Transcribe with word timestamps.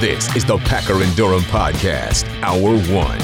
This 0.00 0.36
is 0.36 0.44
the 0.44 0.58
Packer 0.58 1.02
and 1.02 1.16
Durham 1.16 1.40
Podcast, 1.44 2.28
Hour 2.42 2.76
One. 2.94 3.18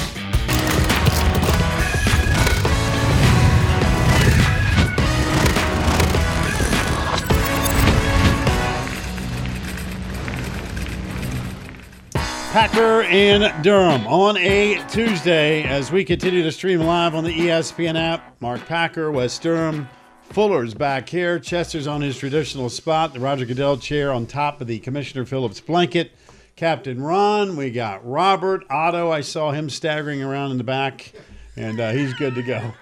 Packer 12.51 13.03
and 13.03 13.63
Durham 13.63 14.07
on 14.07 14.35
a 14.37 14.83
Tuesday 14.89 15.61
as 15.65 15.91
we 15.91 16.03
continue 16.03 16.41
to 16.41 16.51
stream 16.51 16.81
live 16.81 17.13
on 17.13 17.23
the 17.23 17.33
ESPN 17.33 17.95
app. 17.95 18.35
Mark 18.41 18.65
Packer, 18.65 19.11
Wes 19.11 19.37
Durham, 19.37 19.87
Fuller's 20.23 20.73
back 20.73 21.07
here. 21.07 21.37
Chester's 21.37 21.85
on 21.85 22.01
his 22.01 22.17
traditional 22.17 22.67
spot, 22.67 23.13
the 23.13 23.19
Roger 23.19 23.45
Goodell 23.45 23.77
chair 23.77 24.11
on 24.11 24.25
top 24.25 24.59
of 24.59 24.65
the 24.65 24.79
Commissioner 24.79 25.23
Phillips 25.23 25.61
blanket. 25.61 26.13
Captain 26.55 27.01
Ron, 27.01 27.55
we 27.55 27.71
got 27.71 28.07
Robert 28.07 28.63
Otto. 28.69 29.11
I 29.11 29.21
saw 29.21 29.51
him 29.51 29.69
staggering 29.69 30.21
around 30.21 30.51
in 30.51 30.57
the 30.57 30.63
back, 30.63 31.11
and 31.55 31.79
uh, 31.79 31.91
he's 31.91 32.13
good 32.13 32.35
to 32.35 32.43
go. 32.43 32.73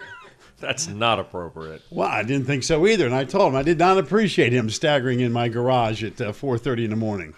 That's 0.59 0.87
not 0.87 1.19
appropriate. 1.19 1.81
Well, 1.89 2.07
I 2.07 2.23
didn't 2.23 2.45
think 2.45 2.63
so 2.63 2.85
either, 2.85 3.05
and 3.05 3.15
I 3.15 3.23
told 3.23 3.53
him 3.53 3.55
I 3.55 3.63
did 3.63 3.79
not 3.79 3.97
appreciate 3.97 4.53
him 4.53 4.69
staggering 4.69 5.19
in 5.21 5.31
my 5.31 5.47
garage 5.47 6.03
at 6.03 6.21
uh, 6.21 6.31
4:30 6.31 6.83
in 6.83 6.89
the 6.91 6.95
morning. 6.95 7.33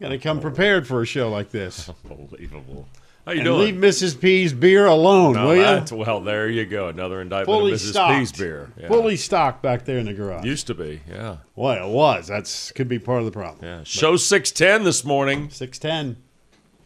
Got 0.00 0.08
to 0.08 0.18
come 0.18 0.40
prepared 0.40 0.86
for 0.86 1.02
a 1.02 1.06
show 1.06 1.30
like 1.30 1.50
this. 1.50 1.90
Unbelievable. 2.10 2.88
How 3.26 3.32
you 3.32 3.38
And 3.38 3.46
doing? 3.46 3.60
leave 3.60 3.74
Mrs. 3.76 4.20
P's 4.20 4.52
beer 4.52 4.84
alone, 4.86 5.32
No, 5.32 5.48
will 5.48 5.56
you? 5.56 5.96
well, 5.96 6.20
there 6.20 6.48
you 6.48 6.66
go. 6.66 6.88
Another 6.88 7.22
indictment 7.22 7.46
Fully 7.58 7.72
of 7.72 7.78
Mrs. 7.78 7.90
stocked. 7.90 8.18
P's 8.18 8.32
beer. 8.32 8.70
Yeah. 8.78 8.88
Fully 8.88 9.16
stocked 9.16 9.62
back 9.62 9.86
there 9.86 9.98
in 9.98 10.04
the 10.04 10.12
garage. 10.12 10.44
Used 10.44 10.66
to 10.66 10.74
be, 10.74 11.00
yeah. 11.10 11.38
well, 11.56 11.86
it 11.86 11.90
was. 11.90 12.26
That's 12.26 12.70
could 12.72 12.88
be 12.88 12.98
part 12.98 13.20
of 13.20 13.24
the 13.24 13.30
problem. 13.32 13.64
Yeah. 13.64 13.80
Show 13.84 14.16
610 14.16 14.84
this 14.84 15.04
morning. 15.06 15.48
Six 15.48 15.78
ten, 15.78 16.16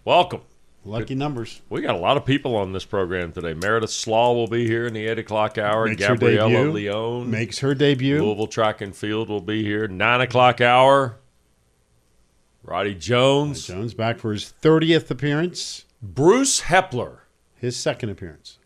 Welcome. 0.04 0.42
lucky 0.84 1.16
numbers. 1.16 1.60
We 1.70 1.80
got 1.80 1.96
a 1.96 1.98
lot 1.98 2.16
of 2.16 2.24
people 2.24 2.54
on 2.54 2.72
this 2.72 2.84
program 2.84 3.32
today. 3.32 3.52
Meredith 3.54 3.90
Slaw 3.90 4.32
will 4.32 4.46
be 4.46 4.64
here 4.64 4.86
in 4.86 4.94
the 4.94 5.06
8 5.08 5.18
o'clock 5.18 5.58
hour. 5.58 5.86
Makes 5.88 6.06
Gabriella 6.06 6.50
debut. 6.50 6.70
Leone. 6.72 7.30
Makes 7.32 7.58
her 7.58 7.74
debut. 7.74 8.22
Louisville 8.24 8.46
Track 8.46 8.80
and 8.80 8.94
Field 8.94 9.28
will 9.28 9.40
be 9.40 9.64
here. 9.64 9.88
9 9.88 10.20
o'clock 10.20 10.60
hour. 10.60 11.16
Roddy 12.62 12.94
Jones. 12.94 13.66
Jones 13.66 13.92
back 13.94 14.18
for 14.18 14.32
his 14.32 14.48
thirtieth 14.50 15.10
appearance, 15.10 15.84
Bruce 16.02 16.62
Heppler, 16.62 17.20
his 17.56 17.76
second 17.76 18.10
appearance. 18.10 18.58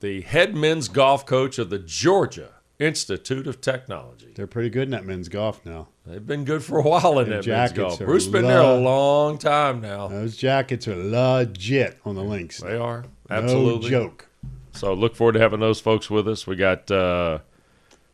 the 0.00 0.20
head 0.22 0.54
men's 0.54 0.88
golf 0.88 1.26
coach 1.26 1.58
of 1.58 1.70
the 1.70 1.78
Georgia 1.78 2.50
Institute 2.78 3.46
of 3.48 3.60
Technology. 3.60 4.32
They're 4.34 4.46
pretty 4.46 4.70
good 4.70 4.84
in 4.84 4.90
that 4.90 5.04
men's 5.04 5.28
golf 5.28 5.64
now. 5.66 5.88
They've 6.06 6.24
been 6.24 6.44
good 6.44 6.62
for 6.62 6.78
a 6.78 6.82
while 6.82 7.18
in 7.18 7.28
Their 7.28 7.42
that 7.42 7.46
men's 7.48 7.72
golf. 7.72 8.00
are 8.00 8.06
Bruce 8.06 8.26
been 8.28 8.46
there 8.46 8.60
a 8.60 8.76
long 8.78 9.36
time 9.38 9.80
now. 9.80 10.06
Those 10.08 10.36
jackets 10.36 10.86
are 10.88 10.96
legit 10.96 11.98
on 12.04 12.14
the 12.14 12.22
links. 12.22 12.60
They 12.60 12.76
are 12.76 13.02
No 13.28 13.36
absolutely. 13.36 13.90
joke. 13.90 14.28
So 14.72 14.94
look 14.94 15.16
forward 15.16 15.32
to 15.32 15.40
having 15.40 15.58
those 15.60 15.80
folks 15.80 16.08
with 16.08 16.28
us. 16.28 16.46
We 16.46 16.54
got 16.54 16.88
uh, 16.90 17.40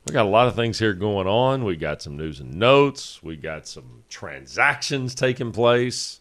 we 0.09 0.13
got 0.15 0.25
a 0.25 0.29
lot 0.31 0.49
of 0.49 0.57
things 0.57 0.79
here 0.79 0.95
going 0.95 1.27
on. 1.27 1.65
We 1.65 1.77
got 1.77 2.01
some 2.01 2.17
news 2.17 2.41
and 2.41 2.55
notes. 2.55 3.23
We 3.23 3.37
got 3.37 3.69
some 3.69 4.03
transactions 4.09 5.15
taking 5.15 5.53
place. 5.53 6.21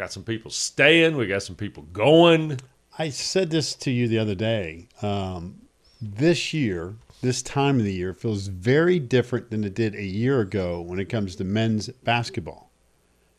Got 0.00 0.12
some 0.12 0.24
people 0.24 0.50
staying. 0.50 1.14
We 1.18 1.26
got 1.26 1.42
some 1.42 1.56
people 1.56 1.82
going. 1.92 2.58
I 2.98 3.10
said 3.10 3.50
this 3.50 3.74
to 3.74 3.90
you 3.90 4.08
the 4.08 4.18
other 4.18 4.34
day. 4.34 4.88
Um, 5.02 5.60
this 6.00 6.54
year, 6.54 6.94
this 7.20 7.42
time 7.42 7.78
of 7.78 7.84
the 7.84 7.92
year, 7.92 8.14
feels 8.14 8.46
very 8.46 8.98
different 8.98 9.50
than 9.50 9.62
it 9.62 9.74
did 9.74 9.94
a 9.94 10.02
year 10.02 10.40
ago 10.40 10.80
when 10.80 10.98
it 11.00 11.10
comes 11.10 11.36
to 11.36 11.44
men's 11.44 11.88
basketball. 11.90 12.70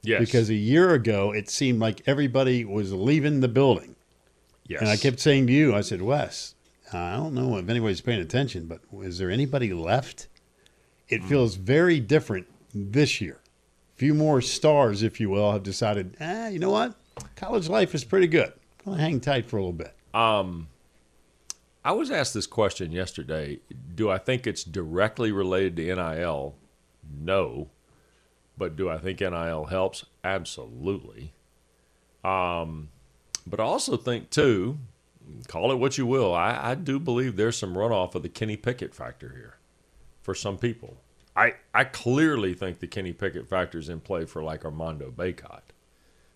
Yes, 0.04 0.20
Because 0.20 0.52
a 0.52 0.54
year 0.54 0.94
ago, 0.94 1.32
it 1.32 1.50
seemed 1.50 1.80
like 1.80 2.04
everybody 2.06 2.64
was 2.64 2.94
leaving 2.94 3.40
the 3.40 3.48
building. 3.48 3.96
yes, 4.68 4.82
And 4.82 4.90
I 4.92 4.98
kept 4.98 5.20
saying 5.20 5.48
to 5.48 5.54
you, 5.54 5.74
I 5.74 5.82
said, 5.82 6.04
Wes, 6.04 6.54
I 6.94 7.16
don't 7.16 7.34
know 7.34 7.58
if 7.58 7.70
anybody's 7.70 8.02
paying 8.02 8.22
attention, 8.22 8.68
but 8.68 8.82
is 9.04 9.18
there 9.18 9.32
anybody 9.32 9.74
left? 9.74 10.28
It 11.10 11.24
feels 11.24 11.56
very 11.56 12.00
different 12.00 12.46
this 12.72 13.20
year. 13.20 13.41
Few 14.02 14.16
more 14.16 14.42
stars, 14.42 15.04
if 15.04 15.20
you 15.20 15.30
will, 15.30 15.52
have 15.52 15.62
decided, 15.62 16.18
ah, 16.20 16.48
you 16.48 16.58
know 16.58 16.72
what? 16.72 16.96
College 17.36 17.70
life 17.70 17.94
is 17.94 18.04
pretty 18.04 18.26
good. 18.26 18.52
To 18.84 18.94
hang 18.94 19.20
tight 19.20 19.46
for 19.46 19.58
a 19.58 19.60
little 19.60 19.74
bit. 19.74 19.94
Um, 20.12 20.70
I 21.86 21.92
was 21.92 22.10
asked 22.10 22.34
this 22.34 22.48
question 22.48 22.92
yesterday. 22.92 23.60
Do 23.94 24.10
I 24.10 24.18
think 24.18 24.48
it's 24.48 24.64
directly 24.64 25.32
related 25.32 25.76
to 25.76 25.84
NIL? 25.96 26.56
No. 27.16 27.70
But 28.58 28.76
do 28.76 28.90
I 28.90 28.98
think 28.98 29.20
NIL 29.20 29.66
helps? 29.66 30.06
Absolutely. 30.24 31.34
Um, 32.24 32.90
but 33.46 33.60
I 33.60 33.66
also 33.66 33.98
think, 33.98 34.32
too, 34.32 34.80
call 35.48 35.72
it 35.72 35.76
what 35.76 36.00
you 36.00 36.08
will, 36.08 36.34
I, 36.34 36.72
I 36.72 36.74
do 36.74 36.98
believe 37.00 37.36
there's 37.36 37.56
some 37.56 37.76
runoff 37.76 38.16
of 38.16 38.24
the 38.24 38.30
Kenny 38.30 38.58
Pickett 38.58 38.96
factor 38.96 39.30
here 39.36 39.60
for 40.24 40.34
some 40.34 40.58
people. 40.58 40.98
I, 41.36 41.54
I 41.74 41.86
clearly 41.86 42.54
think 42.54 42.80
the 42.80 42.88
Kenny 42.88 43.14
Pickett 43.14 43.48
factor 43.48 43.78
is 43.80 43.90
in 43.90 44.00
play 44.02 44.26
for 44.26 44.44
like 44.44 44.66
Armando 44.66 45.12
Bacot. 45.12 45.62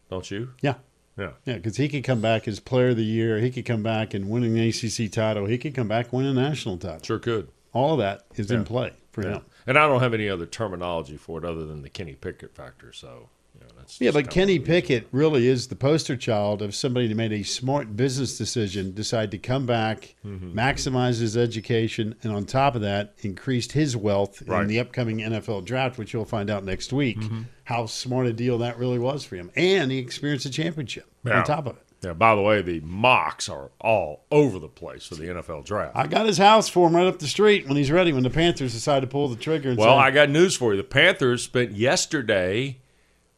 Don't 0.10 0.30
you? 0.32 0.52
Yeah. 0.62 0.76
Yeah. 1.18 1.32
Yeah, 1.46 1.56
because 1.56 1.78
he 1.78 1.88
could 1.90 2.04
come 2.04 2.22
back 2.22 2.48
as 2.48 2.60
player 2.60 2.90
of 2.90 2.98
the 2.98 3.04
year. 3.04 3.40
He 3.40 3.50
could 3.52 3.66
come 3.66 3.84
back 3.84 4.14
and 4.14 4.30
win 4.30 4.44
an 4.44 4.58
ACC 4.58 5.12
title. 5.12 5.46
He 5.46 5.58
could 5.58 5.74
come 5.74 5.88
back 5.88 6.12
win 6.14 6.26
a 6.26 6.34
national 6.34 6.78
title. 6.78 7.00
Sure 7.04 7.20
could. 7.20 7.50
All 7.74 7.94
of 7.94 8.00
that 8.00 8.24
is 8.36 8.52
in 8.52 8.64
play 8.64 8.94
for 9.12 9.24
Yeah. 9.24 9.36
him. 9.36 9.46
And 9.68 9.78
I 9.78 9.88
don't 9.88 10.02
have 10.02 10.14
any 10.14 10.30
other 10.30 10.46
terminology 10.46 11.18
for 11.18 11.40
it 11.40 11.46
other 11.46 11.66
than 11.66 11.82
the 11.82 11.90
Kenny 11.90 12.14
Pickett 12.16 12.54
factor. 12.56 12.92
So, 12.94 13.30
you 13.56 13.62
know, 13.66 13.72
that's 13.78 14.00
Yeah, 14.02 14.12
but 14.12 14.30
Kenny 14.30 14.60
what 14.60 14.68
it 14.68 14.72
is. 14.72 14.82
Pickett 14.82 15.08
really 15.12 15.48
is 15.48 15.68
the 15.68 15.76
poster 15.76 16.16
child 16.18 16.62
of 16.62 16.76
somebody 16.76 17.08
that 17.08 17.16
made 17.16 17.32
a 17.34 17.44
smart 17.44 17.96
business 17.96 18.38
decision, 18.38 18.94
decided 18.94 19.32
to 19.32 19.38
come 19.38 19.66
back, 19.66 20.16
Mm-hmm. 20.26 20.58
maximize 20.58 21.20
his 21.20 21.36
education, 21.38 22.16
and 22.24 22.32
on 22.34 22.46
top 22.46 22.76
of 22.76 22.82
that, 22.82 23.14
increased 23.22 23.72
his 23.74 23.96
wealth 23.96 24.42
in 24.42 24.48
Right. 24.48 24.60
Mm-hmm. 24.62 24.68
the 24.68 24.80
upcoming 24.80 25.18
NFL 25.20 25.66
draft, 25.66 25.98
which 25.98 26.14
you'll 26.14 26.26
find 26.26 26.50
out 26.50 26.64
next 26.64 26.92
week. 26.94 27.18
How 27.66 27.86
smart 27.88 28.28
a 28.28 28.34
deal 28.34 28.58
that 28.60 28.78
really 28.78 29.00
was 29.00 29.24
for 29.24 29.36
him, 29.36 29.50
and 29.56 29.92
he 29.92 29.98
experienced 29.98 30.46
a 30.46 30.50
championship 30.52 31.06
Yeah. 31.26 31.40
on 31.40 31.44
top 31.46 31.66
of 31.68 31.78
it. 31.78 31.82
Yeah. 32.04 32.14
By 32.14 32.36
the 32.36 32.42
way, 32.42 32.62
the 32.62 32.82
mocks 32.82 33.50
are 33.50 33.72
all 33.82 34.26
over 34.30 34.60
the 34.60 34.68
place 34.68 35.08
for 35.08 35.16
the 35.16 35.24
NFL 35.24 35.64
draft. 35.66 35.96
I 35.96 36.06
got 36.06 36.28
his 36.28 36.38
house 36.38 36.70
for 36.70 36.88
him 36.88 36.96
right 36.96 37.08
up 37.08 37.18
the 37.18 37.26
street 37.26 37.68
when 37.68 37.78
he's 37.78 37.90
ready. 37.90 38.14
When 38.14 38.22
the 38.22 38.30
Panthers 38.30 38.74
decide 38.74 39.00
to 39.00 39.08
pull 39.08 39.28
the 39.28 39.36
trigger, 39.36 39.70
and 39.70 39.80
well, 39.80 39.98
say, 39.98 40.04
I 40.04 40.12
got 40.12 40.30
news 40.30 40.56
for 40.56 40.72
you. 40.74 40.78
The 40.78 40.84
Panthers 40.84 41.42
spent 41.42 41.72
yesterday 41.72 42.78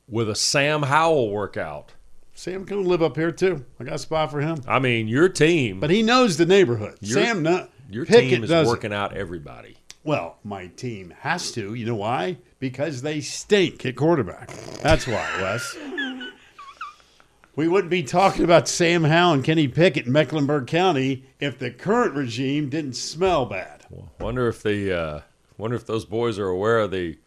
with 0.07 0.29
a 0.29 0.35
Sam 0.35 0.83
Howell 0.83 1.29
workout. 1.31 1.93
Sam 2.33 2.65
can 2.65 2.83
live 2.85 3.01
up 3.01 3.15
here 3.15 3.31
too. 3.31 3.65
I 3.79 3.83
got 3.83 3.95
a 3.95 3.99
spot 3.99 4.31
for 4.31 4.41
him, 4.41 4.61
I 4.67 4.79
mean, 4.79 5.07
your 5.07 5.27
team, 5.29 5.79
but 5.79 5.89
he 5.89 6.03
knows 6.03 6.37
the 6.37 6.45
neighborhood. 6.45 6.97
Your- 7.01 7.23
Sam, 7.23 7.43
no, 7.43 7.67
your 7.89 8.05
Pickett 8.05 8.29
team 8.29 8.43
is 8.43 8.67
working 8.67 8.93
out 8.93 9.15
everybody. 9.17 9.77
Well, 10.03 10.37
my 10.43 10.67
team 10.67 11.13
has 11.19 11.51
to. 11.53 11.73
You 11.73 11.85
know 11.85 11.95
why? 11.95 12.37
Because 12.59 13.01
they 13.01 13.19
stink 13.21 13.85
at 13.85 13.95
quarterback. 13.95 14.49
That's 14.81 15.05
why, 15.07 15.27
Wes. 15.41 15.75
We 17.55 17.67
wouldn't 17.67 17.89
be 17.89 18.03
talking 18.03 18.43
about 18.43 18.67
Sam 18.67 19.03
Howell 19.03 19.33
and 19.33 19.43
Kenny 19.43 19.67
Pickett 19.67 20.05
in 20.05 20.11
Mecklenburg 20.11 20.67
County 20.67 21.25
if 21.39 21.57
the 21.57 21.71
current 21.71 22.13
regime 22.13 22.69
didn't 22.69 22.93
smell 22.93 23.47
bad. 23.47 23.85
Wonder 24.19 24.47
if 24.47 24.61
the 24.61 24.93
uh, 24.95 25.21
wonder 25.57 25.75
if 25.75 25.85
those 25.87 26.05
boys 26.05 26.37
are 26.37 26.49
aware 26.49 26.79
of 26.79 26.91
the 26.91 27.17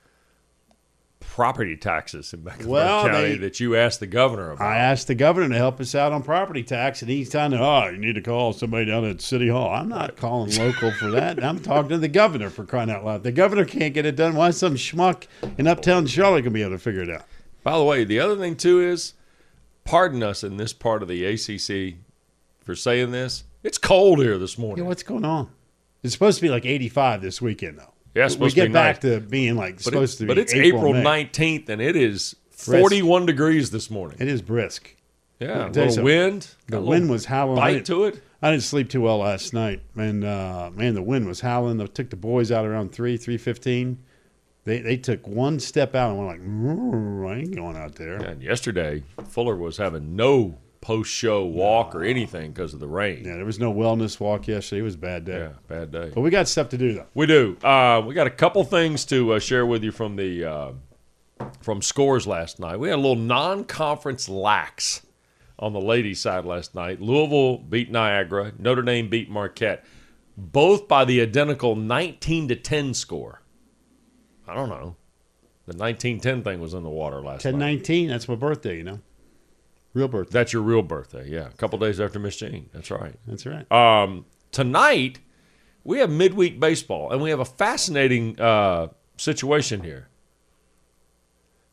property 1.30 1.76
taxes 1.76 2.32
in 2.32 2.42
Mecklenburg 2.42 2.70
Well, 2.70 3.06
County 3.08 3.28
they- 3.30 3.36
that 3.38 3.60
you 3.60 3.76
asked 3.76 4.00
the 4.00 4.06
governor 4.06 4.50
about. 4.50 4.66
I 4.66 4.76
asked 4.78 5.06
the 5.06 5.14
governor 5.14 5.48
to 5.48 5.54
help 5.56 5.80
us 5.80 5.94
out 5.94 6.12
on 6.12 6.22
property 6.22 6.62
tax, 6.64 7.02
and 7.02 7.10
he's 7.10 7.30
telling 7.30 7.52
me, 7.52 7.58
oh, 7.58 7.88
you 7.88 7.98
need 7.98 8.16
to 8.16 8.20
call 8.20 8.52
somebody 8.52 8.86
down 8.86 9.04
at 9.04 9.20
City 9.20 9.48
Hall. 9.48 9.70
I'm 9.72 9.88
not 9.88 10.16
calling 10.16 10.54
local 10.58 10.90
for 10.90 11.10
that. 11.12 11.42
I'm 11.42 11.60
talking 11.60 11.90
to 11.90 11.98
the 11.98 12.08
governor 12.08 12.50
for 12.50 12.64
crying 12.64 12.90
out 12.90 13.04
loud. 13.04 13.22
The 13.22 13.30
governor 13.32 13.64
can't 13.64 13.94
get 13.94 14.04
it 14.06 14.16
done. 14.16 14.34
Why 14.34 14.50
some 14.50 14.74
schmuck 14.74 15.26
in 15.56 15.66
uptown 15.68 16.06
Charlotte 16.06 16.42
to 16.42 16.50
be 16.50 16.62
able 16.62 16.72
to 16.72 16.78
figure 16.78 17.02
it 17.02 17.10
out? 17.10 17.24
By 17.62 17.78
the 17.78 17.84
way, 17.84 18.02
the 18.04 18.18
other 18.18 18.36
thing 18.36 18.56
too 18.56 18.80
is, 18.80 19.14
pardon 19.84 20.22
us 20.22 20.42
in 20.42 20.56
this 20.56 20.72
part 20.72 21.00
of 21.02 21.08
the 21.08 21.24
ACC 21.24 21.96
for 22.64 22.74
saying 22.74 23.12
this. 23.12 23.44
It's 23.62 23.78
cold 23.78 24.18
here 24.18 24.36
this 24.36 24.58
Yeah, 24.58 24.62
morning. 24.64 24.84
what's 24.86 25.02
going 25.02 25.24
on? 25.24 25.48
It's 26.02 26.12
supposed 26.14 26.38
to 26.38 26.42
be 26.42 26.48
like 26.48 26.64
85 26.66 27.20
this 27.22 27.40
weekend, 27.42 27.78
though. 27.78 27.92
Yeah, 28.14 28.24
it's 28.26 28.34
we 28.34 28.50
supposed 28.50 28.54
to 28.56 28.60
get 28.62 28.66
be 28.68 28.72
back 28.72 29.02
nice. 29.04 29.12
to 29.14 29.20
being 29.20 29.56
like 29.56 29.76
but, 29.76 29.84
supposed 29.84 30.14
it- 30.14 30.18
to 30.18 30.22
be. 30.24 30.26
but 30.28 30.38
it's 30.38 30.52
April 30.54 30.92
nineteenth, 30.94 31.68
and 31.68 31.80
it 31.80 31.96
is 31.96 32.34
forty-one 32.50 33.26
degrees 33.26 33.70
this 33.70 33.90
morning. 33.90 34.18
It 34.20 34.28
is 34.28 34.42
brisk. 34.42 34.94
Yeah, 35.38 35.66
a 35.66 35.68
little 35.68 35.84
something. 35.88 36.04
wind. 36.04 36.48
The 36.66 36.80
wind 36.82 37.08
was 37.08 37.24
howling. 37.26 37.56
Bite 37.56 37.84
to 37.86 38.04
it. 38.04 38.22
I 38.42 38.50
didn't 38.50 38.62
sleep 38.64 38.88
too 38.90 39.00
well 39.02 39.18
last 39.18 39.52
night, 39.54 39.82
and 39.96 40.24
uh, 40.24 40.70
man, 40.74 40.94
the 40.94 41.02
wind 41.02 41.26
was 41.26 41.40
howling. 41.40 41.80
I 41.80 41.86
took 41.86 42.10
the 42.10 42.16
boys 42.16 42.50
out 42.52 42.66
around 42.66 42.92
three, 42.92 43.16
three 43.16 43.38
fifteen. 43.38 43.98
They 44.64 44.80
they 44.80 44.96
took 44.98 45.26
one 45.26 45.58
step 45.60 45.94
out 45.94 46.10
and 46.10 46.18
went 46.18 46.30
like, 46.40 46.46
"Mm, 46.46 47.30
I 47.30 47.38
ain't 47.38 47.54
going 47.56 47.76
out 47.76 47.94
there. 47.94 48.16
And 48.16 48.42
yesterday, 48.42 49.02
Fuller 49.28 49.56
was 49.56 49.76
having 49.78 50.14
no 50.16 50.58
post-show 50.80 51.44
walk 51.44 51.94
or 51.94 52.02
anything 52.02 52.52
because 52.52 52.72
of 52.72 52.80
the 52.80 52.88
rain. 52.88 53.24
Yeah, 53.24 53.36
there 53.36 53.44
was 53.44 53.58
no 53.60 53.72
wellness 53.72 54.18
walk 54.18 54.48
yesterday. 54.48 54.80
It 54.80 54.84
was 54.84 54.94
a 54.94 54.98
bad 54.98 55.24
day. 55.24 55.38
Yeah, 55.38 55.52
bad 55.68 55.90
day. 55.92 56.10
But 56.14 56.22
we 56.22 56.30
got 56.30 56.48
stuff 56.48 56.70
to 56.70 56.78
do 56.78 56.94
though. 56.94 57.06
We 57.14 57.26
do. 57.26 57.56
Uh, 57.62 58.02
we 58.06 58.14
got 58.14 58.26
a 58.26 58.30
couple 58.30 58.64
things 58.64 59.04
to 59.06 59.34
uh, 59.34 59.38
share 59.38 59.66
with 59.66 59.84
you 59.84 59.92
from 59.92 60.16
the 60.16 60.44
uh, 60.44 60.72
from 61.60 61.82
scores 61.82 62.26
last 62.26 62.58
night. 62.58 62.78
We 62.78 62.88
had 62.88 62.96
a 62.96 63.02
little 63.02 63.16
non-conference 63.16 64.28
lax 64.28 65.06
on 65.58 65.72
the 65.74 65.80
ladies' 65.80 66.20
side 66.20 66.44
last 66.46 66.74
night. 66.74 67.00
Louisville 67.00 67.58
beat 67.58 67.90
Niagara. 67.90 68.52
Notre 68.58 68.82
Dame 68.82 69.08
beat 69.10 69.28
Marquette, 69.30 69.84
both 70.36 70.88
by 70.88 71.04
the 71.04 71.20
identical 71.20 71.76
19 71.76 72.48
to 72.48 72.56
10 72.56 72.94
score. 72.94 73.42
I 74.48 74.54
don't 74.54 74.70
know. 74.70 74.96
The 75.66 75.76
1910 75.76 76.42
thing 76.42 76.60
was 76.60 76.72
in 76.74 76.82
the 76.82 76.88
water 76.90 77.20
last 77.20 77.42
Ten 77.42 77.58
night. 77.58 77.66
nineteen. 77.74 78.08
That's 78.08 78.26
my 78.28 78.34
birthday. 78.34 78.78
You 78.78 78.84
know, 78.84 79.00
real 79.94 80.08
birthday. 80.08 80.32
That's 80.32 80.52
your 80.52 80.62
real 80.62 80.82
birthday, 80.82 81.28
yeah. 81.28 81.46
A 81.48 81.52
couple 81.52 81.78
days 81.78 82.00
after 82.00 82.18
Miss 82.18 82.36
Jean. 82.36 82.68
That's 82.72 82.90
right. 82.90 83.14
That's 83.26 83.46
right. 83.46 83.70
Um, 83.70 84.24
tonight, 84.52 85.20
we 85.84 85.98
have 85.98 86.10
midweek 86.10 86.60
baseball, 86.60 87.10
and 87.10 87.20
we 87.20 87.30
have 87.30 87.40
a 87.40 87.44
fascinating 87.44 88.40
uh, 88.40 88.88
situation 89.16 89.82
here. 89.82 90.08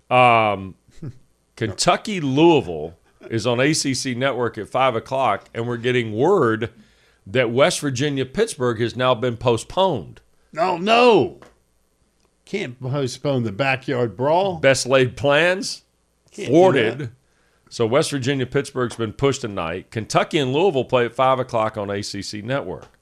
Um, 0.09 0.75
Kentucky 1.55 2.21
Louisville 2.21 2.97
is 3.29 3.45
on 3.45 3.59
ACC 3.59 4.17
Network 4.17 4.57
at 4.57 4.69
5 4.69 4.95
o'clock, 4.95 5.49
and 5.53 5.67
we're 5.67 5.77
getting 5.77 6.13
word 6.13 6.71
that 7.25 7.51
West 7.51 7.81
Virginia 7.81 8.25
Pittsburgh 8.25 8.79
has 8.79 8.95
now 8.95 9.13
been 9.13 9.37
postponed. 9.37 10.21
no, 10.53 10.77
no. 10.77 11.39
Can't 12.45 12.79
postpone 12.79 13.43
the 13.43 13.51
backyard 13.51 14.15
brawl. 14.15 14.59
Best 14.59 14.85
laid 14.85 15.17
plans 15.17 15.83
Can't 16.31 16.47
do 16.47 16.53
thwarted. 16.53 17.11
So 17.69 17.85
West 17.85 18.11
Virginia 18.11 18.45
Pittsburgh's 18.45 18.95
been 18.95 19.13
pushed 19.13 19.41
tonight. 19.41 19.91
Kentucky 19.91 20.37
and 20.37 20.53
Louisville 20.53 20.85
play 20.85 21.05
at 21.05 21.13
five 21.13 21.39
o'clock 21.39 21.77
on 21.77 21.89
ACC 21.89 22.43
Network. 22.43 22.99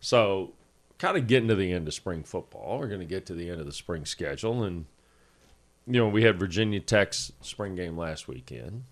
So 0.00 0.52
kind 0.98 1.16
of 1.16 1.26
getting 1.26 1.48
to 1.48 1.54
the 1.54 1.72
end 1.72 1.88
of 1.88 1.94
spring 1.94 2.22
football. 2.22 2.78
We're 2.78 2.88
going 2.88 3.00
to 3.00 3.06
get 3.06 3.26
to 3.26 3.34
the 3.34 3.50
end 3.50 3.60
of 3.60 3.66
the 3.66 3.72
spring 3.72 4.04
schedule, 4.04 4.62
and 4.62 4.86
you 5.86 5.94
know 6.00 6.08
we 6.08 6.24
had 6.24 6.38
Virginia 6.38 6.80
Tech's 6.80 7.32
spring 7.40 7.74
game 7.74 7.96
last 7.96 8.28
weekend, 8.28 8.84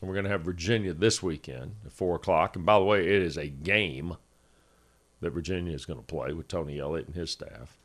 and 0.00 0.08
we're 0.08 0.14
going 0.14 0.24
to 0.24 0.30
have 0.30 0.42
Virginia 0.42 0.94
this 0.94 1.22
weekend 1.22 1.76
at 1.84 1.92
four 1.92 2.16
o'clock. 2.16 2.56
And 2.56 2.64
by 2.64 2.78
the 2.78 2.84
way, 2.84 3.00
it 3.00 3.22
is 3.22 3.36
a 3.36 3.48
game 3.48 4.16
that 5.20 5.30
Virginia 5.30 5.74
is 5.74 5.84
going 5.84 5.98
to 5.98 6.06
play 6.06 6.32
with 6.32 6.48
Tony 6.48 6.78
Elliott 6.78 7.08
and 7.08 7.16
his 7.16 7.30
staff. 7.30 7.76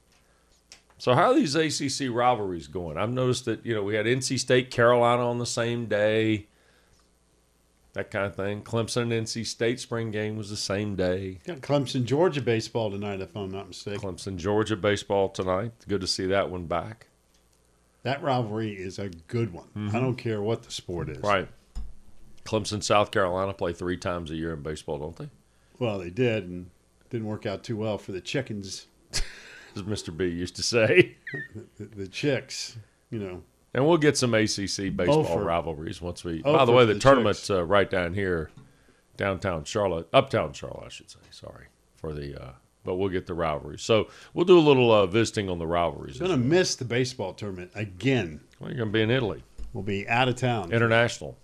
So 0.97 1.13
how 1.13 1.31
are 1.31 1.33
these 1.33 1.56
ACC 1.56 2.09
rivalries 2.09 2.68
going? 2.68 2.97
I've 2.97 3.12
noticed 3.12 3.45
that 3.45 3.65
you 3.65 3.74
know 3.74 3.83
we 3.83 3.95
had 3.95 4.06
NC 4.06 4.39
State, 4.39 4.71
Carolina 4.71 5.30
on 5.30 5.39
the 5.39 5.45
same 5.45 5.88
day, 5.88 6.47
that 7.94 8.12
kind 8.12 8.25
of 8.25 8.36
thing. 8.36 8.62
Clemson 8.62 9.03
and 9.03 9.12
NC 9.12 9.45
State 9.45 9.80
spring 9.80 10.12
game 10.12 10.38
was 10.38 10.50
the 10.50 10.57
same 10.57 10.95
day. 10.95 11.39
Got 11.45 11.62
Clemson, 11.62 12.06
Georgia 12.06 12.42
baseball 12.42 12.92
tonight, 12.92 13.21
if 13.21 13.36
I'm 13.36 13.51
not 13.51 13.68
mistaken. 13.68 14.01
Clemson, 14.01 14.38
Georgia 14.38 14.75
baseball 14.75 15.30
tonight. 15.30 15.71
Good 15.88 16.01
to 16.01 16.07
see 16.07 16.27
that 16.27 16.50
one 16.50 16.65
back. 16.65 17.07
That 18.03 18.21
rivalry 18.21 18.74
is 18.74 19.00
a 19.00 19.09
good 19.27 19.51
one. 19.51 19.68
Mm-hmm. 19.75 19.95
I 19.95 20.00
don't 20.00 20.15
care 20.15 20.41
what 20.41 20.63
the 20.63 20.71
sport 20.71 21.09
is. 21.09 21.19
Right. 21.19 21.48
Clemson, 22.45 22.83
South 22.83 23.12
Carolina 23.12 23.53
play 23.53 23.74
three 23.74 23.98
times 23.98 24.30
a 24.30 24.36
year 24.36 24.53
in 24.53 24.62
baseball, 24.62 25.00
don't 25.00 25.15
they? 25.15 25.30
Well, 25.80 25.98
they 25.98 26.12
did, 26.12 26.44
and 26.44 26.69
didn't 27.09 27.27
work 27.27 27.45
out 27.45 27.63
too 27.63 27.77
well 27.77 27.98
for 27.98 28.12
the 28.12 28.21
chickens, 28.21 28.88
As 29.75 29.83
Mr. 29.83 30.16
B 30.16 30.25
used 30.27 30.56
to 30.57 30.63
say. 30.63 31.16
the, 31.77 31.86
the 31.95 32.07
chicks. 32.07 32.77
You 33.12 33.19
know, 33.19 33.44
And 33.74 33.86
we'll 33.88 33.98
get 33.98 34.18
some 34.18 34.33
ACC 34.33 34.95
baseball 34.95 35.39
rivalries 35.39 36.01
once 36.01 36.24
we. 36.24 36.42
by 36.42 36.66
the 36.66 36.72
way, 36.72 36.86
the 36.86 36.94
the 36.95 37.00
tournament's 37.00 37.50
uh, 37.50 37.63
right 37.63 37.89
down 37.89 38.13
here, 38.13 38.50
downtown 39.18 39.63
Charlotte, 39.63 40.07
uptown 40.12 40.54
Charlotte, 40.54 40.86
I 40.86 40.89
should 40.89 41.10
say. 41.10 41.19
Sorry 41.31 41.66
for 41.95 42.13
the. 42.13 42.42
Uh, 42.42 42.51
but 42.83 42.95
we'll 42.95 43.10
get 43.10 43.25
the 43.25 43.33
rivalries. 43.33 43.81
So 43.81 44.10
we'll 44.33 44.45
do 44.45 44.57
a 44.57 44.62
little 44.62 44.92
uh, 44.92 45.06
visiting 45.07 45.50
on 45.50 45.57
the 45.60 45.66
rivalries. 45.68 46.19
going 46.19 46.30
to 46.31 46.38
miss 46.38 46.75
the 46.75 46.86
baseball 46.86 47.33
tournament 47.33 47.72
again. 47.74 48.42
Well, 48.60 48.69
you're 48.69 48.77
going 48.77 48.89
to 48.89 48.94
be 48.94 49.01
in 49.01 49.10
Italy, 49.10 49.44
We'll 49.74 49.83
be 49.83 50.07
out 50.07 50.27
of 50.30 50.36
town. 50.36 50.72
international, 50.72 51.36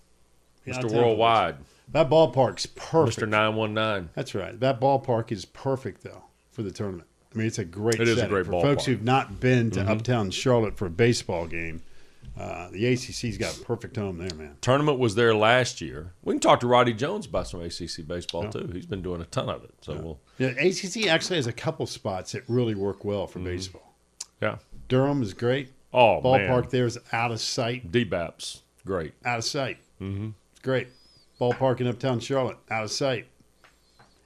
Mr. 0.66 0.90
Worldwide, 0.90 1.56
That 1.88 2.08
ballpark's 2.08 2.66
perfect. 2.66 3.18
Mr. 3.18 3.28
Nine 3.28 3.56
One 3.56 3.74
Nine. 3.74 4.10
That's 4.14 4.34
right. 4.34 4.58
That 4.60 4.80
ballpark 4.80 5.32
is 5.32 5.44
perfect 5.44 6.02
though 6.04 6.22
for 6.52 6.62
the 6.62 6.70
tournament. 6.70 7.08
I 7.34 7.38
mean, 7.38 7.46
it's 7.46 7.58
a 7.58 7.64
great. 7.64 8.00
It 8.00 8.08
is 8.08 8.20
a 8.20 8.26
great 8.28 8.46
for 8.46 8.62
folks 8.62 8.84
who've 8.84 9.02
not 9.02 9.40
been 9.40 9.70
to 9.72 9.80
Uptown 9.82 10.30
Charlotte 10.30 10.76
for 10.76 10.86
a 10.86 10.90
baseball 10.90 11.46
game. 11.46 11.82
Uh, 12.38 12.70
the 12.70 12.86
ACC's 12.86 13.36
got 13.36 13.56
a 13.56 13.60
perfect 13.60 13.96
home 13.96 14.16
there, 14.16 14.34
man. 14.36 14.56
Tournament 14.62 14.98
was 14.98 15.14
there 15.14 15.34
last 15.34 15.80
year. 15.82 16.12
We 16.22 16.32
can 16.32 16.40
talk 16.40 16.60
to 16.60 16.66
Roddy 16.66 16.94
Jones 16.94 17.26
about 17.26 17.46
some 17.46 17.60
ACC 17.60 18.06
baseball 18.06 18.48
too. 18.50 18.70
He's 18.72 18.86
been 18.86 19.02
doing 19.02 19.20
a 19.20 19.26
ton 19.26 19.50
of 19.50 19.64
it. 19.64 19.74
So 19.82 19.94
we'll, 19.94 20.20
Yeah, 20.38 20.48
ACC 20.48 21.08
actually 21.08 21.36
has 21.36 21.46
a 21.46 21.52
couple 21.52 21.86
spots 21.86 22.32
that 22.32 22.42
really 22.48 22.74
work 22.74 23.04
well 23.04 23.26
for 23.26 23.38
baseball. 23.38 23.94
yeah. 24.40 24.56
Durham 24.88 25.22
is 25.22 25.34
great. 25.34 25.72
Oh 25.92 26.20
Ballpark 26.22 26.62
man, 26.62 26.68
there 26.70 26.86
is 26.86 26.98
out 27.12 27.32
of 27.32 27.40
sight. 27.40 27.92
DBAPS, 27.92 28.60
great. 28.86 29.12
Out 29.26 29.38
of 29.38 29.44
sight. 29.44 29.78
Mm-hmm. 30.00 30.30
It's 30.52 30.60
great. 30.60 30.88
Ballpark 31.38 31.80
in 31.80 31.86
Uptown 31.86 32.18
Charlotte, 32.20 32.56
out 32.70 32.84
of 32.84 32.90
sight. 32.90 33.26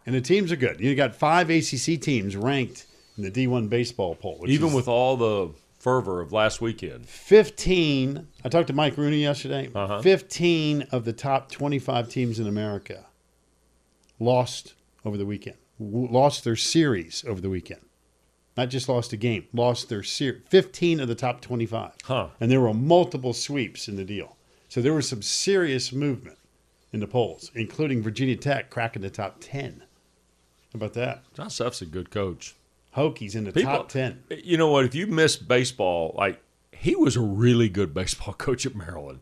And 0.06 0.14
the 0.14 0.20
teams 0.20 0.52
are 0.52 0.56
good. 0.56 0.80
You 0.80 0.94
got 0.94 1.16
five 1.16 1.50
ACC 1.50 2.00
teams 2.00 2.36
ranked 2.36 2.86
in 3.16 3.22
the 3.24 3.30
D1 3.30 3.68
baseball 3.68 4.14
poll. 4.14 4.44
Even 4.46 4.72
with 4.72 4.88
all 4.88 5.16
the 5.16 5.50
fervor 5.78 6.20
of 6.20 6.32
last 6.32 6.60
weekend. 6.60 7.08
15, 7.08 8.26
I 8.44 8.48
talked 8.48 8.66
to 8.68 8.72
Mike 8.72 8.96
Rooney 8.96 9.18
yesterday. 9.22 9.70
Uh-huh. 9.74 10.02
15 10.02 10.82
of 10.90 11.04
the 11.04 11.12
top 11.12 11.50
25 11.50 12.08
teams 12.08 12.38
in 12.38 12.46
America 12.46 13.06
lost 14.18 14.74
over 15.04 15.16
the 15.16 15.26
weekend, 15.26 15.56
w- 15.78 16.08
lost 16.10 16.44
their 16.44 16.56
series 16.56 17.24
over 17.26 17.40
the 17.40 17.50
weekend. 17.50 17.80
Not 18.56 18.70
just 18.70 18.88
lost 18.88 19.12
a 19.12 19.16
game, 19.18 19.46
lost 19.52 19.88
their 19.88 20.02
series. 20.02 20.42
15 20.48 21.00
of 21.00 21.08
the 21.08 21.14
top 21.14 21.40
25. 21.40 21.92
Huh. 22.04 22.28
And 22.40 22.50
there 22.50 22.60
were 22.60 22.72
multiple 22.72 23.34
sweeps 23.34 23.86
in 23.86 23.96
the 23.96 24.04
deal. 24.04 24.36
So 24.68 24.80
there 24.80 24.94
was 24.94 25.08
some 25.08 25.22
serious 25.22 25.92
movement 25.92 26.38
in 26.92 27.00
the 27.00 27.06
polls, 27.06 27.50
including 27.54 28.02
Virginia 28.02 28.36
Tech 28.36 28.70
cracking 28.70 29.02
the 29.02 29.10
top 29.10 29.36
10. 29.40 29.84
How 30.72 30.76
about 30.76 30.94
that? 30.94 31.22
John 31.34 31.48
Szefc's 31.48 31.82
a 31.82 31.86
good 31.86 32.10
coach. 32.10 32.54
Hokies 32.96 33.34
in 33.36 33.44
the 33.44 33.52
People- 33.52 33.72
top 33.72 33.88
10. 33.90 34.24
You 34.42 34.56
know 34.56 34.70
what? 34.70 34.84
If 34.84 34.94
you 34.94 35.06
miss 35.06 35.36
baseball, 35.36 36.14
like 36.16 36.40
he 36.72 36.96
was 36.96 37.14
a 37.16 37.20
really 37.20 37.68
good 37.68 37.94
baseball 37.94 38.34
coach 38.38 38.66
at 38.66 38.74
Maryland. 38.74 39.20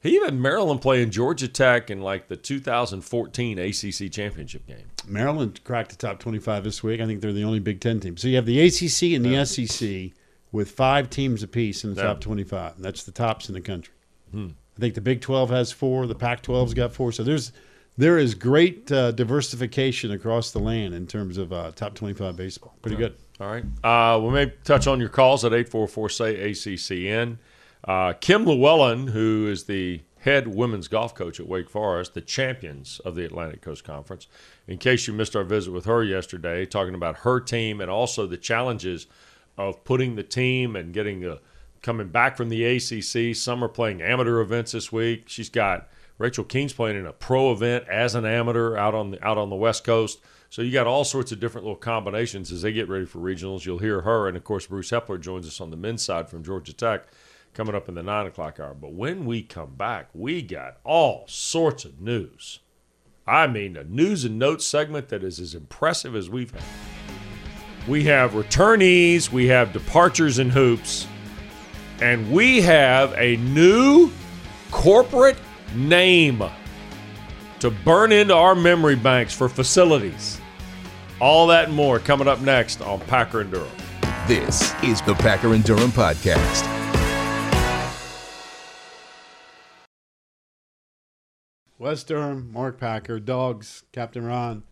He 0.00 0.16
even 0.16 0.24
had 0.28 0.34
Maryland 0.38 0.82
playing 0.82 1.10
Georgia 1.12 1.48
Tech 1.48 1.90
in 1.90 2.02
like 2.02 2.28
the 2.28 2.36
2014 2.36 3.58
ACC 3.58 4.12
championship 4.12 4.66
game. 4.66 4.90
Maryland 5.06 5.60
cracked 5.64 5.90
the 5.90 5.96
top 5.96 6.18
25 6.18 6.64
this 6.64 6.82
week. 6.82 7.00
I 7.00 7.06
think 7.06 7.22
they're 7.22 7.32
the 7.32 7.44
only 7.44 7.58
Big 7.58 7.80
Ten 7.80 8.00
team. 8.00 8.16
So 8.18 8.28
you 8.28 8.36
have 8.36 8.44
the 8.44 8.60
ACC 8.60 9.14
and 9.14 9.24
the 9.24 9.44
SEC 9.46 10.12
with 10.52 10.70
five 10.70 11.08
teams 11.08 11.42
apiece 11.42 11.84
in 11.84 11.94
the 11.94 12.02
top 12.02 12.20
25. 12.20 12.76
And 12.76 12.84
that's 12.84 13.04
the 13.04 13.12
tops 13.12 13.48
in 13.48 13.54
the 13.54 13.62
country. 13.62 13.94
Hmm. 14.30 14.48
I 14.76 14.80
think 14.80 14.94
the 14.94 15.00
Big 15.00 15.20
12 15.22 15.50
has 15.50 15.72
four. 15.72 16.06
The 16.06 16.14
Pac 16.14 16.42
12's 16.42 16.74
got 16.74 16.92
four. 16.92 17.10
So 17.12 17.22
there's 17.22 17.52
there 17.96 18.18
is 18.18 18.34
great 18.34 18.90
uh, 18.90 19.12
diversification 19.12 20.10
across 20.10 20.50
the 20.50 20.58
land 20.58 20.94
in 20.94 21.06
terms 21.06 21.38
of 21.38 21.52
uh, 21.52 21.70
top 21.72 21.94
25 21.94 22.36
baseball. 22.36 22.74
Pretty 22.82 22.96
good. 22.96 23.16
All 23.40 23.48
right. 23.48 23.64
Uh, 23.82 24.20
we 24.20 24.30
may 24.30 24.52
touch 24.64 24.86
on 24.86 25.00
your 25.00 25.08
calls 25.08 25.44
at 25.44 25.52
844 25.52 26.08
say 26.08 26.50
ACCN. 26.50 27.38
Uh, 27.86 28.14
Kim 28.14 28.44
Lewellen, 28.44 29.10
who 29.10 29.46
is 29.46 29.64
the 29.64 30.00
head 30.20 30.48
women's 30.48 30.88
golf 30.88 31.14
coach 31.14 31.38
at 31.38 31.46
Wake 31.46 31.68
Forest, 31.68 32.14
the 32.14 32.20
champions 32.20 32.98
of 33.04 33.14
the 33.14 33.24
Atlantic 33.24 33.60
Coast 33.60 33.84
Conference. 33.84 34.26
In 34.66 34.78
case 34.78 35.06
you 35.06 35.12
missed 35.12 35.36
our 35.36 35.44
visit 35.44 35.70
with 35.70 35.84
her 35.84 36.02
yesterday, 36.02 36.64
talking 36.64 36.94
about 36.94 37.18
her 37.18 37.40
team 37.40 37.80
and 37.80 37.90
also 37.90 38.26
the 38.26 38.38
challenges 38.38 39.06
of 39.58 39.84
putting 39.84 40.16
the 40.16 40.22
team 40.22 40.76
and 40.76 40.94
getting 40.94 41.24
a, 41.26 41.38
coming 41.82 42.08
back 42.08 42.36
from 42.36 42.48
the 42.48 42.64
ACC. 42.64 43.36
Some 43.36 43.62
are 43.62 43.68
playing 43.68 44.00
amateur 44.00 44.40
events 44.40 44.72
this 44.72 44.90
week. 44.90 45.24
She's 45.26 45.50
got 45.50 45.88
Rachel 46.18 46.44
Kuehn's 46.44 46.72
playing 46.72 46.96
in 46.96 47.06
a 47.06 47.12
pro 47.12 47.52
event 47.52 47.88
as 47.88 48.14
an 48.14 48.24
amateur 48.24 48.76
out 48.76 48.94
on 48.94 49.10
the 49.10 49.26
out 49.26 49.38
on 49.38 49.50
the 49.50 49.56
West 49.56 49.84
Coast. 49.84 50.20
So 50.48 50.62
you 50.62 50.70
got 50.70 50.86
all 50.86 51.04
sorts 51.04 51.32
of 51.32 51.40
different 51.40 51.64
little 51.64 51.76
combinations 51.76 52.52
as 52.52 52.62
they 52.62 52.72
get 52.72 52.88
ready 52.88 53.06
for 53.06 53.18
regionals. 53.18 53.64
You'll 53.66 53.78
hear 53.78 54.02
her, 54.02 54.28
and 54.28 54.36
of 54.36 54.44
course 54.44 54.68
Bruce 54.68 54.90
Heppler 54.90 55.20
joins 55.20 55.48
us 55.48 55.60
on 55.60 55.70
the 55.70 55.76
men's 55.76 56.04
side 56.04 56.28
from 56.28 56.44
Georgia 56.44 56.72
Tech, 56.72 57.06
coming 57.54 57.74
up 57.74 57.88
in 57.88 57.96
the 57.96 58.02
nine 58.04 58.26
o'clock 58.26 58.60
hour. 58.60 58.74
But 58.74 58.92
when 58.92 59.26
we 59.26 59.42
come 59.42 59.74
back, 59.74 60.10
we 60.14 60.42
got 60.42 60.76
all 60.84 61.24
sorts 61.26 61.84
of 61.84 62.00
news. 62.00 62.60
I 63.26 63.48
mean, 63.48 63.76
a 63.76 63.82
news 63.82 64.24
and 64.24 64.38
notes 64.38 64.66
segment 64.66 65.08
that 65.08 65.24
is 65.24 65.40
as 65.40 65.54
impressive 65.54 66.14
as 66.14 66.30
we've 66.30 66.52
had. 66.52 66.62
We 67.88 68.04
have 68.04 68.32
returnees, 68.32 69.32
we 69.32 69.48
have 69.48 69.72
departures 69.72 70.38
and 70.38 70.52
hoops, 70.52 71.06
and 72.00 72.30
we 72.30 72.60
have 72.62 73.12
a 73.16 73.36
new 73.38 74.10
corporate 74.70 75.36
name 75.74 76.42
to 77.60 77.70
burn 77.70 78.12
into 78.12 78.34
our 78.34 78.54
memory 78.54 78.96
banks 78.96 79.34
for 79.34 79.48
facilities. 79.48 80.40
All 81.20 81.46
that 81.46 81.68
and 81.68 81.74
more 81.74 81.98
coming 81.98 82.28
up 82.28 82.40
next 82.40 82.82
on 82.82 83.00
Packer 83.00 83.40
and 83.40 83.50
Durham. 83.50 83.70
This 84.26 84.74
is 84.82 85.00
the 85.02 85.14
Packer 85.14 85.54
and 85.54 85.64
Durham 85.64 85.90
Podcast. 85.90 86.70
Wes 91.78 92.02
Durham, 92.04 92.50
Mark 92.52 92.78
Packer, 92.78 93.20
Dogs, 93.20 93.84
Captain 93.92 94.24
Ron. 94.24 94.62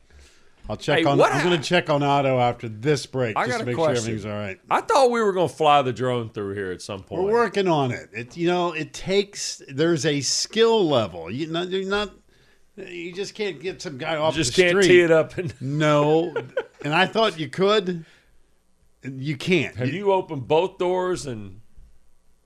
I'll 0.69 0.77
check 0.77 1.01
Hey, 1.01 1.05
on. 1.05 1.21
I'm 1.21 1.51
to 1.51 1.59
check 1.63 1.91
on 1.91 2.03
Otto 2.03 2.39
after 2.39 2.69
this 2.69 3.05
break 3.07 3.37
I 3.37 3.47
just 3.47 3.59
to 3.59 3.65
make 3.67 3.77
sure 3.77 3.91
everything's 3.91 4.25
all 4.25 4.33
right. 4.33 4.61
I 4.71 4.81
thought 4.81 5.11
we 5.11 5.21
were 5.21 5.33
going 5.33 5.49
to 5.49 5.55
fly 5.55 5.83
the 5.83 5.93
drone 5.93 6.31
through 6.31 6.55
here 6.55 6.71
at 6.71 6.81
some 6.81 7.03
point. 7.03 7.23
We're 7.25 7.33
working 7.33 7.67
on 7.69 7.91
it. 7.91 8.09
It 8.13 8.37
you 8.37 8.47
know 8.47 8.73
it 8.73 8.93
takes. 8.93 9.61
There's 9.69 10.07
a 10.07 10.21
skill 10.21 10.89
level. 10.89 11.31
You 11.31 11.49
not 11.49 11.69
you're 11.69 11.89
not. 11.89 12.11
You 12.77 13.13
just 13.13 13.35
can't 13.35 13.61
get 13.61 13.83
some 13.83 13.99
guy 13.99 14.17
off 14.17 14.35
just 14.35 14.57
the 14.57 14.63
can't 14.63 14.83
street. 14.83 14.89
tee 14.89 15.01
it 15.03 15.11
up. 15.11 15.37
And 15.37 15.53
No, 15.61 16.33
and 16.85 16.95
I 16.95 17.07
thought 17.07 17.39
you 17.39 17.49
could. 17.49 18.05
You 19.03 19.37
can't. 19.37 19.75
have 19.77 19.93
you 19.93 20.13
opened 20.13 20.47
both 20.47 20.79
doors 20.79 21.27
and 21.27 21.61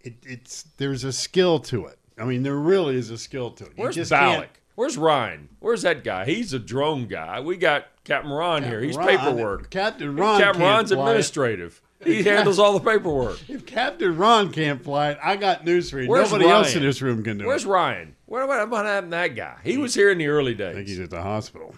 It, 0.01 0.15
it's 0.27 0.63
there's 0.79 1.05
a 1.05 1.13
skill 1.13 1.59
to 1.61 1.87
it. 1.87 1.99
I 2.19 2.25
mean, 2.25 2.43
there 2.43 2.57
really 2.57 2.97
is 2.97 3.11
a 3.11 3.19
skill 3.19 3.51
to 3.53 3.65
it. 3.67 3.73
You 3.77 3.83
Where's 3.83 3.95
just 3.95 4.11
Balak? 4.11 4.61
Where's 4.77 4.97
Ryan? 4.97 5.49
Where's 5.59 5.83
that 5.83 6.05
guy? 6.05 6.27
He's 6.27 6.53
a 6.53 6.59
drone 6.59 7.07
guy. 7.07 7.41
We 7.41 7.57
got 7.57 7.87
Captain 8.05 8.31
Ron 8.31 8.63
here. 8.63 8.81
He's 8.81 8.97
Ron- 8.97 9.09
paperwork. 9.09 9.71
Captain 9.71 10.15
Ron. 10.15 10.41
Captain 10.41 10.63
Ron's 10.63 10.93
fly 10.93 10.99
it. 10.99 11.03
administrative. 11.09 11.83
He 12.05 12.23
handles 12.23 12.59
all 12.59 12.79
the 12.79 12.91
paperwork. 12.91 13.39
If 13.49 13.65
Captain 13.65 14.17
Ron 14.17 14.53
can't 14.53 14.85
fly 14.85 15.13
it, 15.13 15.19
I 15.23 15.37
got 15.37 15.65
news 15.65 15.91
for 15.91 16.01
you. 16.01 16.09
Where's 16.09 16.31
Nobody 16.31 16.49
else 16.51 16.77
in 16.77 16.83
this 16.83 17.01
room 17.01 17.25
can 17.25 17.39
do 17.39 17.47
Where's 17.47 17.65
it. 17.65 17.69
Where's 17.69 17.75
Ryan? 17.75 18.17
What 18.27 18.43
about 18.43 18.85
happened 18.85 19.13
to 19.13 19.17
that 19.17 19.35
guy? 19.35 19.57
He 19.65 19.79
was 19.79 19.95
here 19.95 20.11
in 20.11 20.19
the 20.19 20.27
early 20.29 20.55
days. 20.55 20.73
I 20.73 20.75
think 20.75 20.89
he's 20.89 21.01
at 21.01 21.11
the 21.11 21.23
hospital. 21.23 21.75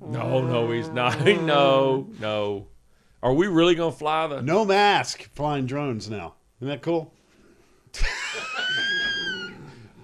No, 0.00 0.40
no, 0.44 0.70
he's 0.70 0.88
not. 0.88 1.20
No, 1.42 2.08
no. 2.18 2.66
Are 3.22 3.34
we 3.34 3.46
really 3.46 3.74
gonna 3.74 3.92
fly 3.92 4.26
the? 4.26 4.42
No 4.42 4.64
mask, 4.64 5.30
flying 5.34 5.66
drones 5.66 6.08
now. 6.10 6.34
Isn't 6.58 6.68
that 6.68 6.82
cool? 6.82 7.12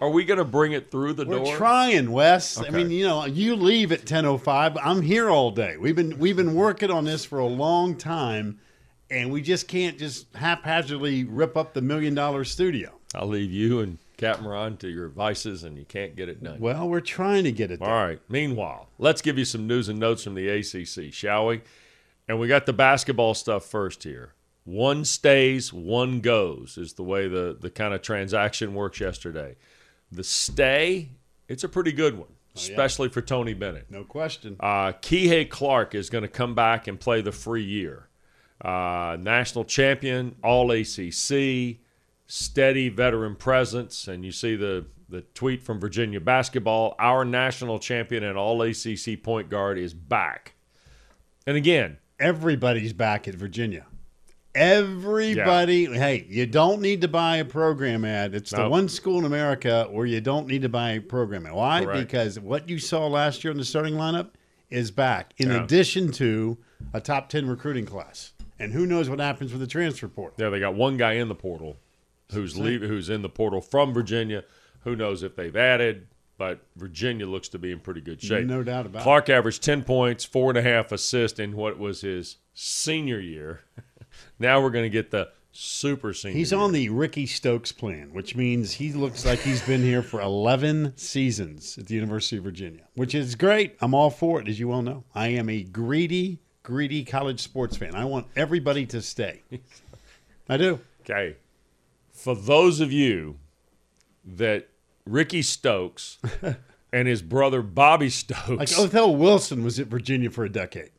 Are 0.00 0.10
we 0.10 0.24
gonna 0.24 0.44
bring 0.44 0.72
it 0.72 0.90
through 0.90 1.14
the 1.14 1.24
door? 1.24 1.40
We're 1.44 1.56
trying, 1.56 2.10
Wes. 2.12 2.58
I 2.58 2.70
mean, 2.70 2.90
you 2.90 3.06
know, 3.06 3.24
you 3.24 3.56
leave 3.56 3.92
at 3.92 4.04
ten 4.04 4.26
oh 4.26 4.36
five. 4.38 4.76
I'm 4.76 5.00
here 5.02 5.30
all 5.30 5.50
day. 5.50 5.76
We've 5.76 5.96
been 5.96 6.18
we've 6.18 6.36
been 6.36 6.54
working 6.54 6.90
on 6.90 7.04
this 7.04 7.24
for 7.24 7.38
a 7.38 7.46
long 7.46 7.96
time, 7.96 8.58
and 9.10 9.32
we 9.32 9.40
just 9.40 9.68
can't 9.68 9.98
just 9.98 10.26
haphazardly 10.34 11.24
rip 11.24 11.56
up 11.56 11.72
the 11.72 11.80
million 11.80 12.14
dollar 12.14 12.44
studio. 12.44 12.92
I'll 13.14 13.28
leave 13.28 13.50
you 13.50 13.80
and 13.80 13.98
Captain 14.16 14.46
Ron 14.46 14.76
to 14.78 14.88
your 14.88 15.08
vices, 15.08 15.64
and 15.64 15.76
you 15.78 15.84
can't 15.84 16.16
get 16.16 16.28
it 16.28 16.42
done. 16.42 16.58
Well, 16.60 16.88
we're 16.88 17.00
trying 17.00 17.44
to 17.44 17.52
get 17.52 17.70
it 17.70 17.80
All 17.80 17.88
done. 17.88 18.08
right. 18.08 18.20
Meanwhile, 18.28 18.88
let's 18.98 19.22
give 19.22 19.38
you 19.38 19.44
some 19.44 19.66
news 19.66 19.88
and 19.88 19.98
notes 19.98 20.24
from 20.24 20.34
the 20.34 20.48
ACC, 20.48 21.12
shall 21.12 21.46
we? 21.46 21.62
And 22.28 22.38
we 22.40 22.48
got 22.48 22.66
the 22.66 22.72
basketball 22.72 23.34
stuff 23.34 23.64
first 23.64 24.02
here. 24.02 24.32
One 24.64 25.04
stays, 25.04 25.72
one 25.72 26.20
goes 26.20 26.76
is 26.76 26.94
the 26.94 27.04
way 27.04 27.28
the, 27.28 27.56
the 27.58 27.70
kind 27.70 27.94
of 27.94 28.02
transaction 28.02 28.74
works 28.74 28.98
yesterday. 28.98 29.56
The 30.16 30.24
stay, 30.24 31.10
it's 31.48 31.64
a 31.64 31.68
pretty 31.68 31.92
good 31.92 32.18
one, 32.18 32.28
especially 32.54 33.08
for 33.08 33.22
Tony 33.22 33.54
Bennett. 33.54 33.90
No 33.90 34.04
question. 34.04 34.56
Uh, 34.58 34.92
Kihei 34.92 35.48
Clark 35.48 35.94
is 35.94 36.10
going 36.10 36.22
to 36.22 36.28
come 36.28 36.54
back 36.54 36.88
and 36.88 36.98
play 36.98 37.20
the 37.20 37.32
free 37.32 37.64
year. 37.64 38.08
Uh, 38.60 39.16
national 39.20 39.64
champion, 39.64 40.34
all 40.42 40.70
ACC, 40.70 41.76
steady 42.26 42.88
veteran 42.88 43.36
presence. 43.36 44.08
And 44.08 44.24
you 44.24 44.32
see 44.32 44.56
the, 44.56 44.86
the 45.08 45.20
tweet 45.20 45.62
from 45.62 45.78
Virginia 45.78 46.20
basketball 46.20 46.94
our 46.98 47.24
national 47.24 47.78
champion 47.78 48.24
and 48.24 48.38
all 48.38 48.62
ACC 48.62 49.22
point 49.22 49.50
guard 49.50 49.78
is 49.78 49.92
back. 49.92 50.54
And 51.46 51.56
again, 51.56 51.98
Everybody's 52.18 52.94
back 52.94 53.28
at 53.28 53.34
Virginia. 53.34 53.84
Everybody, 54.56 55.84
hey, 55.86 56.26
you 56.28 56.46
don't 56.46 56.80
need 56.80 57.02
to 57.02 57.08
buy 57.08 57.36
a 57.38 57.44
program 57.44 58.04
ad. 58.04 58.34
It's 58.34 58.50
the 58.50 58.68
one 58.68 58.88
school 58.88 59.18
in 59.18 59.24
America 59.24 59.86
where 59.90 60.06
you 60.06 60.20
don't 60.20 60.46
need 60.46 60.62
to 60.62 60.68
buy 60.68 60.92
a 60.92 61.00
program 61.00 61.46
ad. 61.46 61.52
Why? 61.52 61.84
Correct. 61.84 62.00
Because 62.00 62.40
what 62.40 62.68
you 62.68 62.78
saw 62.78 63.06
last 63.06 63.44
year 63.44 63.50
in 63.50 63.58
the 63.58 63.64
starting 63.64 63.94
lineup 63.94 64.30
is 64.70 64.90
back, 64.90 65.32
in 65.36 65.50
Yeah. 65.50 65.62
addition 65.64 66.10
to 66.12 66.58
a 66.92 67.00
top 67.00 67.28
10 67.28 67.46
recruiting 67.48 67.86
class. 67.86 68.32
And 68.58 68.72
who 68.72 68.86
knows 68.86 69.08
what 69.10 69.20
happens 69.20 69.52
with 69.52 69.60
the 69.60 69.66
transfer 69.66 70.08
portal? 70.08 70.36
yeah, 70.42 70.48
they 70.50 70.58
got 70.60 70.74
one 70.74 70.96
guy 70.96 71.12
in 71.14 71.28
the 71.28 71.34
portal 71.34 71.76
who's 72.32 72.56
leave, 72.58 72.80
who's 72.80 73.08
in 73.10 73.22
the 73.22 73.28
portal 73.28 73.60
from 73.60 73.92
Virginia. 73.92 74.42
Who 74.80 74.96
knows 74.96 75.22
if 75.22 75.36
they've 75.36 75.54
added, 75.54 76.06
but 76.38 76.60
Virginia 76.76 77.26
looks 77.26 77.48
to 77.50 77.58
be 77.58 77.70
in 77.72 77.80
pretty 77.80 78.00
good 78.00 78.22
shape. 78.22 78.46
No 78.46 78.62
doubt 78.62 78.86
about 78.86 79.00
it. 79.00 79.02
Clark 79.02 79.28
averaged 79.28 79.62
10 79.62 79.84
points, 79.84 80.24
four 80.24 80.50
and 80.50 80.58
a 80.58 80.62
half 80.62 80.90
assists 80.92 81.38
in 81.38 81.54
what 81.54 81.78
was 81.78 82.00
his 82.00 82.36
senior 82.54 83.20
year. 83.20 83.60
now 84.38 84.60
we're 84.60 84.70
going 84.70 84.84
to 84.84 84.90
get 84.90 85.10
the 85.10 85.28
super 85.52 86.12
senior. 86.12 86.36
He's 86.36 86.52
year. 86.52 86.60
on 86.60 86.72
the 86.72 86.88
Ricky 86.90 87.26
Stokes 87.26 87.72
plan, 87.72 88.12
which 88.12 88.36
means 88.36 88.72
he 88.72 88.92
looks 88.92 89.24
like 89.24 89.38
he's 89.40 89.62
been 89.62 89.82
here 89.82 90.02
for 90.02 90.20
11 90.20 90.96
seasons 90.96 91.78
at 91.78 91.86
the 91.86 91.94
University 91.94 92.36
of 92.36 92.44
Virginia, 92.44 92.82
which 92.94 93.14
is 93.14 93.34
great. 93.34 93.76
I'm 93.80 93.94
all 93.94 94.10
for 94.10 94.40
it, 94.40 94.48
as 94.48 94.60
you 94.60 94.68
well 94.68 94.82
know. 94.82 95.04
I 95.14 95.28
am 95.28 95.48
a 95.48 95.62
greedy, 95.62 96.40
greedy 96.62 97.04
college 97.04 97.40
sports 97.40 97.76
fan. 97.76 97.94
I 97.94 98.04
want 98.04 98.26
everybody 98.36 98.86
to 98.86 99.00
stay. 99.00 99.42
I 100.48 100.56
do. 100.56 100.80
Okay. 101.02 101.36
For 102.12 102.34
those 102.34 102.80
of 102.80 102.92
you 102.92 103.38
that 104.24 104.68
Ricky 105.06 105.42
Stokes 105.42 106.18
and 106.92 107.08
his 107.08 107.22
brother 107.22 107.62
Bobby 107.62 108.10
Stokes. 108.10 108.48
Like 108.48 108.72
oh, 108.76 108.88
Othell 108.88 109.16
Wilson 109.16 109.64
was 109.64 109.78
at 109.78 109.86
Virginia 109.86 110.30
for 110.30 110.44
a 110.44 110.50
decade. 110.50 110.90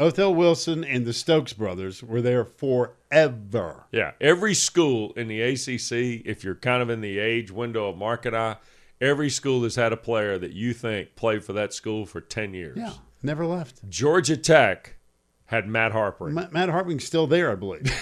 Othell 0.00 0.34
Wilson 0.34 0.82
and 0.82 1.04
the 1.04 1.12
Stokes 1.12 1.52
brothers 1.52 2.02
were 2.02 2.22
there 2.22 2.44
forever. 2.44 3.84
Yeah, 3.92 4.12
every 4.20 4.54
school 4.54 5.12
in 5.12 5.28
the 5.28 5.42
ACC, 5.42 6.24
if 6.26 6.42
you're 6.42 6.54
kind 6.54 6.82
of 6.82 6.88
in 6.88 7.02
the 7.02 7.18
age 7.18 7.50
window 7.50 7.90
of 7.90 7.98
market 7.98 8.32
eye, 8.32 8.56
every 8.98 9.28
school 9.28 9.62
has 9.64 9.74
had 9.76 9.92
a 9.92 9.98
player 9.98 10.38
that 10.38 10.52
you 10.52 10.72
think 10.72 11.16
played 11.16 11.44
for 11.44 11.52
that 11.52 11.74
school 11.74 12.06
for 12.06 12.22
10 12.22 12.54
years. 12.54 12.78
Yeah, 12.78 12.94
never 13.22 13.44
left. 13.44 13.86
Georgia 13.90 14.38
Tech 14.38 14.96
had 15.46 15.68
Matt 15.68 15.92
Harpring. 15.92 16.32
Ma- 16.32 16.48
Matt 16.50 16.70
Harpring's 16.70 17.04
still 17.04 17.26
there, 17.26 17.52
I 17.52 17.54
believe. 17.56 17.92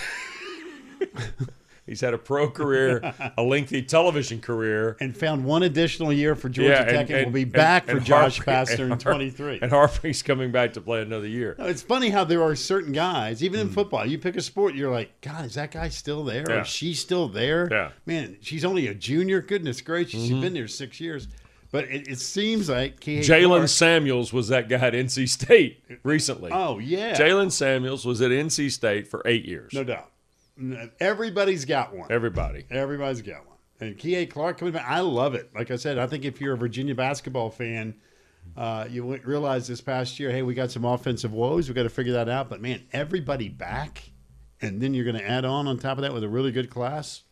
He's 1.88 2.02
had 2.02 2.12
a 2.12 2.18
pro 2.18 2.50
career, 2.50 3.14
a 3.38 3.42
lengthy 3.42 3.82
television 3.82 4.40
career. 4.40 4.96
and 5.00 5.16
found 5.16 5.44
one 5.44 5.62
additional 5.62 6.12
year 6.12 6.34
for 6.34 6.48
Georgia 6.50 6.70
Yeah, 6.70 6.84
Tech 6.84 7.10
and, 7.10 7.26
will 7.26 7.32
be 7.32 7.44
back 7.44 7.88
and 7.88 7.98
for 7.98 8.04
Josh 8.04 8.40
Pastner 8.40 8.92
in 8.92 8.98
23. 8.98 9.60
And 9.62 9.70
Harpring's 9.70 10.22
coming 10.22 10.52
back 10.52 10.74
to 10.74 10.80
play 10.82 11.00
another 11.00 11.26
year. 11.26 11.56
No, 11.58 11.64
It's 11.64 11.82
funny 11.82 12.10
how 12.10 12.24
there 12.24 12.42
are 12.42 12.54
certain 12.54 12.92
guys, 12.92 13.42
even 13.42 13.60
in 13.60 13.70
football, 13.70 14.04
you 14.04 14.18
pick 14.18 14.36
a 14.36 14.42
sport, 14.42 14.74
you're 14.74 14.90
like, 14.90 15.18
God, 15.22 15.46
is 15.46 15.54
that 15.54 15.70
guy 15.70 15.88
still 15.88 16.24
there? 16.24 16.42
Hmm. 16.42 16.50
Yeah. 16.50 16.58
Or 16.58 16.60
is 16.62 16.68
she 16.68 16.92
still 16.94 17.28
there? 17.28 17.68
Yeah. 17.70 17.76
Mm-hmm. 17.76 18.10
Man, 18.10 18.36
she's 18.42 18.64
only 18.64 18.86
a 18.88 18.94
junior. 18.94 19.40
Goodness 19.40 19.80
gracious, 19.80 20.20
she's 20.20 20.38
been 20.38 20.52
there 20.52 20.68
six 20.68 21.00
years. 21.00 21.28
But 21.70 21.84
it, 21.84 22.08
it 22.08 22.18
seems 22.18 22.68
like 22.68 23.00
Jalen 23.00 23.68
Samuels 23.68 24.32
was 24.32 24.48
that 24.48 24.68
guy 24.68 24.76
at 24.76 24.94
NC 24.94 25.28
State 25.28 25.84
recently. 26.02 26.50
Oh, 26.52 26.78
yeah. 26.78 27.14
Jalen 27.14 27.52
Samuels 27.52 28.06
was 28.06 28.22
at 28.22 28.30
NC 28.30 28.70
State 28.70 29.06
for 29.06 29.22
eight 29.26 29.44
years. 29.44 29.72
No 29.74 29.84
doubt. 29.84 30.10
Everybody's 31.00 31.64
got 31.64 31.94
one. 31.94 32.10
Everybody. 32.10 32.64
Everybody's 32.70 33.22
got 33.22 33.46
one. 33.46 33.56
And 33.80 33.96
Kihei 33.96 34.28
Clark 34.28 34.58
coming 34.58 34.74
back, 34.74 34.86
I 34.88 35.00
love 35.00 35.34
it. 35.34 35.50
Like 35.54 35.70
I 35.70 35.76
said, 35.76 35.98
I 35.98 36.06
think 36.06 36.24
if 36.24 36.40
you're 36.40 36.54
a 36.54 36.58
Virginia 36.58 36.94
basketball 36.94 37.50
fan, 37.50 37.94
uh, 38.56 38.86
you 38.90 39.04
realize 39.24 39.68
this 39.68 39.80
past 39.80 40.18
year, 40.18 40.30
hey, 40.30 40.42
we 40.42 40.54
got 40.54 40.70
some 40.70 40.84
offensive 40.84 41.32
woes. 41.32 41.68
We 41.68 41.74
got 41.74 41.84
to 41.84 41.88
figure 41.88 42.14
that 42.14 42.28
out. 42.28 42.48
But 42.48 42.60
man, 42.60 42.82
everybody 42.92 43.48
back, 43.48 44.10
and 44.60 44.80
then 44.80 44.94
you're 44.94 45.04
going 45.04 45.16
to 45.18 45.28
add 45.28 45.44
on 45.44 45.68
on 45.68 45.78
top 45.78 45.98
of 45.98 46.02
that 46.02 46.12
with 46.12 46.24
a 46.24 46.28
really 46.28 46.50
good 46.50 46.70
class. 46.70 47.22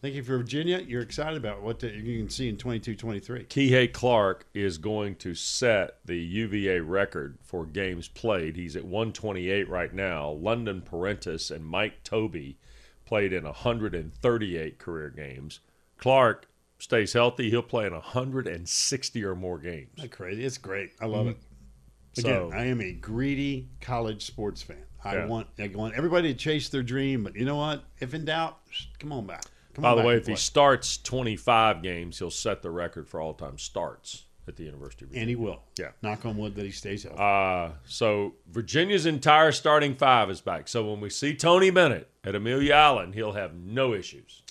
Thank 0.00 0.16
you 0.16 0.22
for 0.22 0.36
Virginia, 0.36 0.84
you're 0.86 1.02
excited 1.02 1.36
about 1.36 1.62
what 1.62 1.78
the, 1.78 1.90
you 1.90 2.18
can 2.18 2.28
see 2.28 2.48
in 2.48 2.58
22 2.58 2.94
23. 2.94 3.44
Kihei 3.44 3.92
Clark 3.92 4.46
is 4.52 4.76
going 4.76 5.14
to 5.16 5.34
set 5.34 5.98
the 6.04 6.16
UVA 6.18 6.80
record 6.80 7.38
for 7.42 7.64
games 7.64 8.08
played. 8.08 8.56
He's 8.56 8.76
at 8.76 8.84
128 8.84 9.68
right 9.68 9.94
now. 9.94 10.30
London 10.30 10.82
Perrantes 10.82 11.50
and 11.50 11.64
Mike 11.64 12.02
Tobey 12.02 12.58
played 13.04 13.32
in 13.32 13.44
138 13.44 14.78
career 14.78 15.10
games. 15.10 15.60
Clark 15.98 16.46
stays 16.78 17.12
healthy. 17.12 17.50
He'll 17.50 17.62
play 17.62 17.86
in 17.86 17.92
160 17.92 19.24
or 19.24 19.34
more 19.34 19.58
games. 19.58 19.90
Not 19.98 20.10
crazy. 20.10 20.44
It's 20.44 20.58
great. 20.58 20.90
I 21.00 21.06
love 21.06 21.26
it. 21.28 21.36
Again, 22.18 22.32
Mm-hmm. 22.42 22.50
So- 22.52 22.56
I 22.56 22.64
am 22.66 22.80
a 22.80 22.92
greedy 22.92 23.68
college 23.80 24.24
sports 24.24 24.62
fan. 24.62 24.84
I 25.04 25.16
Yeah. 25.16 25.26
want 25.26 25.48
I 25.58 25.66
want 25.74 25.94
everybody 25.94 26.32
to 26.32 26.38
chase 26.38 26.68
their 26.68 26.82
dream, 26.82 27.24
but 27.24 27.34
you 27.36 27.44
know 27.44 27.56
what? 27.56 27.84
If 28.00 28.14
in 28.14 28.24
doubt, 28.24 28.58
come 28.98 29.12
on 29.12 29.26
back. 29.26 29.44
Come 29.74 29.82
By 29.82 29.90
on 29.90 29.96
the 29.96 30.02
back 30.02 30.06
way, 30.08 30.16
if 30.16 30.26
he 30.28 30.36
starts 30.36 30.96
25 30.98 31.82
games, 31.82 32.18
he'll 32.20 32.30
set 32.30 32.62
the 32.62 32.70
record 32.70 33.08
for 33.08 33.20
all 33.20 33.34
time 33.34 33.58
starts 33.58 34.23
at 34.48 34.56
the 34.56 34.64
University 34.64 35.04
of 35.04 35.10
Virginia. 35.10 35.20
and 35.22 35.28
he 35.30 35.36
will. 35.36 35.62
Yeah. 35.78 35.90
Knock 36.02 36.24
on 36.26 36.36
wood 36.36 36.54
that 36.56 36.64
he 36.64 36.70
stays 36.70 37.02
healthy. 37.04 37.18
Uh, 37.20 37.76
so 37.84 38.34
Virginia's 38.50 39.06
entire 39.06 39.52
starting 39.52 39.94
five 39.94 40.30
is 40.30 40.40
back. 40.40 40.68
So 40.68 40.90
when 40.90 41.00
we 41.00 41.10
see 41.10 41.34
Tony 41.34 41.70
Bennett 41.70 42.08
at 42.22 42.34
Amelia 42.34 42.74
Island, 42.74 43.14
he'll 43.14 43.32
have 43.32 43.54
no 43.54 43.94
issues 43.94 44.42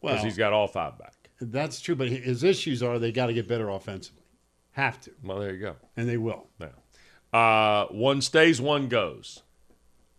because 0.00 0.16
well, 0.16 0.24
he's 0.24 0.36
got 0.36 0.52
all 0.52 0.66
five 0.68 0.98
back. 0.98 1.14
that's 1.40 1.80
true, 1.80 1.94
but 1.94 2.08
his 2.08 2.42
issues 2.44 2.82
are 2.82 2.98
they 2.98 3.12
got 3.12 3.26
to 3.26 3.32
get 3.34 3.46
better 3.48 3.68
offensively. 3.68 4.22
Have 4.72 5.00
to, 5.02 5.10
Well, 5.22 5.40
there 5.40 5.52
you 5.52 5.60
go. 5.60 5.76
and 5.96 6.08
they 6.08 6.16
will. 6.16 6.46
Now, 6.58 7.38
uh, 7.38 7.86
one 7.88 8.20
stays, 8.22 8.60
one 8.60 8.88
goes. 8.88 9.42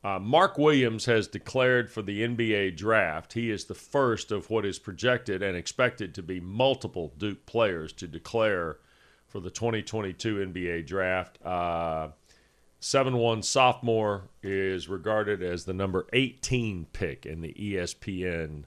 Uh, 0.04 0.18
Mark 0.20 0.58
Williams 0.58 1.06
has 1.06 1.28
declared 1.28 1.92
for 1.92 2.02
the 2.02 2.22
NBA 2.24 2.76
draft. 2.76 3.34
He 3.34 3.52
is 3.52 3.66
the 3.66 3.76
first 3.76 4.32
of 4.32 4.50
what 4.50 4.66
is 4.66 4.80
projected 4.80 5.44
and 5.44 5.56
expected 5.56 6.16
to 6.16 6.24
be 6.24 6.40
multiple 6.40 7.14
Duke 7.18 7.46
players 7.46 7.94
to 7.94 8.08
declare 8.08 8.78
for 9.32 9.40
the 9.40 9.50
2022 9.50 10.36
NBA 10.38 10.86
draft. 10.86 11.44
Uh, 11.44 12.10
Seven 12.84 13.18
one 13.18 13.44
sophomore 13.44 14.24
is 14.42 14.90
regarded 14.90 15.44
as 15.44 15.66
the 15.66 15.74
number 15.74 16.08
18 16.14 16.88
pick 16.92 17.28
in 17.28 17.42
the 17.42 17.54
ESPN 17.54 18.64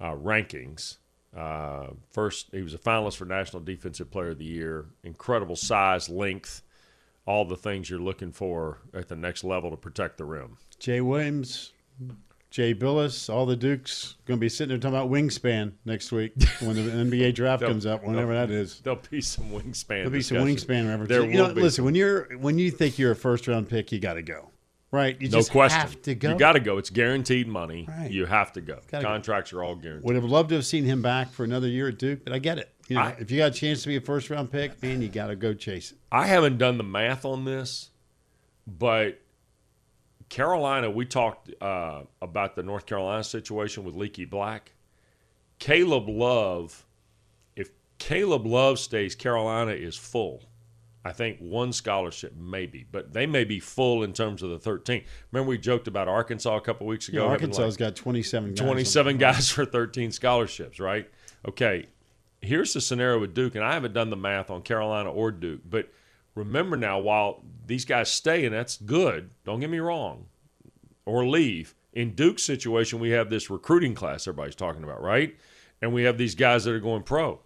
uh, 0.00 0.10
rankings. 0.10 0.96
Uh, 1.36 1.90
first, 2.10 2.48
he 2.50 2.62
was 2.62 2.74
a 2.74 2.78
finalist 2.78 3.16
for 3.16 3.26
National 3.26 3.62
Defensive 3.62 4.10
Player 4.10 4.30
of 4.30 4.38
the 4.38 4.44
Year. 4.44 4.86
Incredible 5.04 5.54
size, 5.54 6.08
length, 6.08 6.62
all 7.26 7.44
the 7.44 7.56
things 7.56 7.88
you're 7.88 8.00
looking 8.00 8.32
for 8.32 8.78
at 8.92 9.06
the 9.06 9.14
next 9.14 9.44
level 9.44 9.70
to 9.70 9.76
protect 9.76 10.18
the 10.18 10.24
rim. 10.24 10.56
Jay 10.80 11.00
Williams, 11.00 11.72
Jay 12.54 12.72
Bilas, 12.72 13.28
all 13.28 13.46
the 13.46 13.56
Dukes 13.56 14.14
going 14.26 14.38
to 14.38 14.40
be 14.40 14.48
sitting 14.48 14.68
there 14.68 14.78
talking 14.78 14.96
about 14.96 15.10
wingspan 15.10 15.72
next 15.84 16.12
week 16.12 16.34
when 16.60 16.76
the 16.76 16.82
NBA 17.18 17.34
draft 17.34 17.64
comes 17.64 17.84
up, 17.84 18.04
whenever 18.04 18.32
that 18.32 18.48
is. 18.48 18.78
There'll 18.78 19.00
be 19.10 19.20
some 19.20 19.50
wingspan. 19.50 19.88
There'll 19.88 20.10
be 20.10 20.22
some 20.22 20.36
discussion. 20.46 20.84
wingspan 20.84 20.88
references. 20.88 21.08
There 21.08 21.26
you 21.28 21.36
know, 21.36 21.48
will 21.48 21.54
be. 21.54 21.62
listen, 21.62 21.84
when 21.84 21.96
you're 21.96 22.38
when 22.38 22.56
you 22.60 22.70
think 22.70 22.96
you're 22.96 23.10
a 23.10 23.16
first 23.16 23.48
round 23.48 23.68
pick, 23.68 23.90
you 23.90 23.98
got 23.98 24.14
to 24.14 24.22
go, 24.22 24.50
right? 24.92 25.20
You 25.20 25.30
no 25.30 25.38
just 25.38 25.50
question. 25.50 25.80
have 25.80 26.00
to 26.02 26.14
go. 26.14 26.30
You 26.30 26.38
got 26.38 26.52
to 26.52 26.60
go. 26.60 26.78
It's 26.78 26.90
guaranteed 26.90 27.48
money. 27.48 27.88
Right. 27.88 28.08
You 28.12 28.24
have 28.26 28.52
to 28.52 28.60
go. 28.60 28.78
Gotta 28.86 29.02
go. 29.02 29.08
Contracts 29.10 29.52
are 29.52 29.64
all 29.64 29.74
guaranteed. 29.74 30.04
Would 30.04 30.14
have 30.14 30.24
loved 30.24 30.50
to 30.50 30.54
have 30.54 30.66
seen 30.66 30.84
him 30.84 31.02
back 31.02 31.32
for 31.32 31.42
another 31.42 31.66
year 31.66 31.88
at 31.88 31.98
Duke, 31.98 32.22
but 32.22 32.32
I 32.32 32.38
get 32.38 32.58
it. 32.58 32.72
You 32.86 32.94
know, 32.94 33.02
I- 33.02 33.16
if 33.18 33.32
you 33.32 33.38
got 33.38 33.50
a 33.50 33.54
chance 33.54 33.82
to 33.82 33.88
be 33.88 33.96
a 33.96 34.00
first 34.00 34.30
round 34.30 34.52
pick, 34.52 34.80
man, 34.80 35.02
you 35.02 35.08
got 35.08 35.26
to 35.26 35.34
go 35.34 35.54
chase 35.54 35.90
it. 35.90 35.98
I 36.12 36.28
haven't 36.28 36.58
done 36.58 36.78
the 36.78 36.84
math 36.84 37.24
on 37.24 37.44
this, 37.46 37.90
but 38.64 39.18
Carolina, 40.34 40.90
we 40.90 41.04
talked 41.04 41.48
uh, 41.62 42.02
about 42.20 42.56
the 42.56 42.64
North 42.64 42.86
Carolina 42.86 43.22
situation 43.22 43.84
with 43.84 43.94
Leaky 43.94 44.24
Black. 44.24 44.72
Caleb 45.60 46.08
Love, 46.08 46.84
if 47.54 47.70
Caleb 47.98 48.44
Love 48.44 48.80
stays, 48.80 49.14
Carolina 49.14 49.70
is 49.70 49.94
full. 49.96 50.42
I 51.04 51.12
think 51.12 51.38
one 51.38 51.72
scholarship 51.72 52.34
maybe, 52.36 52.84
but 52.90 53.12
they 53.12 53.26
may 53.26 53.44
be 53.44 53.60
full 53.60 54.02
in 54.02 54.12
terms 54.12 54.42
of 54.42 54.50
the 54.50 54.58
13. 54.58 55.04
Remember 55.30 55.50
we 55.50 55.56
joked 55.56 55.86
about 55.86 56.08
Arkansas 56.08 56.56
a 56.56 56.60
couple 56.60 56.88
weeks 56.88 57.08
ago? 57.08 57.28
having, 57.28 57.34
Arkansas's 57.34 57.78
like, 57.78 57.90
got 57.90 57.96
27 57.96 58.54
guys. 58.54 58.58
27 58.58 59.18
guys 59.18 59.50
for 59.50 59.64
13 59.64 60.10
scholarships, 60.10 60.80
right? 60.80 61.08
Okay, 61.46 61.86
here's 62.40 62.72
the 62.72 62.80
scenario 62.80 63.20
with 63.20 63.34
Duke, 63.34 63.54
and 63.54 63.62
I 63.62 63.74
haven't 63.74 63.94
done 63.94 64.10
the 64.10 64.16
math 64.16 64.50
on 64.50 64.62
Carolina 64.62 65.12
or 65.12 65.30
Duke, 65.30 65.60
but 65.64 65.90
remember 66.34 66.76
now, 66.76 66.98
while 66.98 67.42
these 67.66 67.84
guys 67.84 68.10
stay, 68.10 68.44
and 68.44 68.54
that's 68.54 68.76
good, 68.76 69.30
don't 69.44 69.60
get 69.60 69.70
me 69.70 69.78
wrong, 69.78 70.26
or 71.04 71.26
leave, 71.26 71.74
in 71.92 72.14
Duke's 72.14 72.42
situation, 72.42 72.98
we 72.98 73.10
have 73.10 73.30
this 73.30 73.50
recruiting 73.50 73.94
class 73.94 74.26
everybody's 74.26 74.56
talking 74.56 74.82
about, 74.82 75.00
right? 75.00 75.36
And 75.80 75.92
we 75.92 76.02
have 76.04 76.18
these 76.18 76.34
guys 76.34 76.64
that 76.64 76.72
are 76.72 76.80
going 76.80 77.02
pro. 77.02 77.40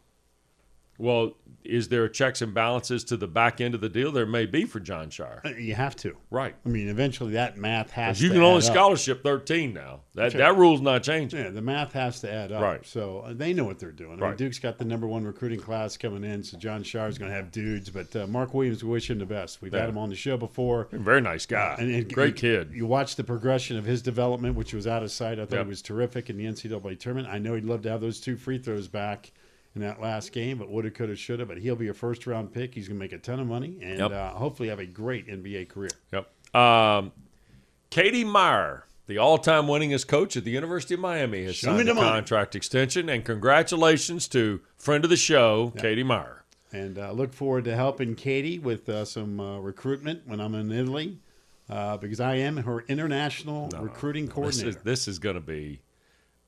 Well, 0.99 1.35
is 1.65 1.89
there 1.89 2.09
checks 2.09 2.41
and 2.41 2.55
balances 2.55 3.05
to 3.05 3.17
the 3.17 3.27
back 3.29 3.61
end 3.61 3.75
of 3.75 3.81
the 3.81 3.89
deal? 3.89 4.11
There 4.11 4.25
may 4.27 4.47
be 4.47 4.65
for 4.65 4.81
Jon 4.81 5.11
Scheyer. 5.11 5.61
You 5.63 5.75
have 5.75 5.95
to. 5.97 6.17
Right. 6.31 6.55
I 6.65 6.69
mean, 6.69 6.89
eventually 6.89 7.33
that 7.33 7.57
math 7.59 7.91
has 7.91 8.23
you 8.23 8.31
can 8.31 8.39
only 8.43 8.63
add 8.65 8.69
up. 8.71 8.73
scholarship 8.75 9.23
13 9.23 9.75
now. 9.75 10.01
That, 10.15 10.33
Sure. 10.33 10.39
that 10.41 10.57
rule's 10.57 10.81
not 10.81 11.03
changing. 11.03 11.39
Yeah, 11.41 11.51
the 11.51 11.61
math 11.63 11.93
has 11.93 12.21
to 12.21 12.33
add 12.33 12.53
up. 12.53 12.63
Right. 12.63 12.85
So 12.87 13.21
uh, 13.21 13.35
they 13.35 13.53
know 13.53 13.65
what 13.65 13.79
they're 13.79 13.93
doing. 13.93 14.23
I 14.23 14.29
mean, 14.29 14.37
Duke's 14.37 14.59
got 14.59 14.79
the 14.79 14.85
number 14.85 15.07
one 15.07 15.25
recruiting 15.25 15.61
class 15.61 15.97
coming 15.97 16.25
in, 16.25 16.43
so 16.43 16.57
Jon 16.59 16.83
Scheyer's 16.83 17.19
going 17.19 17.31
to 17.31 17.37
have 17.37 17.51
dudes. 17.53 17.91
But 17.91 18.15
uh, 18.17 18.27
Mark 18.27 18.55
Williams, 18.55 18.83
we 18.83 18.91
wish 18.91 19.11
him 19.11 19.19
the 19.19 19.27
best. 19.27 19.61
We've 19.63 19.73
Yeah. 19.73 19.81
had 19.81 19.89
him 19.91 19.99
on 19.99 20.09
the 20.09 20.17
show 20.17 20.37
before. 20.37 20.89
Very 20.93 21.21
nice 21.21 21.45
guy. 21.47 21.77
And, 21.79 21.95
and 21.95 22.13
Great 22.13 22.37
kid. 22.37 22.71
You 22.73 22.87
watch 22.87 23.17
the 23.17 23.25
progression 23.25 23.77
of 23.77 23.85
his 23.85 24.01
development, 24.03 24.57
which 24.57 24.73
was 24.75 24.87
out 24.87 25.03
of 25.03 25.11
sight. 25.13 25.39
I 25.39 25.45
thought 25.45 25.57
Yep. 25.57 25.67
he 25.67 25.69
was 25.71 25.83
terrific 25.83 26.31
in 26.31 26.37
the 26.39 26.47
NCAA 26.47 26.99
tournament. 26.99 27.33
I 27.33 27.39
know 27.39 27.55
he'd 27.55 27.65
love 27.65 27.83
to 27.83 27.91
have 27.91 28.01
those 28.01 28.21
two 28.21 28.37
free 28.37 28.59
throws 28.59 28.89
back 28.89 29.31
in 29.75 29.81
that 29.83 30.01
last 30.01 30.33
game, 30.33 30.59
but 30.59 30.69
woulda, 30.71 30.91
coulda, 30.91 31.15
shoulda. 31.17 31.47
But 31.47 31.59
he'll 31.59 31.77
be 31.77 31.89
a 31.89 31.95
first 31.95 32.27
round 32.27 32.53
pick. 32.53 32.75
He's 32.75 32.89
going 32.89 32.99
to 32.99 33.05
make 33.05 33.13
a 33.13 33.19
ton 33.19 33.39
of 33.41 33.47
money 33.47 33.79
and 33.83 33.99
Yep. 33.99 34.11
uh, 34.11 34.31
hopefully 34.31 34.69
have 34.71 34.79
a 34.81 34.87
great 34.87 35.27
NBA 35.29 35.69
career. 35.69 35.91
Yep. 36.13 36.55
Um, 36.55 37.13
Katie 37.91 38.25
Meier, 38.25 38.85
the 39.07 39.19
all-time 39.19 39.65
winningest 39.67 40.09
coach 40.09 40.37
at 40.37 40.45
the 40.45 40.51
University 40.51 40.95
of 40.95 41.01
Miami, 41.01 41.45
has 41.45 41.57
Show 41.57 41.77
signed 41.77 41.89
a 41.89 41.95
money. 41.95 42.07
contract 42.07 42.55
extension, 42.57 43.09
and 43.09 43.25
congratulations 43.25 44.29
to 44.29 44.61
friend 44.77 45.05
of 45.05 45.11
the 45.11 45.17
show, 45.17 45.73
Katie 45.79 46.03
Meier. 46.03 46.45
And 46.73 46.99
uh, 46.99 47.13
look 47.13 47.33
forward 47.33 47.65
to 47.65 47.75
helping 47.75 48.15
Katie 48.15 48.59
with 48.59 48.89
uh, 48.91 49.05
some 49.07 49.41
uh, 49.41 49.59
recruitment 49.59 50.27
when 50.27 50.39
I'm 50.41 50.55
in 50.55 50.71
Italy, 50.71 51.19
uh, 51.71 51.97
because 51.97 52.21
I 52.21 52.35
am 52.37 52.59
her 52.59 52.81
international 52.89 53.71
recruiting 53.79 54.27
This 54.27 54.35
coordinator. 54.35 54.69
is 54.71 54.77
this 54.77 55.09
is 55.09 55.19
going 55.19 55.37
to 55.37 55.41
be. 55.41 55.81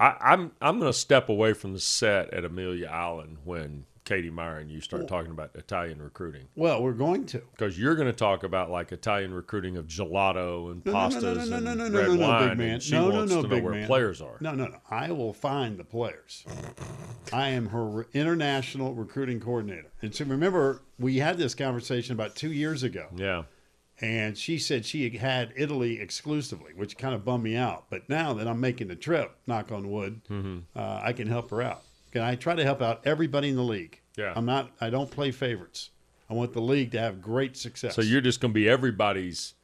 I, 0.01 0.17
I'm 0.21 0.53
I'm 0.61 0.79
going 0.81 0.91
to 0.91 0.99
step 0.99 1.29
away 1.29 1.53
from 1.53 1.73
the 1.75 1.81
set 1.81 2.33
at 2.33 2.45
Amelia 2.45 2.89
Island 2.89 3.37
when 3.45 3.85
Katie 4.05 4.31
Meier 4.31 4.57
and 4.57 4.71
you 4.71 4.81
start 4.81 5.07
talking 5.07 5.31
about 5.31 5.51
Italian 5.55 6.03
recruiting 6.03 6.49
well, 6.57 6.83
we're 6.83 6.93
going 6.95 7.27
to. 7.27 7.43
because 7.53 7.79
you're 7.79 7.95
going 7.95 8.09
to 8.09 8.13
talk 8.13 8.43
about 8.43 8.69
like 8.71 8.91
Italian 8.91 9.33
recruiting 9.33 9.77
of 9.77 9.87
gelato 9.87 10.73
and 10.73 10.85
No, 10.85 10.93
no, 10.93 10.99
no, 11.09 11.17
pastas 11.17 11.23
no, 11.23 11.35
no, 11.35 11.45
no, 11.45 11.71
and 11.71 11.79
no, 11.79 11.89
no, 11.89 11.99
red 12.01 12.09
no, 12.09 12.15
no, 12.15 12.29
wine. 12.29 12.57
big. 12.57 12.69
And 12.71 12.83
she 12.83 12.93
no, 12.95 13.09
no, 13.09 13.15
wants 13.19 13.33
to 13.33 13.43
know 13.43 13.59
where 13.61 13.73
man. 13.75 13.87
players 13.87 14.21
are. 14.21 14.37
No, 14.41 14.53
no, 14.55 14.67
no. 14.67 14.79
I 14.91 15.13
will 15.13 15.33
find 15.35 15.77
the 15.79 15.85
players. 15.85 16.45
I 17.33 17.51
am 17.51 17.69
her 17.69 18.07
international 18.13 18.95
recruiting 18.95 19.39
coordinator. 19.39 19.93
And 20.03 20.13
so 20.15 20.25
remember, 20.25 20.83
we 20.99 21.19
had 21.19 21.37
this 21.39 21.55
conversation 21.55 22.15
about 22.15 22.35
two 22.35 22.51
years 22.53 22.83
ago, 22.83 23.07
Yeah. 23.15 23.43
And 24.01 24.37
she 24.39 24.59
said 24.59 24.85
she 24.87 25.09
had 25.11 25.53
Italy 25.57 26.01
exclusively, 26.01 26.73
which 26.75 26.97
kind 26.97 27.15
of 27.15 27.25
bummed 27.25 27.45
me 27.45 27.57
out. 27.57 27.85
But 27.91 28.09
now 28.09 28.33
that 28.35 28.47
I'm 28.49 28.61
making 28.61 28.89
the 28.89 28.97
trip, 28.97 29.37
knock 29.47 29.71
on 29.73 29.91
wood, 29.91 30.21
Mm-hmm. 30.31 30.59
uh, 30.79 31.01
I 31.03 31.13
can 31.13 31.27
help 31.29 31.51
her 31.51 31.61
out. 31.63 31.83
Can 32.13 32.23
I 32.23 32.35
try 32.35 32.55
to 32.55 32.65
help 32.65 32.81
out 32.83 33.03
everybody 33.07 33.49
in 33.51 33.57
the 33.57 33.63
league? 33.63 34.01
Yeah. 34.17 34.33
I'm 34.35 34.47
not. 34.47 34.71
I 34.81 34.91
don't 34.91 35.11
play 35.11 35.31
favorites. 35.31 35.91
I 36.29 36.35
want 36.35 36.53
the 36.53 36.61
league 36.61 36.93
to 36.93 36.99
have 37.01 37.21
great 37.23 37.57
success. 37.57 37.95
So 37.95 38.03
you're 38.03 38.21
just 38.21 38.41
going 38.41 38.53
to 38.53 38.55
be 38.55 38.69
everybody's 38.69 39.55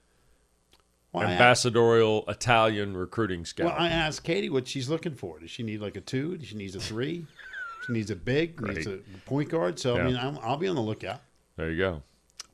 Well, 1.12 1.26
I- 1.26 1.32
ambassadorial 1.32 2.24
Italian 2.28 2.96
recruiting 2.96 3.44
scout. 3.44 3.66
Well, 3.66 3.74
I 3.78 3.88
asked 3.88 4.22
Katie 4.24 4.50
what 4.50 4.68
she's 4.68 4.88
looking 4.88 5.14
for. 5.14 5.38
Does 5.40 5.50
she 5.50 5.62
need 5.62 5.80
like 5.80 5.96
a 5.96 6.00
two? 6.00 6.36
Does 6.36 6.48
she 6.48 6.56
needs 6.56 6.74
a 6.76 6.80
three? 6.80 7.26
she 7.86 7.92
needs 7.92 8.10
a 8.10 8.16
big, 8.16 8.60
needs 8.60 8.86
a 8.86 8.98
point 9.24 9.48
guard. 9.48 9.78
So 9.78 9.96
Yeah. 9.96 10.02
I 10.02 10.06
mean, 10.06 10.16
I'm, 10.16 10.38
I'll 10.42 10.56
be 10.56 10.68
on 10.68 10.74
the 10.76 10.82
lookout. 10.82 11.20
there 11.56 11.70
you 11.70 11.78
go. 11.78 12.02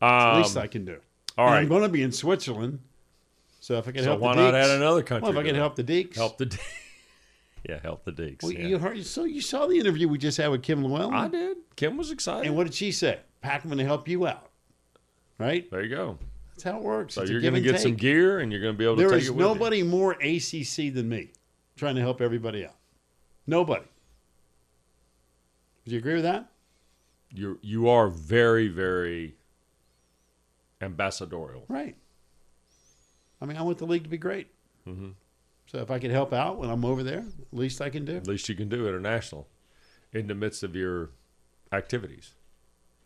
At 0.01 0.33
Um, 0.37 0.43
least 0.43 0.57
I 0.57 0.67
can 0.67 0.85
do. 0.85 0.99
All 1.39 1.47
And. 1.47 1.55
I'm 1.57 1.69
going 1.69 1.83
to 1.83 1.89
be 1.89 2.03
in 2.03 2.13
Switzerland, 2.13 2.81
so 3.61 3.79
if 3.79 3.89
I 3.89 3.93
can 3.93 4.03
so 4.03 4.11
help, 4.11 4.21
why 4.21 4.35
the 4.37 4.43
not 4.43 4.55
Deacs- 4.55 4.65
add 4.65 4.71
another 4.77 5.03
country? 5.03 5.29
Well, 5.29 5.39
if 5.39 5.45
I 5.45 5.47
can 5.49 5.55
help 5.57 5.77
the 5.77 5.85
Deacs, 5.85 6.15
help 6.17 6.39
the, 6.39 6.47
De- 6.47 6.59
yeah, 7.69 7.79
help 7.83 8.05
the 8.05 8.13
Deacs. 8.13 8.43
Well, 8.43 8.53
yeah. 8.53 8.67
you 8.67 8.79
heard. 8.79 9.05
So 9.07 9.25
you 9.25 9.41
saw 9.41 9.67
the 9.67 9.79
interview 9.79 10.09
we 10.09 10.19
just 10.19 10.37
had 10.37 10.49
with 10.49 10.63
Kim 10.63 10.83
Lewellen. 10.83 11.13
I 11.15 11.29
did. 11.29 11.57
Kim 11.77 11.97
was 11.97 12.11
excited. 12.11 12.47
And 12.47 12.57
what 12.57 12.65
did 12.65 12.75
she 12.75 12.93
say? 12.93 13.19
Pac, 13.41 13.65
I'm 13.65 13.77
to 13.77 13.85
help 13.85 14.09
you 14.09 14.27
out. 14.27 14.51
Right? 15.39 15.69
there 15.71 15.83
you 15.83 15.89
go. 15.95 16.19
That's 16.51 16.63
how 16.65 16.77
it 16.77 16.83
works. 16.83 17.15
So 17.15 17.23
It's 17.23 17.31
you're 17.31 17.41
going 17.41 17.55
to 17.55 17.61
get 17.61 17.81
some 17.81 17.95
gear, 17.97 18.41
and 18.41 18.53
you're 18.53 18.61
going 18.61 18.75
to 18.75 18.79
be 18.79 18.85
able 18.85 18.97
to 18.97 19.01
There 19.01 19.11
take 19.11 19.23
is 19.23 19.29
it 19.29 19.33
with 19.33 19.41
you. 19.47 19.55
nobody 19.55 19.83
more 19.83 20.13
ACC 20.13 20.93
than 20.95 21.09
me, 21.09 21.31
trying 21.77 21.95
to 21.97 22.01
help 22.03 22.21
everybody 22.21 22.65
out. 22.67 22.77
Nobody. 23.47 23.85
Do 25.85 25.93
you 25.93 25.99
agree 25.99 26.15
with 26.15 26.23
that? 26.25 26.49
You 27.35 27.59
you 27.63 27.89
are 27.89 28.09
very 28.09 28.69
very 28.69 29.35
ambassadorial. 30.83 31.65
Right. 31.69 31.97
I 33.41 33.47
mean, 33.47 33.57
I 33.57 33.63
want 33.63 33.79
the 33.79 33.87
league 33.87 34.03
to 34.05 34.09
be 34.11 34.19
great. 34.19 34.49
Mm-hmm. 34.87 35.11
So 35.67 35.79
if 35.79 35.91
I 35.91 35.99
can 35.99 36.11
help 36.11 36.33
out 36.33 36.59
when 36.59 36.69
I'm 36.71 36.85
over 36.85 37.03
there, 37.03 37.25
least 37.53 37.81
I 37.81 37.89
can 37.89 38.05
do. 38.05 38.17
At 38.17 38.27
least 38.27 38.49
you 38.49 38.55
can 38.55 38.69
do 38.69 38.87
international 38.89 39.49
in 40.13 40.27
the 40.27 40.35
midst 40.35 40.63
of 40.63 40.77
your 40.77 41.11
activities, 41.73 42.35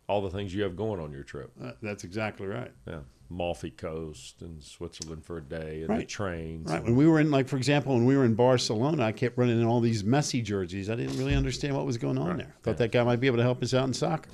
all 0.07 0.21
the 0.21 0.29
things 0.29 0.53
you 0.53 0.63
have 0.63 0.75
going 0.75 0.99
on 0.99 1.11
your 1.11 1.23
trip. 1.23 1.51
Uh, 1.63 1.71
that's 1.81 2.03
exactly 2.03 2.45
right. 2.47 2.71
Yeah, 2.85 2.99
Malfi 3.29 3.69
Coast 3.71 4.41
and 4.41 4.61
Switzerland 4.61 5.23
for 5.23 5.37
a 5.37 5.41
day, 5.41 5.83
and 5.87 5.97
the 5.99 6.03
trains. 6.05 6.69
Right. 6.69 6.83
When 6.83 6.95
we 6.95 7.07
were 7.07 7.19
in, 7.19 7.31
like, 7.31 7.47
for 7.47 7.55
example, 7.57 7.93
when 7.95 8.05
we 8.05 8.17
were 8.17 8.25
in 8.25 8.33
Barcelona, 8.35 9.03
I 9.03 9.11
kept 9.11 9.37
running 9.37 9.59
in 9.61 9.65
all 9.65 9.79
these 9.79 10.03
Messi 10.03 10.43
jerseys. 10.43 10.89
I 10.89 10.95
didn't 10.95 11.17
really 11.17 11.35
understand 11.35 11.75
what 11.75 11.85
was 11.85 11.97
going 11.97 12.17
on 12.17 12.27
Right. 12.29 12.37
there. 12.39 12.55
Thought 12.63 12.77
that 12.77 12.91
guy 12.91 13.03
might 13.03 13.19
be 13.21 13.27
able 13.27 13.37
to 13.37 13.43
help 13.43 13.63
us 13.63 13.73
out 13.73 13.85
in 13.87 13.93
soccer. 13.93 14.29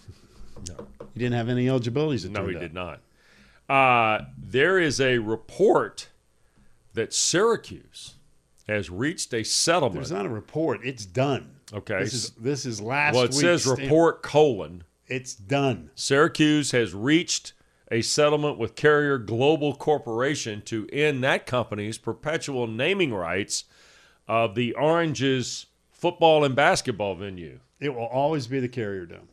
No. 0.69 0.87
He 1.13 1.19
didn't 1.19 1.35
have 1.35 1.49
any 1.49 1.67
eligibilities. 1.69 2.25
it 2.25 2.31
No, 2.31 2.47
he 2.47 2.55
out. 2.55 2.61
did 2.61 2.73
not. 2.73 3.01
Uh, 3.69 4.25
there 4.37 4.77
is 4.79 4.99
a 4.99 5.17
report 5.19 6.09
that 6.93 7.13
Syracuse 7.13 8.15
has 8.67 8.89
reached 8.89 9.33
a 9.33 9.43
settlement. 9.43 9.95
There's 9.95 10.11
not 10.11 10.25
a 10.25 10.29
report. 10.29 10.81
It's 10.83 11.05
done. 11.05 11.55
okay. 11.73 11.99
This 11.99 12.13
is 12.13 12.29
this 12.31 12.65
is 12.65 12.81
last. 12.81 13.15
well, 13.15 13.25
it 13.25 13.33
says 13.33 13.63
stamp- 13.63 13.79
report 13.79 14.21
colon. 14.21 14.83
It's 15.07 15.35
done. 15.35 15.89
Syracuse 15.95 16.71
has 16.71 16.93
reached 16.93 17.53
a 17.91 18.01
settlement 18.01 18.57
with 18.57 18.75
Carrier 18.75 19.17
Global 19.17 19.75
Corporation 19.75 20.61
to 20.63 20.87
end 20.91 21.23
that 21.23 21.45
company's 21.45 21.97
perpetual 21.97 22.67
naming 22.67 23.13
rights 23.13 23.65
of 24.27 24.55
the 24.55 24.73
Orange's 24.73 25.67
football 25.91 26.43
and 26.43 26.55
basketball 26.55 27.15
venue. 27.15 27.59
It 27.79 27.89
will 27.93 28.05
always 28.05 28.47
be 28.47 28.59
the 28.59 28.69
Carrier 28.69 29.05
Dome. 29.05 29.27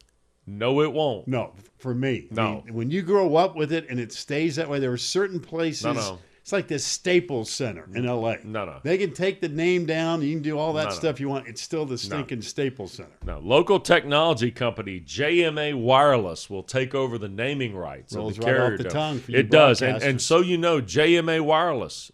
No, 0.59 0.81
it 0.83 0.93
won't. 0.93 1.29
No, 1.29 1.53
for 1.79 1.95
me. 1.95 2.29
I 2.33 2.35
No. 2.35 2.63
mean, 2.67 2.75
when 2.75 2.91
you 2.91 3.03
grow 3.03 3.37
up 3.37 3.57
with 3.57 3.73
it 3.73 3.87
and 3.89 3.99
it 4.01 4.13
stays 4.13 4.57
that 4.57 4.69
way, 4.69 4.79
there 4.79 4.93
are 4.93 4.97
certain 4.99 5.41
places 5.41 5.85
No, 5.85 5.93
no. 5.93 6.19
It's 6.43 6.53
like 6.53 6.67
this 6.69 6.85
Staples 6.85 7.49
Center 7.51 7.87
in 7.95 8.07
LA. 8.07 8.37
No, 8.43 8.65
no. 8.65 8.81
They 8.83 8.97
can 8.99 9.13
take 9.13 9.41
the 9.41 9.49
name 9.49 9.85
down. 9.87 10.23
You 10.23 10.35
can 10.35 10.43
do 10.43 10.59
all 10.59 10.73
that 10.73 10.85
No, 10.85 10.89
no. 10.89 10.95
stuff 10.95 11.21
you 11.21 11.29
want. 11.29 11.47
It's 11.47 11.61
still 11.63 11.85
the 11.85 11.99
stinking 11.99 12.43
Staples 12.43 12.93
Center. 12.93 13.11
Now, 13.25 13.39
local 13.39 13.79
technology 13.79 14.51
company 14.51 15.01
JMA 15.01 15.75
Wireless 15.75 16.51
will 16.51 16.63
take 16.65 16.95
over 16.95 17.19
the 17.19 17.29
naming 17.29 17.77
rights 17.77 18.15
Rolls 18.15 18.37
of 18.39 18.45
the 18.45 18.47
right 18.51 18.59
off 18.61 18.67
carrier. 18.67 18.79
the 18.79 18.85
tongue 18.89 19.19
for 19.21 19.31
you 19.31 19.39
it 19.39 19.51
does, 19.51 19.81
and, 19.83 20.03
and 20.03 20.21
so 20.21 20.41
you 20.41 20.57
know, 20.59 20.81
JMA 20.81 21.41
Wireless, 21.43 22.11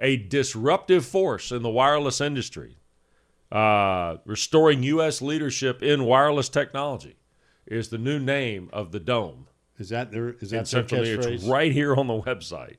a 0.00 0.16
disruptive 0.16 1.04
force 1.04 1.52
in 1.52 1.62
the 1.62 1.70
wireless 1.70 2.20
industry, 2.20 2.78
uh, 3.52 4.16
restoring 4.24 4.82
U.S. 4.84 5.22
leadership 5.22 5.82
in 5.82 6.04
wireless 6.04 6.48
technology, 6.48 7.16
is 7.66 7.88
the 7.88 7.98
new 7.98 8.18
name 8.18 8.70
of 8.72 8.92
the 8.92 9.00
dome. 9.00 9.48
Is 9.78 9.90
that 9.90 10.10
their 10.10 10.30
is 10.30 10.50
that 10.50 10.56
their 10.56 10.64
Central 10.64 11.02
catchphrase? 11.02 11.26
It's 11.26 11.44
right 11.44 11.72
here 11.72 11.94
on 11.94 12.06
the 12.06 12.20
website. 12.20 12.78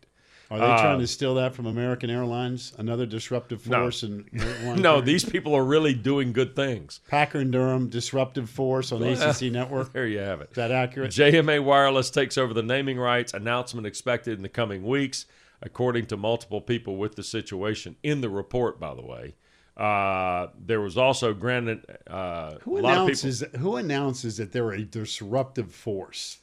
Are 0.49 0.59
they 0.59 0.65
trying 0.65 0.95
um, 0.95 0.99
to 1.01 1.07
steal 1.07 1.35
that 1.35 1.53
from 1.53 1.65
American 1.65 2.09
Airlines? 2.09 2.73
Another 2.77 3.05
disruptive 3.05 3.61
force 3.61 4.03
in 4.03 4.25
airline 4.33 4.81
No, 4.81 5.01
these 5.01 5.25
people 5.25 5.53
are 5.53 5.63
really 5.63 5.93
doing 5.93 6.31
good 6.31 6.55
things. 6.55 7.01
Packer 7.09 7.39
and 7.39 7.51
Durham 7.51 7.89
disruptive 7.89 8.49
force 8.49 8.93
on 8.93 9.03
ACC 9.03 9.41
network. 9.51 9.91
There 9.91 10.07
you 10.07 10.19
have 10.19 10.39
it. 10.39 10.51
Is 10.51 10.55
that 10.55 10.71
accurate? 10.71 11.11
JMA 11.11 11.63
Wireless 11.63 12.09
takes 12.09 12.37
over 12.37 12.53
the 12.53 12.63
naming 12.63 12.97
rights. 12.97 13.33
Announcement 13.33 13.85
expected 13.85 14.37
in 14.37 14.41
the 14.41 14.49
coming 14.49 14.85
weeks, 14.85 15.25
according 15.61 16.05
to 16.07 16.17
multiple 16.17 16.61
people 16.61 16.95
with 16.95 17.15
the 17.15 17.23
situation 17.23 17.97
in 18.01 18.21
the 18.21 18.29
report. 18.29 18.79
By 18.79 18.95
the 18.95 19.05
way, 19.05 19.35
uh, 19.77 20.47
there 20.65 20.81
was 20.81 20.97
also 20.97 21.33
granted 21.33 21.85
uh, 22.07 22.55
Who 22.61 22.79
a 22.79 22.81
lot 22.81 22.97
of 22.97 23.07
people. 23.07 23.07
announces 23.07 23.43
who 23.59 23.75
announces 23.75 24.37
that 24.37 24.51
they're 24.51 24.71
a 24.71 24.83
disruptive 24.83 25.71
force? 25.71 26.39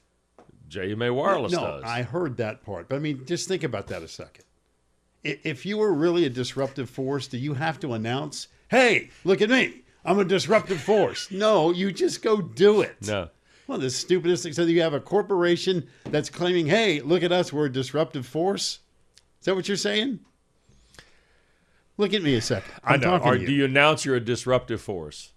JMA 0.70 1.14
Wireless 1.14 1.52
no, 1.52 1.60
does. 1.60 1.82
I 1.84 2.02
heard 2.02 2.36
that 2.38 2.64
part, 2.64 2.88
but 2.88 2.96
I 2.96 2.98
mean, 3.00 3.26
just 3.26 3.48
think 3.48 3.62
about 3.64 3.88
that 3.88 4.02
a 4.02 4.08
second. 4.08 4.44
If 5.22 5.64
you 5.66 5.78
were 5.78 5.92
really 5.92 6.26
a 6.26 6.30
disruptive 6.30 6.88
force, 6.90 7.26
do 7.26 7.38
you 7.38 7.54
have 7.54 7.80
to 7.80 7.92
announce, 7.94 8.48
"Hey, 8.68 9.10
look 9.24 9.40
at 9.42 9.50
me, 9.50 9.82
I'm 10.04 10.18
a 10.18 10.24
disruptive 10.24 10.80
force"? 10.80 11.30
No, 11.30 11.70
you 11.72 11.92
just 11.92 12.22
go 12.22 12.40
do 12.40 12.80
it. 12.82 12.96
no, 13.06 13.30
Well, 13.66 13.78
the 13.78 13.90
stupidest 13.90 14.42
thing. 14.42 14.52
So 14.52 14.64
that 14.66 14.72
you 14.72 14.82
have 14.82 14.94
a 14.94 15.00
corporation 15.00 15.86
that's 16.04 16.28
claiming, 16.30 16.66
"Hey, 16.66 17.00
look 17.00 17.22
at 17.22 17.32
us, 17.32 17.52
we're 17.52 17.66
a 17.66 17.72
disruptive 17.72 18.26
force." 18.26 18.80
Is 19.40 19.46
that 19.46 19.54
what 19.54 19.66
you're 19.68 19.76
saying? 19.76 20.20
Look 21.96 22.12
at 22.12 22.22
me 22.22 22.34
a 22.34 22.40
second. 22.40 22.72
I'm 22.82 22.94
I 22.94 22.96
know. 22.96 23.18
talking 23.18 23.32
to 23.34 23.40
you. 23.40 23.46
do 23.46 23.52
you 23.52 23.64
announce 23.64 24.04
you're 24.04 24.16
a 24.16 24.20
disruptive 24.20 24.80
force? 24.80 25.32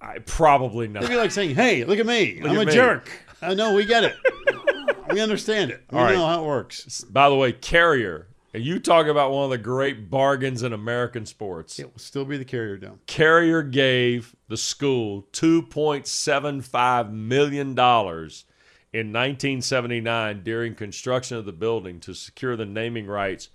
I 0.00 0.18
probably 0.18 0.88
not. 0.88 1.04
It'd 1.04 1.14
be 1.14 1.18
like 1.18 1.30
saying, 1.30 1.54
"Hey, 1.54 1.84
look 1.84 1.98
at 1.98 2.06
me, 2.06 2.40
I'm 2.40 2.56
at 2.56 2.62
a 2.62 2.66
me." 2.66 2.72
jerk." 2.72 3.08
I 3.40 3.54
know 3.54 3.74
we 3.74 3.84
get 3.84 4.04
it. 4.04 4.16
we 5.10 5.20
understand 5.20 5.70
it. 5.70 5.82
We 5.90 5.98
All 5.98 6.04
right. 6.04 6.14
know 6.14 6.26
how 6.26 6.42
it 6.42 6.46
works. 6.46 7.02
By 7.04 7.28
the 7.28 7.36
way, 7.36 7.52
Carrier. 7.52 8.28
And 8.54 8.62
you 8.62 8.78
talk 8.80 9.06
about 9.06 9.32
one 9.32 9.44
of 9.44 9.50
the 9.50 9.56
great 9.58 10.10
bargains 10.10 10.62
in 10.62 10.74
American 10.74 11.24
sports. 11.24 11.78
It 11.78 11.90
will 11.90 11.98
still 11.98 12.26
be 12.26 12.36
the 12.36 12.44
carrier 12.44 12.76
dome. 12.76 13.00
Carrier 13.06 13.62
gave 13.62 14.36
the 14.48 14.58
school 14.58 15.26
$2.75 15.32 17.10
million 17.12 17.68
in 17.70 17.74
1979 17.74 20.42
during 20.42 20.74
construction 20.74 21.38
of 21.38 21.46
the 21.46 21.52
building 21.52 21.98
to 22.00 22.12
secure 22.12 22.54
the 22.54 22.66
naming 22.66 23.06
rights 23.06 23.48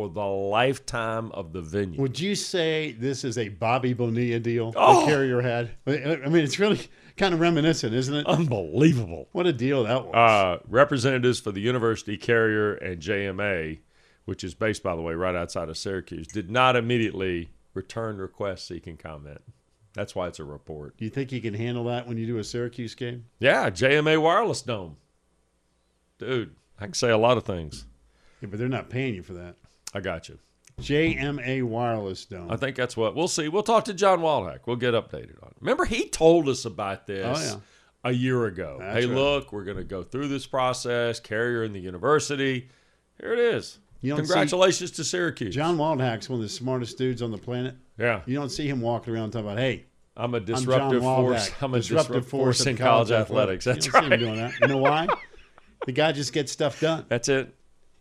for 0.00 0.08
the 0.08 0.24
lifetime 0.24 1.30
of 1.32 1.52
the 1.52 1.60
venue. 1.60 2.00
Would 2.00 2.18
you 2.18 2.34
say 2.34 2.92
this 2.92 3.22
is 3.22 3.36
a 3.36 3.48
Bobby 3.50 3.92
Bonilla 3.92 4.38
deal 4.38 4.72
Oh! 4.74 5.00
the 5.04 5.06
carrier 5.12 5.42
had? 5.42 5.72
I 5.86 5.90
mean, 6.28 6.42
it's 6.42 6.58
really 6.58 6.88
kind 7.18 7.34
of 7.34 7.40
reminiscent, 7.40 7.92
isn't 7.92 8.14
it? 8.14 8.26
Unbelievable. 8.26 9.28
What 9.32 9.46
a 9.46 9.52
deal 9.52 9.84
that 9.84 10.06
was. 10.06 10.14
Uh, 10.14 10.62
representatives 10.68 11.38
for 11.38 11.52
the 11.52 11.60
University 11.60 12.16
Carrier 12.16 12.74
and 12.76 12.98
JMA, 13.02 13.80
which 14.24 14.42
is 14.42 14.54
based, 14.54 14.82
by 14.82 14.96
the 14.96 15.02
way, 15.02 15.12
right 15.12 15.34
outside 15.34 15.68
of 15.68 15.76
Syracuse, 15.76 16.26
did 16.26 16.50
not 16.50 16.76
immediately 16.76 17.50
return 17.74 18.16
requests 18.16 18.64
seeking 18.64 18.96
comment. 18.96 19.42
That's 19.92 20.14
why 20.14 20.28
it's 20.28 20.38
a 20.38 20.44
report. 20.44 20.96
do 20.96 21.04
you 21.04 21.10
think 21.10 21.30
you 21.30 21.42
can 21.42 21.52
handle 21.52 21.84
that 21.84 22.06
when 22.08 22.16
you 22.16 22.26
do 22.26 22.38
a 22.38 22.44
Syracuse 22.44 22.94
game? 22.94 23.26
Yeah, 23.38 23.68
JMA 23.68 24.22
Wireless 24.22 24.62
Dome. 24.62 24.96
Dude, 26.18 26.54
I 26.78 26.84
can 26.84 26.94
say 26.94 27.10
a 27.10 27.18
lot 27.18 27.36
of 27.36 27.44
things. 27.44 27.84
Yeah, 28.40 28.48
but 28.50 28.58
they're 28.58 28.68
not 28.68 28.88
paying 28.88 29.14
you 29.14 29.22
for 29.22 29.34
that. 29.34 29.56
I 29.94 30.00
got 30.00 30.28
you. 30.28 30.38
JMA 30.80 31.62
Wireless 31.62 32.24
Dome. 32.24 32.50
I 32.50 32.56
think 32.56 32.76
that's 32.76 32.96
what 32.96 33.14
we'll 33.14 33.28
see. 33.28 33.48
We'll 33.48 33.62
talk 33.62 33.84
to 33.86 33.94
John 33.94 34.20
Wildhack. 34.20 34.60
We'll 34.66 34.76
get 34.76 34.94
updated 34.94 35.42
on 35.42 35.48
it. 35.50 35.56
Remember, 35.60 35.84
he 35.84 36.08
told 36.08 36.48
us 36.48 36.64
about 36.64 37.06
this 37.06 37.54
Oh, 37.54 37.62
a 38.04 38.12
year 38.12 38.46
ago. 38.46 38.78
That's 38.80 39.00
hey, 39.04 39.06
right. 39.06 39.14
look, 39.14 39.52
we're 39.52 39.64
going 39.64 39.76
to 39.76 39.84
go 39.84 40.02
through 40.02 40.28
this 40.28 40.46
process. 40.46 41.20
Carrier 41.20 41.64
in 41.64 41.72
the 41.72 41.80
university. 41.80 42.70
Here 43.20 43.32
it 43.34 43.38
is. 43.38 43.78
Don't 44.02 44.16
see- 44.16 44.22
Congratulations 44.22 44.92
to 44.92 45.04
Syracuse. 45.04 45.54
John 45.54 45.76
Wildhack's 45.76 46.30
one 46.30 46.38
of 46.38 46.42
the 46.42 46.48
smartest 46.48 46.96
dudes 46.96 47.20
on 47.20 47.30
the 47.30 47.36
planet. 47.38 47.74
Yeah, 47.98 48.22
You 48.24 48.34
don't 48.36 48.48
see 48.48 48.66
him 48.66 48.80
walking 48.80 49.14
around 49.14 49.32
talking 49.32 49.46
about, 49.48 49.58
"Hey, 49.58 49.84
I'm 50.16 50.32
a 50.32 50.38
I'm 50.38 50.44
disruptive 50.46 51.02
force. 51.02 51.50
Wildhack, 51.50 51.62
I'm 51.62 51.74
a 51.74 51.76
disruptive, 51.80 52.26
force 52.26 52.64
in 52.64 52.78
college 52.78 53.10
athletics. 53.10 53.66
You 53.66 53.74
That's 53.74 53.86
don't 53.88 53.92
see 53.92 54.04
him 54.06 54.10
right. 54.12 54.18
doing 54.20 54.36
that. 54.36 54.54
You 54.62 54.68
know 54.68 54.78
why? 54.78 55.06
the 55.86 55.92
guy 55.92 56.12
just 56.12 56.32
gets 56.32 56.50
stuff 56.50 56.80
done. 56.80 57.04
That's 57.10 57.28
it. 57.28 57.54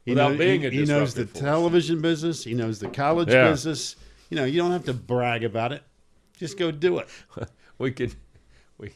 He 0.10 0.16
Without 0.16 0.32
know- 0.32 0.38
being 0.40 0.62
he, 0.62 0.68
a 0.68 0.72
he 0.72 0.86
knows 0.86 1.14
the 1.14 1.28
force. 1.28 1.40
television 1.44 2.02
business. 2.02 2.44
He 2.44 2.56
knows 2.56 2.80
the 2.80 2.88
college 2.88 3.30
Yeah. 3.30 3.50
business. 3.52 3.96
You 4.32 4.38
know, 4.38 4.46
you 4.46 4.60
don't 4.60 4.72
have 4.72 4.86
to 4.86 4.94
brag 4.94 5.44
about 5.44 5.72
it. 5.72 5.84
Just 6.38 6.58
go 6.58 6.72
do 6.72 6.98
it. 6.98 7.08
We 7.78 7.92
can. 7.92 8.12
We. 8.78 8.92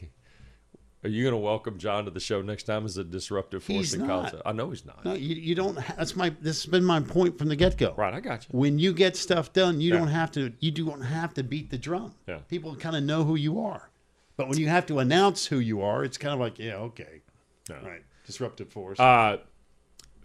Are 1.04 1.08
you 1.08 1.22
going 1.22 1.32
to 1.32 1.38
welcome 1.38 1.78
John 1.78 2.04
to 2.06 2.10
the 2.10 2.20
show 2.20 2.42
next 2.42 2.64
time 2.64 2.84
as 2.84 2.96
a 2.98 3.04
disruptive 3.04 3.62
force 3.62 3.76
He's 3.78 3.94
in 3.94 4.06
college? 4.06 4.34
I 4.44 4.52
know 4.52 4.70
he's 4.70 4.84
not. 4.84 5.04
No, 5.04 5.12
you, 5.14 5.34
you 5.36 5.54
don't. 5.54 5.74
That's 5.96 6.16
my. 6.16 6.30
This 6.40 6.62
has 6.64 6.70
been 6.70 6.84
my 6.84 7.00
point 7.00 7.38
from 7.38 7.48
the 7.48 7.56
get 7.56 7.78
go. 7.78 7.94
Right, 7.96 8.12
I 8.12 8.20
got 8.20 8.42
you. 8.44 8.58
When 8.58 8.78
you 8.78 8.92
get 8.92 9.16
stuff 9.16 9.52
done, 9.54 9.80
you 9.80 9.92
Yeah. 9.92 9.98
don't 10.00 10.08
have 10.08 10.32
to. 10.32 10.52
You 10.60 10.70
don't 10.70 11.00
have 11.02 11.32
to 11.34 11.42
beat 11.42 11.70
the 11.70 11.78
drum. 11.78 12.14
Yeah. 12.26 12.38
People 12.48 12.74
kind 12.76 12.96
of 12.96 13.02
know 13.04 13.24
who 13.24 13.36
you 13.36 13.60
are, 13.60 13.88
but 14.36 14.48
when 14.48 14.58
you 14.58 14.68
have 14.68 14.84
to 14.86 14.98
announce 14.98 15.46
who 15.46 15.58
you 15.60 15.80
are, 15.80 16.04
it's 16.04 16.18
kind 16.18 16.34
of 16.34 16.40
like, 16.40 16.58
yeah, 16.58 16.74
okay, 16.76 17.22
Yeah. 17.70 17.76
right, 17.86 18.02
disruptive 18.26 18.68
force. 18.70 18.98
Uh, 19.00 19.38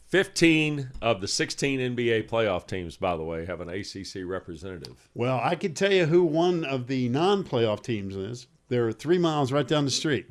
15 0.10 0.90
of 1.02 1.22
the 1.22 1.28
16 1.28 1.80
NBA 1.80 2.28
playoff 2.28 2.66
teams, 2.68 2.98
by 2.98 3.16
the 3.16 3.24
way, 3.24 3.46
have 3.46 3.62
an 3.62 3.70
ACC 3.70 4.24
representative. 4.26 5.08
well, 5.14 5.40
I 5.42 5.56
could 5.56 5.76
tell 5.76 5.92
you 5.94 6.06
who 6.08 6.24
one 6.24 6.66
of 6.66 6.88
the 6.88 7.08
non-playoff 7.10 7.84
teams 7.84 8.16
is. 8.16 8.48
They're 8.70 8.92
three 8.92 9.18
miles 9.20 9.52
right 9.52 9.68
down 9.68 9.86
the 9.86 9.92
street, 9.92 10.28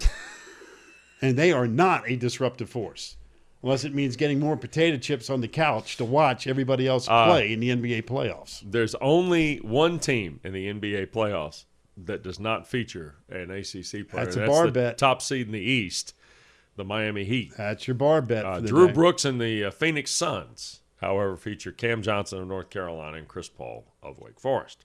and 1.22 1.36
they 1.36 1.52
are 1.52 1.66
not 1.66 2.08
a 2.08 2.16
disruptive 2.16 2.68
force. 2.70 3.16
Unless 3.62 3.84
it 3.84 3.94
means 3.94 4.16
getting 4.16 4.38
more 4.38 4.56
potato 4.56 4.96
chips 4.96 5.28
on 5.28 5.40
the 5.40 5.48
couch 5.48 5.96
to 5.96 6.04
watch 6.04 6.46
everybody 6.46 6.86
else 6.86 7.08
Uh, 7.08 7.26
play 7.26 7.52
in 7.52 7.58
the 7.58 7.70
NBA 7.70 8.02
playoffs. 8.04 8.60
There's 8.64 8.94
only 8.96 9.56
one 9.58 9.98
team 9.98 10.38
in 10.44 10.52
the 10.52 10.66
NBA 10.72 11.08
playoffs 11.10 11.64
that 11.96 12.22
does 12.22 12.38
not 12.38 12.68
feature 12.68 13.16
an 13.28 13.50
ACC 13.50 14.08
player. 14.08 14.24
That's 14.24 14.36
a 14.36 14.46
bar 14.46 14.66
the 14.66 14.72
bet. 14.72 14.98
Top 14.98 15.20
seed 15.22 15.46
in 15.46 15.52
the 15.52 15.58
East, 15.60 16.14
the 16.76 16.84
Miami 16.84 17.24
Heat. 17.24 17.52
That's 17.56 17.86
your 17.88 17.94
bar 17.94 18.22
bet 18.22 18.44
Uh, 18.44 18.56
for 18.56 18.60
the 18.60 18.68
Drew 18.68 18.86
day. 18.88 18.92
Brooks 18.92 19.24
and 19.24 19.40
the 19.40 19.64
uh, 19.64 19.70
Phoenix 19.70 20.10
Suns, 20.10 20.80
however, 21.00 21.36
feature 21.36 21.72
Cam 21.72 22.02
Johnson 22.02 22.40
of 22.40 22.48
North 22.48 22.70
Carolina 22.70 23.16
and 23.16 23.26
Chris 23.28 23.48
Paul 23.48 23.86
of 24.02 24.18
Wake 24.18 24.38
Forest. 24.40 24.84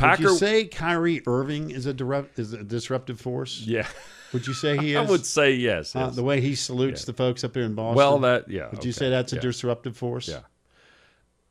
Would 0.00 0.20
you 0.20 0.36
say 0.36 0.64
Kyrie 0.64 1.22
Irving 1.26 1.70
is 1.70 1.84
a 1.86 1.92
direct, 1.92 2.38
is 2.38 2.54
a 2.54 2.64
disruptive 2.64 3.20
force? 3.20 3.60
yeah, 3.60 3.86
Would 4.32 4.46
you 4.46 4.54
say 4.54 4.76
he 4.78 4.92
is? 4.94 4.96
I 4.96 5.02
would 5.10 5.26
say 5.26 5.52
yes. 5.52 5.94
Uh, 5.94 6.08
the 6.08 6.22
way 6.22 6.40
he 6.40 6.54
salutes 6.54 7.04
the 7.04 7.12
folks 7.12 7.44
up 7.44 7.54
here 7.54 7.64
in 7.64 7.74
Boston. 7.74 7.96
well, 7.96 8.18
that 8.20 8.48
yeah. 8.48 8.68
would 8.70 8.84
you 8.84 8.92
say 8.92 9.10
that's 9.10 9.32
a 9.32 9.36
yeah. 9.36 9.42
disruptive 9.42 9.96
force? 9.96 10.28
Yeah. 10.28 10.40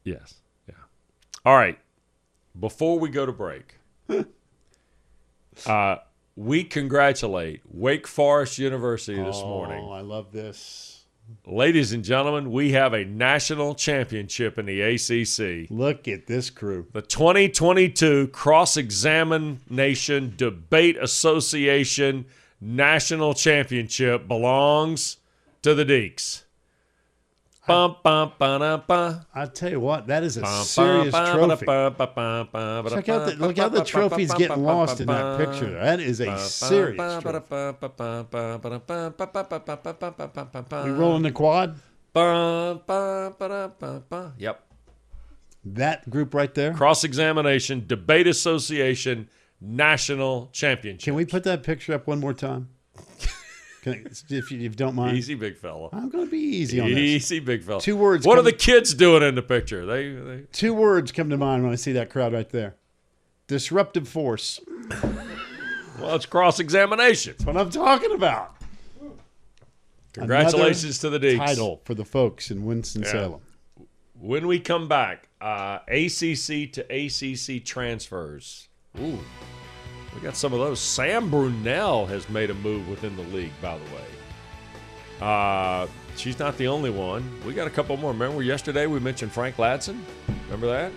Yes. 0.03 0.33
Yeah. 0.67 0.73
All 1.45 1.55
right. 1.55 1.77
Before 2.59 2.97
we 2.99 3.09
go 3.09 3.25
to 3.27 3.31
break, 3.31 3.75
uh, 5.65 5.95
we 6.35 6.63
congratulate 6.63 7.61
Wake 7.69 8.07
Forest 8.07 8.57
University 8.59 9.21
this 9.21 9.37
Oh, 9.37 9.47
morning. 9.47 9.87
I 9.91 10.01
love 10.01 10.31
this. 10.31 10.97
Ladies 11.45 11.93
and 11.93 12.03
gentlemen, 12.03 12.51
we 12.51 12.71
have 12.73 12.93
a 12.93 13.05
national 13.05 13.75
championship 13.75 14.57
in 14.59 14.65
the 14.65 14.81
ACC. 14.81 15.69
Look 15.69 16.07
at 16.07 16.27
this 16.27 16.49
crew. 16.49 16.87
The 16.91 17.01
2022 17.01 18.27
Cross 18.27 18.75
Examination 18.77 20.33
Debate 20.35 20.97
Association 20.97 22.25
National 22.59 23.33
Championship 23.33 24.27
belongs 24.27 25.17
to 25.61 25.73
the 25.73 25.85
Deacs. 25.85 26.43
Bum, 27.71 27.95
bum, 28.03 28.33
ba, 28.37 28.83
ba, 28.87 29.27
I 29.33 29.45
tell 29.45 29.71
you 29.71 29.79
what, 29.79 30.07
that 30.07 30.23
is 30.23 30.37
a 30.37 30.45
serious 30.63 31.13
trophy. 31.13 31.65
Check 31.65 31.65
Check 32.91 33.09
out 33.09 33.25
the, 33.27 33.35
look 33.37 33.57
how 33.57 33.69
the 33.69 33.83
trophy's 33.83 34.33
getting 34.33 34.63
lost 34.63 34.99
in 34.99 35.07
that 35.07 35.37
picture. 35.37 35.71
That 35.71 35.99
is 35.99 36.19
a 36.19 36.37
serious 36.37 36.97
trophy. 37.21 37.29
We 40.85 40.91
rolling 40.91 41.23
the 41.23 41.31
quad. 41.31 41.79
Yep. 44.37 44.63
That 45.63 46.09
group 46.09 46.33
right 46.33 46.53
there. 46.55 46.73
Cross 46.73 47.03
Examination 47.03 47.85
Debate 47.87 48.27
Association 48.27 49.29
National 49.61 50.49
Championship. 50.51 51.03
Can 51.03 51.13
we 51.13 51.23
put 51.25 51.43
that 51.43 51.63
picture 51.63 51.93
up 51.93 52.07
one 52.07 52.19
more 52.19 52.33
time? 52.33 52.69
Can 53.81 53.93
I, 53.93 54.35
if, 54.35 54.51
you, 54.51 54.69
don't 54.69 54.93
mind, 54.93 55.17
Easy, 55.17 55.33
big 55.33 55.57
fella. 55.57 55.89
I'm 55.91 56.09
going 56.09 56.25
to 56.25 56.31
be 56.31 56.37
easy 56.37 56.79
on 56.79 56.89
this. 56.89 56.97
Easy, 56.97 57.39
big 57.39 57.63
fella. 57.63 57.81
Two 57.81 57.97
words 57.97 58.27
What 58.27 58.37
are 58.37 58.43
the 58.43 58.51
kids 58.51 58.93
doing 58.93 59.23
in 59.23 59.33
the 59.33 59.41
picture? 59.41 59.85
They, 59.87 60.13
they 60.13 60.43
Two 60.51 60.73
words 60.75 61.11
come 61.11 61.31
to 61.31 61.37
mind 61.37 61.63
when 61.63 61.71
I 61.71 61.75
see 61.75 61.91
that 61.93 62.11
crowd 62.11 62.31
right 62.31 62.49
there: 62.49 62.75
disruptive 63.47 64.07
force. 64.07 64.59
well, 65.99 66.15
it's 66.15 66.27
cross 66.27 66.59
examination. 66.59 67.33
That's 67.39 67.45
What 67.45 67.57
I'm 67.57 67.71
talking 67.71 68.11
about. 68.11 68.55
Congratulations 70.13 70.99
to 70.99 71.09
the 71.09 71.19
Deacs. 71.19 71.37
Title 71.37 71.81
for 71.83 71.95
the 71.95 72.05
folks 72.05 72.51
in 72.51 72.65
Winston 72.65 73.03
Salem. 73.05 73.41
When 74.19 74.45
we 74.45 74.59
come 74.59 74.87
back, 74.87 75.29
uh, 75.39 75.79
ACC 75.87 76.71
to 76.73 76.85
ACC 76.89 77.63
transfers. 77.65 78.67
Ooh, 78.99 79.19
we 80.13 80.21
got 80.21 80.35
some 80.35 80.53
of 80.53 80.59
those. 80.59 80.79
Sam 80.79 81.31
Brunelle 81.31 82.07
has 82.07 82.29
made 82.29 82.49
a 82.49 82.53
move 82.55 82.87
within 82.87 83.15
the 83.15 83.23
league, 83.23 83.53
by 83.61 83.77
the 83.77 83.85
way. 83.95 84.05
Uh, 85.21 85.87
she's 86.15 86.39
not 86.39 86.57
the 86.57 86.67
only 86.67 86.89
one. 86.89 87.23
We 87.45 87.53
got 87.53 87.67
a 87.67 87.71
couple 87.71 87.95
more. 87.97 88.11
Remember 88.11 88.41
yesterday 88.41 88.87
we 88.87 88.99
mentioned 88.99 89.31
Frank 89.31 89.57
Ladson? 89.57 90.01
Remember 90.45 90.67
that? 90.67 90.91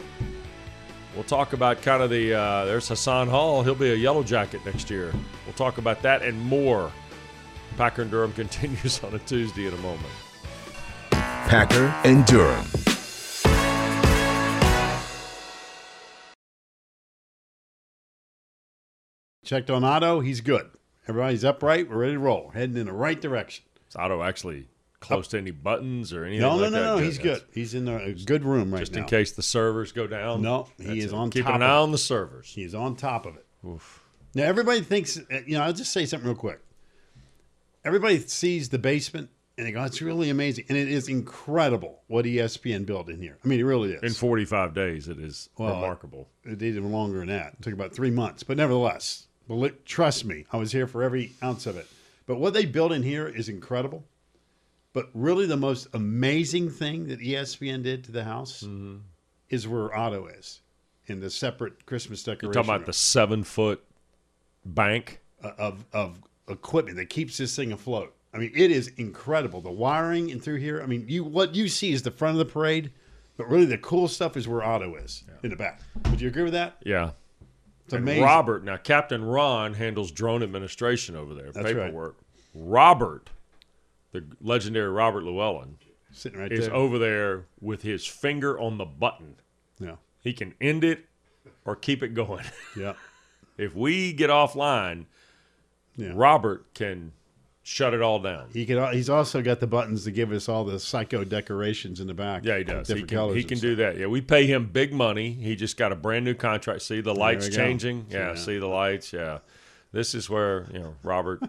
We'll 1.14 1.24
talk 1.24 1.52
about 1.52 1.82
kind 1.82 2.02
of 2.02 2.10
the. 2.10 2.34
Uh, 2.34 2.64
there's 2.64 2.88
Hassan 2.88 3.28
Hall. 3.28 3.62
He'll 3.62 3.74
be 3.74 3.92
a 3.92 3.96
yellow 3.96 4.22
jacket 4.22 4.64
next 4.64 4.90
year. 4.90 5.12
We'll 5.46 5.54
talk 5.54 5.78
about 5.78 6.02
that 6.02 6.22
and 6.22 6.40
more. 6.40 6.90
Packer 7.76 8.02
and 8.02 8.10
Durham 8.10 8.32
continues 8.34 9.02
on 9.04 9.14
a 9.14 9.18
Tuesday 9.20 9.66
in 9.66 9.74
a 9.74 9.78
moment. 9.78 10.12
Packer 11.10 11.94
and 12.04 12.24
Durham. 12.26 12.93
Checked 19.44 19.70
on 19.70 19.84
Otto. 19.84 20.20
He's 20.20 20.40
good. 20.40 20.68
Everybody's 21.08 21.44
upright. 21.44 21.90
We're 21.90 21.98
ready 21.98 22.12
to 22.14 22.18
roll. 22.18 22.50
Heading 22.54 22.76
in 22.76 22.86
the 22.86 22.92
right 22.92 23.20
direction. 23.20 23.64
Is 23.88 23.96
Otto 23.96 24.22
actually 24.22 24.68
close 25.00 25.28
to 25.28 25.38
any 25.38 25.50
buttons 25.50 26.14
or 26.14 26.24
anything 26.24 26.40
No, 26.40 26.56
no, 26.56 26.62
like 26.62 26.72
no, 26.72 26.78
that? 26.78 26.84
no. 26.84 26.96
He's 26.98 27.18
That's- 27.18 27.40
good. 27.40 27.48
He's 27.52 27.74
in 27.74 27.86
a 27.88 28.14
good 28.14 28.42
room 28.42 28.72
right 28.72 28.80
Just 28.80 28.92
now. 28.92 29.02
Just 29.02 29.12
in 29.12 29.18
case 29.18 29.32
the 29.32 29.42
servers 29.42 29.92
go 29.92 30.06
down. 30.06 30.40
No, 30.40 30.68
he 30.78 31.00
is 31.00 31.06
it. 31.06 31.12
on 31.12 31.28
Keeping 31.30 31.44
top 31.46 31.56
an 31.56 31.62
of 31.62 31.68
eye 31.70 31.74
it. 31.74 31.82
on 31.82 31.92
the 31.92 31.98
servers. 31.98 32.52
He's 32.54 32.74
on 32.74 32.96
top 32.96 33.26
of 33.26 33.36
it. 33.36 33.44
Now 34.34 34.44
everybody 34.44 34.80
thinks. 34.80 35.18
uh, 35.18 35.22
You 35.46 35.58
know, 35.58 35.62
I'll 35.64 35.72
just 35.74 35.92
say 35.92 36.06
something 36.06 36.26
real 36.26 36.36
quick. 36.36 36.60
Everybody 37.84 38.18
sees 38.20 38.70
the 38.70 38.78
basement 38.78 39.28
and 39.58 39.66
they 39.66 39.72
go, 39.72 39.84
"It's 39.84 40.00
really 40.00 40.30
amazing," 40.30 40.64
and 40.70 40.78
it 40.78 40.88
is 40.88 41.08
incredible 41.08 42.02
what 42.08 42.24
ESPN 42.24 42.84
built 42.86 43.08
in 43.10 43.20
here. 43.20 43.38
I 43.44 43.46
mean, 43.48 43.60
it 43.60 43.64
really 43.64 43.92
is. 43.92 44.02
In 44.02 44.10
45 44.12 44.74
days, 44.74 45.06
it 45.06 45.18
is 45.18 45.50
Well, 45.58 45.74
remarkable. 45.74 46.28
It 46.44 46.58
did 46.58 46.76
even 46.76 46.90
longer 46.92 47.18
than 47.18 47.28
that. 47.28 47.54
It 47.58 47.62
took 47.62 47.74
about 47.74 47.94
three 47.94 48.10
months, 48.10 48.42
but 48.42 48.56
nevertheless, 48.56 49.26
beli- 49.48 49.72
trust 49.84 50.24
me, 50.24 50.46
I 50.52 50.56
was 50.56 50.72
here 50.72 50.86
for 50.86 51.02
every 51.02 51.32
ounce 51.42 51.66
of 51.66 51.76
it. 51.76 51.86
But 52.26 52.36
what 52.36 52.54
they 52.54 52.64
built 52.64 52.92
in 52.92 53.02
here 53.02 53.26
is 53.28 53.48
incredible. 53.48 54.04
But 54.92 55.10
really, 55.12 55.46
the 55.46 55.56
most 55.56 55.88
amazing 55.92 56.70
thing 56.70 57.08
that 57.08 57.20
ESPN 57.20 57.82
did 57.82 58.04
to 58.04 58.12
the 58.12 58.24
house 58.24 58.62
Mm-hmm. 58.62 58.98
is 59.50 59.66
where 59.68 59.94
Otto 59.94 60.26
is 60.26 60.60
in 61.06 61.20
the 61.20 61.30
separate 61.30 61.84
Christmas 61.86 62.22
decoration. 62.22 62.46
You're 62.46 62.52
talking 62.54 62.70
about 62.70 62.80
room 62.80 62.86
the 62.86 62.92
seven 62.92 63.44
foot 63.44 63.84
bank. 64.64 65.20
of 65.42 65.84
of 65.92 66.20
equipment 66.48 66.96
that 66.98 67.10
keeps 67.10 67.36
this 67.36 67.54
thing 67.56 67.72
afloat. 67.72 68.14
I 68.32 68.38
mean, 68.38 68.52
it 68.54 68.70
is 68.70 68.88
incredible. 68.96 69.60
The 69.60 69.70
wiring 69.70 70.30
and 70.30 70.42
through 70.42 70.56
here. 70.56 70.80
I 70.82 70.86
mean, 70.86 71.04
you 71.08 71.24
what 71.24 71.54
you 71.54 71.68
see 71.68 71.92
is 71.92 72.02
the 72.02 72.10
front 72.10 72.38
of 72.40 72.46
the 72.46 72.50
parade, 72.52 72.90
but 73.36 73.48
really 73.48 73.64
the 73.66 73.78
cool 73.78 74.08
stuff 74.08 74.36
is 74.36 74.46
where 74.48 74.62
Otto 74.62 74.94
is 74.96 75.24
in 75.42 75.50
the 75.50 75.56
back. 75.56 75.80
Would 76.10 76.20
you 76.20 76.28
agree 76.28 76.42
with 76.44 76.52
that? 76.54 76.76
Yeah. 76.84 77.10
It's 77.84 77.92
And 77.92 78.02
amazing. 78.02 78.22
Robert, 78.24 78.64
now 78.64 78.76
Captain 78.76 79.24
Ron 79.24 79.74
handles 79.74 80.10
drone 80.10 80.42
administration 80.42 81.16
over 81.16 81.34
there, 81.34 81.52
That's 81.52 81.64
right. 81.66 81.76
paperwork. 81.76 82.16
Robert, 82.54 83.30
the 84.12 84.24
legendary 84.40 84.88
Robert 84.90 85.24
Llewellyn, 85.24 85.76
sitting 86.12 86.38
right 86.38 86.50
is 86.52 86.66
there. 86.66 86.74
over 86.74 86.98
there 86.98 87.44
with 87.60 87.82
his 87.82 88.06
finger 88.06 88.58
on 88.58 88.78
the 88.78 88.84
button. 88.84 89.36
Yeah, 89.78 89.96
He 90.20 90.32
can 90.32 90.54
end 90.60 90.84
it 90.84 91.06
or 91.64 91.74
keep 91.76 92.02
it 92.02 92.14
going. 92.14 92.44
yeah, 92.76 92.94
if 93.58 93.74
we 93.74 94.12
get 94.12 94.30
offline, 94.30 95.06
yeah. 95.96 96.12
Robert 96.14 96.72
can 96.74 97.12
shut 97.66 97.94
it 97.94 98.00
all 98.02 98.20
down. 98.20 98.46
He 98.52 98.64
can. 98.66 98.92
He's 98.92 99.10
also 99.10 99.42
got 99.42 99.58
the 99.58 99.66
buttons 99.66 100.04
to 100.04 100.10
give 100.12 100.30
us 100.30 100.48
all 100.48 100.64
the 100.64 100.78
psycho 100.78 101.24
decorations 101.24 101.98
in 101.98 102.06
the 102.06 102.14
back. 102.14 102.44
Yeah, 102.44 102.58
he 102.58 102.64
does. 102.64 102.86
He 102.86 102.94
Different 102.94 103.08
can, 103.08 103.18
colors. 103.18 103.36
he 103.36 103.42
can 103.44 103.58
do 103.58 103.74
that. 103.76 103.96
Yeah, 103.98 104.06
we 104.06 104.20
pay 104.20 104.46
him 104.46 104.66
big 104.66 104.92
money. 104.92 105.32
He 105.32 105.56
just 105.56 105.76
got 105.76 105.90
a 105.90 105.96
brand 105.96 106.24
new 106.24 106.34
contract. 106.34 106.82
See 106.82 107.00
the 107.00 107.14
lights 107.14 107.48
changing. 107.48 108.06
Yeah, 108.10 108.28
Yeah. 108.30 108.34
see 108.36 108.58
the 108.58 108.66
lights. 108.68 109.12
Yeah, 109.12 109.38
this 109.92 110.14
is 110.14 110.30
where 110.30 110.66
you 110.72 110.78
know 110.78 110.94
Robert 111.02 111.40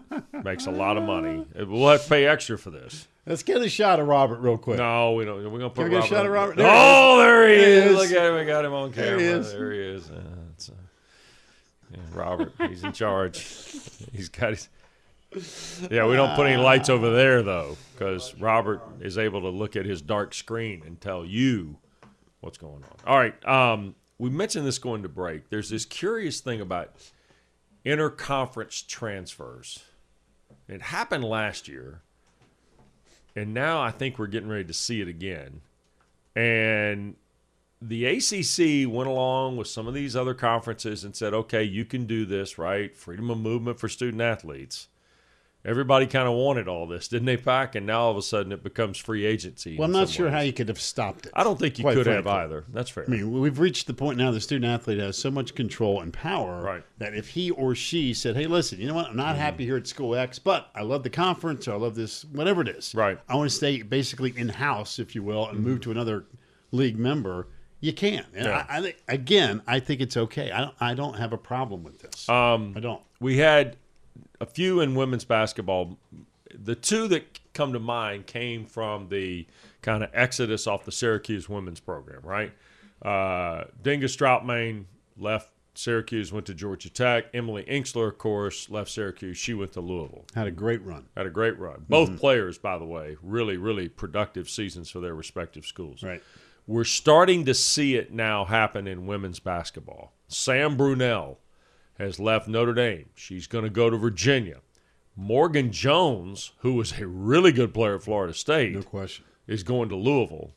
makes 0.42 0.66
a 0.66 0.70
lot 0.72 0.96
of 0.96 1.04
money. 1.04 1.46
We'll 1.54 1.88
have 1.90 2.02
to 2.02 2.08
pay 2.08 2.26
extra 2.26 2.58
for 2.58 2.70
this. 2.70 3.06
Let's 3.28 3.42
get 3.42 3.60
a 3.60 3.68
shot 3.68 3.98
of 3.98 4.06
Robert 4.06 4.38
real 4.38 4.56
quick. 4.56 4.78
No, 4.78 5.14
we 5.14 5.24
don't. 5.24 5.42
We're 5.50 5.58
gonna 5.58 5.68
put 5.70 5.84
we 5.84 5.90
get 5.90 6.04
a 6.04 6.06
shot 6.06 6.20
of 6.24 6.26
on- 6.26 6.30
Robert? 6.30 6.56
There 6.56 6.66
oh, 6.70 7.18
there 7.18 7.48
he 7.48 7.56
There 7.56 7.66
he 7.66 7.72
is. 7.72 7.90
is. 7.90 7.96
Look 8.10 8.18
at 8.22 8.26
him. 8.26 8.34
We 8.36 8.44
got 8.44 8.64
him 8.64 8.72
on 8.72 8.92
There 8.92 9.04
camera. 9.04 9.20
he 9.20 9.26
There 9.26 9.72
is. 9.72 10.06
he 10.06 10.10
is. 10.10 10.10
Uh, 10.10 10.72
uh, 10.72 10.74
yeah, 11.92 11.98
Robert. 12.14 12.52
He's 12.68 12.84
in 12.84 12.92
charge. 12.92 13.38
He's 14.12 14.28
got 14.28 14.50
his. 14.50 14.68
Yeah, 15.90 16.06
we 16.06 16.16
don't 16.16 16.34
put 16.34 16.46
any 16.46 16.60
lights 16.60 16.88
over 16.88 17.10
there 17.10 17.42
though, 17.42 17.76
because 17.92 18.34
Robert 18.36 18.82
is 19.00 19.18
able 19.18 19.42
to 19.42 19.48
look 19.48 19.76
at 19.76 19.84
his 19.84 20.00
dark 20.00 20.34
screen 20.34 20.82
and 20.86 21.00
tell 21.00 21.24
you 21.24 21.78
what's 22.40 22.58
going 22.58 22.84
on. 22.84 22.96
All 23.06 23.18
right, 23.18 23.46
um, 23.46 23.94
we 24.18 24.30
mentioned 24.30 24.66
this 24.66 24.78
going 24.78 25.02
to 25.02 25.08
break. 25.08 25.50
There's 25.50 25.70
this 25.70 25.84
curious 25.84 26.40
thing 26.40 26.60
about 26.60 26.94
interconference 27.84 28.86
transfers. 28.86 29.80
It 30.68 30.82
happened 30.82 31.24
last 31.24 31.68
year, 31.68 32.02
and 33.34 33.52
now 33.52 33.80
I 33.80 33.90
think 33.90 34.18
we're 34.18 34.26
getting 34.26 34.48
ready 34.48 34.64
to 34.64 34.72
see 34.72 35.00
it 35.00 35.08
again. 35.08 35.60
And 36.34 37.16
the 37.80 38.06
ACC 38.06 38.90
went 38.90 39.08
along 39.08 39.56
with 39.56 39.68
some 39.68 39.86
of 39.86 39.94
these 39.94 40.16
other 40.16 40.34
conferences 40.34 41.04
and 41.04 41.14
said, 41.14 41.34
okay, 41.34 41.62
you 41.62 41.84
can 41.84 42.06
do 42.06 42.24
this, 42.24 42.58
right? 42.58 42.96
Freedom 42.96 43.30
of 43.30 43.38
movement 43.38 43.78
for 43.78 43.88
student 43.88 44.22
athletes. 44.22 44.88
Everybody 45.66 46.06
kind 46.06 46.28
of 46.28 46.34
wanted 46.34 46.68
all 46.68 46.86
this, 46.86 47.08
didn't 47.08 47.26
they, 47.26 47.36
Pack? 47.36 47.74
And 47.74 47.84
now 47.86 48.02
all 48.02 48.10
of 48.12 48.16
a 48.16 48.22
sudden 48.22 48.52
it 48.52 48.62
becomes 48.62 48.98
free 48.98 49.26
agency. 49.26 49.76
Well, 49.76 49.86
I'm 49.86 49.92
not 49.92 50.08
sure 50.08 50.30
how 50.30 50.38
you 50.38 50.52
could 50.52 50.68
have 50.68 50.80
stopped 50.80 51.26
it. 51.26 51.32
I 51.34 51.42
don't 51.42 51.58
think 51.58 51.78
you 51.78 51.84
could 51.84 52.06
have 52.06 52.26
either. 52.26 52.64
That's 52.72 52.88
fair. 52.88 53.04
I 53.04 53.10
mean, 53.10 53.32
we've 53.40 53.58
reached 53.58 53.88
the 53.88 53.92
point 53.94 54.16
now 54.16 54.30
the 54.30 54.40
student 54.40 54.70
athlete 54.72 55.00
has 55.00 55.18
so 55.18 55.28
much 55.28 55.56
control 55.56 56.00
and 56.00 56.12
power 56.12 56.62
Right. 56.62 56.84
that 56.98 57.14
if 57.14 57.28
he 57.30 57.50
or 57.50 57.74
she 57.74 58.14
said, 58.14 58.36
"Hey, 58.36 58.46
listen, 58.46 58.78
you 58.80 58.86
know 58.86 58.94
what? 58.94 59.08
I'm 59.08 59.16
not 59.16 59.34
happy 59.36 59.64
here 59.64 59.76
at 59.76 59.88
school 59.88 60.14
X, 60.14 60.38
but 60.38 60.70
I 60.74 60.82
love 60.82 61.02
the 61.02 61.10
conference 61.10 61.66
or 61.66 61.72
I 61.72 61.76
love 61.78 61.96
this, 61.96 62.24
whatever 62.26 62.62
it 62.62 62.68
is. 62.68 62.94
Right. 62.94 63.18
I 63.28 63.34
want 63.34 63.50
to 63.50 63.56
stay 63.56 63.82
basically 63.82 64.32
in 64.36 64.48
house, 64.48 65.00
if 65.00 65.16
you 65.16 65.24
will, 65.24 65.48
and 65.48 65.58
move 65.58 65.80
to 65.82 65.90
another 65.90 66.26
league 66.70 66.96
member." 66.98 67.48
You 67.80 67.92
can. 67.92 68.24
And 68.34 68.46
Yeah. 68.46 68.66
I, 68.68 68.78
I 68.78 68.94
again, 69.08 69.62
I 69.66 69.80
think 69.80 70.00
it's 70.00 70.16
okay. 70.16 70.50
I 70.50 70.60
don't. 70.60 70.74
I 70.80 70.94
don't 70.94 71.14
have 71.18 71.32
a 71.32 71.38
problem 71.38 71.82
with 71.82 71.98
this. 72.00 72.28
Um, 72.28 72.72
I 72.76 72.80
don't. 72.80 73.02
we 73.20 73.36
had 73.38 73.76
a 74.40 74.46
few 74.46 74.80
in 74.80 74.94
women's 74.94 75.24
basketball. 75.24 75.98
The 76.54 76.74
two 76.74 77.08
that 77.08 77.40
come 77.52 77.72
to 77.72 77.78
mind 77.78 78.26
came 78.26 78.66
from 78.66 79.08
the 79.08 79.46
kind 79.82 80.02
of 80.02 80.10
exodus 80.12 80.66
off 80.66 80.84
the 80.84 80.92
Syracuse 80.92 81.48
women's 81.48 81.80
program, 81.80 82.20
right? 82.22 82.52
Uh, 83.02 83.64
Digna 83.82 84.06
Strautmane 84.06 84.84
left 85.18 85.50
Syracuse, 85.74 86.32
went 86.32 86.46
to 86.46 86.54
Georgia 86.54 86.90
Tech. 86.90 87.26
Emily 87.34 87.64
Engstler, 87.64 88.08
of 88.08 88.18
course, 88.18 88.70
left 88.70 88.90
Syracuse. 88.90 89.36
She 89.36 89.54
went 89.54 89.72
to 89.72 89.80
Louisville. 89.80 90.24
Had 90.34 90.46
a 90.46 90.50
great 90.50 90.82
run. 90.82 91.06
Had 91.16 91.26
a 91.26 91.30
great 91.30 91.58
run. 91.58 91.84
Both 91.88 92.18
players, 92.18 92.58
by 92.58 92.78
the 92.78 92.84
way, 92.84 93.16
really, 93.22 93.56
really 93.56 93.88
productive 93.88 94.48
seasons 94.48 94.90
for 94.90 95.00
their 95.00 95.14
respective 95.14 95.66
schools. 95.66 96.02
Right. 96.02 96.22
We're 96.66 96.84
starting 96.84 97.44
to 97.44 97.54
see 97.54 97.96
it 97.96 98.12
now 98.12 98.44
happen 98.44 98.88
in 98.88 99.06
women's 99.06 99.38
basketball. 99.38 100.12
Sam 100.28 100.76
Brunelle 100.76 101.36
has 101.98 102.18
left 102.20 102.48
Notre 102.48 102.74
Dame. 102.74 103.08
She's 103.14 103.46
going 103.46 103.64
to 103.64 103.70
go 103.70 103.90
to 103.90 103.96
Virginia. 103.96 104.58
Morgan 105.16 105.72
Jones, 105.72 106.52
who 106.58 106.74
was 106.74 106.98
a 106.98 107.06
really 107.06 107.52
good 107.52 107.72
player 107.72 107.94
at 107.96 108.02
Florida 108.02 108.34
State, 108.34 108.74
No 108.74 108.82
question. 108.82 109.24
is 109.46 109.62
going 109.62 109.88
to 109.88 109.96
Louisville. 109.96 110.52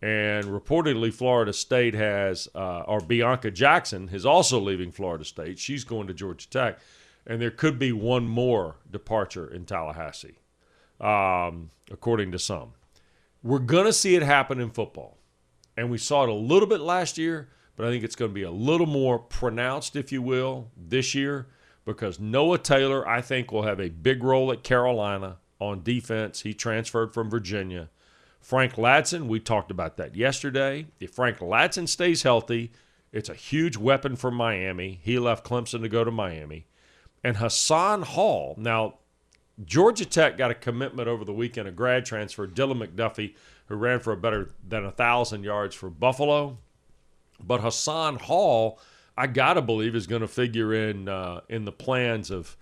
And 0.00 0.44
reportedly, 0.46 1.12
Florida 1.12 1.52
State 1.52 1.94
has, 1.94 2.48
uh, 2.54 2.80
or 2.86 3.00
Bianca 3.00 3.50
Jackson 3.50 4.08
is 4.12 4.24
also 4.24 4.60
leaving 4.60 4.92
Florida 4.92 5.24
State. 5.24 5.58
She's 5.58 5.84
going 5.84 6.06
to 6.06 6.14
Georgia 6.14 6.48
Tech. 6.48 6.78
And 7.26 7.42
there 7.42 7.50
could 7.50 7.78
be 7.78 7.92
one 7.92 8.26
more 8.26 8.76
departure 8.90 9.46
in 9.46 9.66
Tallahassee, 9.66 10.38
um, 11.00 11.68
according 11.90 12.32
to 12.32 12.38
some. 12.38 12.72
We're 13.42 13.58
going 13.58 13.84
to 13.84 13.92
see 13.92 14.14
it 14.14 14.22
happen 14.22 14.60
in 14.60 14.70
football. 14.70 15.18
And 15.76 15.90
we 15.90 15.98
saw 15.98 16.22
it 16.24 16.28
a 16.30 16.34
little 16.34 16.68
bit 16.68 16.80
last 16.80 17.18
year, 17.18 17.50
but 17.78 17.86
I 17.86 17.90
think 17.90 18.02
it's 18.02 18.16
going 18.16 18.32
to 18.32 18.34
be 18.34 18.42
a 18.42 18.50
little 18.50 18.88
more 18.88 19.20
pronounced, 19.20 19.94
if 19.94 20.10
you 20.10 20.20
will, 20.20 20.72
this 20.76 21.14
year 21.14 21.46
because 21.84 22.18
Noah 22.18 22.58
Taylor, 22.58 23.08
I 23.08 23.20
think, 23.20 23.52
will 23.52 23.62
have 23.62 23.78
a 23.78 23.88
big 23.88 24.24
role 24.24 24.50
at 24.50 24.64
Carolina 24.64 25.36
on 25.60 25.84
defense. 25.84 26.40
He 26.40 26.54
transferred 26.54 27.14
from 27.14 27.30
Virginia. 27.30 27.88
Frank 28.40 28.74
Ladson, 28.74 29.28
we 29.28 29.38
talked 29.38 29.70
about 29.70 29.96
that 29.96 30.16
yesterday. 30.16 30.88
If 30.98 31.12
Frank 31.12 31.38
Ladson 31.38 31.88
stays 31.88 32.24
healthy, 32.24 32.72
it's 33.12 33.28
a 33.28 33.34
huge 33.34 33.76
weapon 33.76 34.16
for 34.16 34.32
Miami. 34.32 34.98
He 35.00 35.20
left 35.20 35.46
Clemson 35.46 35.82
to 35.82 35.88
go 35.88 36.02
to 36.02 36.10
Miami. 36.10 36.66
And 37.22 37.36
Hassan 37.36 38.02
Hall, 38.02 38.56
now, 38.58 38.98
Georgia 39.64 40.04
Tech 40.04 40.36
got 40.36 40.50
a 40.50 40.54
commitment 40.54 41.06
over 41.06 41.24
the 41.24 41.32
weekend, 41.32 41.68
a 41.68 41.72
grad 41.72 42.04
transfer, 42.04 42.48
Dylan 42.48 42.84
McDuffie, 42.84 43.34
who 43.66 43.76
ran 43.76 44.00
for 44.00 44.12
a 44.12 44.16
better 44.16 44.50
than 44.66 44.84
a 44.84 44.90
thousand 44.90 45.44
yards 45.44 45.76
for 45.76 45.88
Buffalo. 45.88 46.58
But 47.40 47.60
Hassan 47.60 48.16
Hall, 48.16 48.78
I 49.16 49.26
gotta 49.26 49.62
believe, 49.62 49.94
is 49.94 50.06
going 50.06 50.22
to 50.22 50.28
figure 50.28 50.74
in 50.74 51.08
uh, 51.08 51.40
in 51.48 51.64
the 51.64 51.72
plans 51.72 52.30
of 52.30 52.56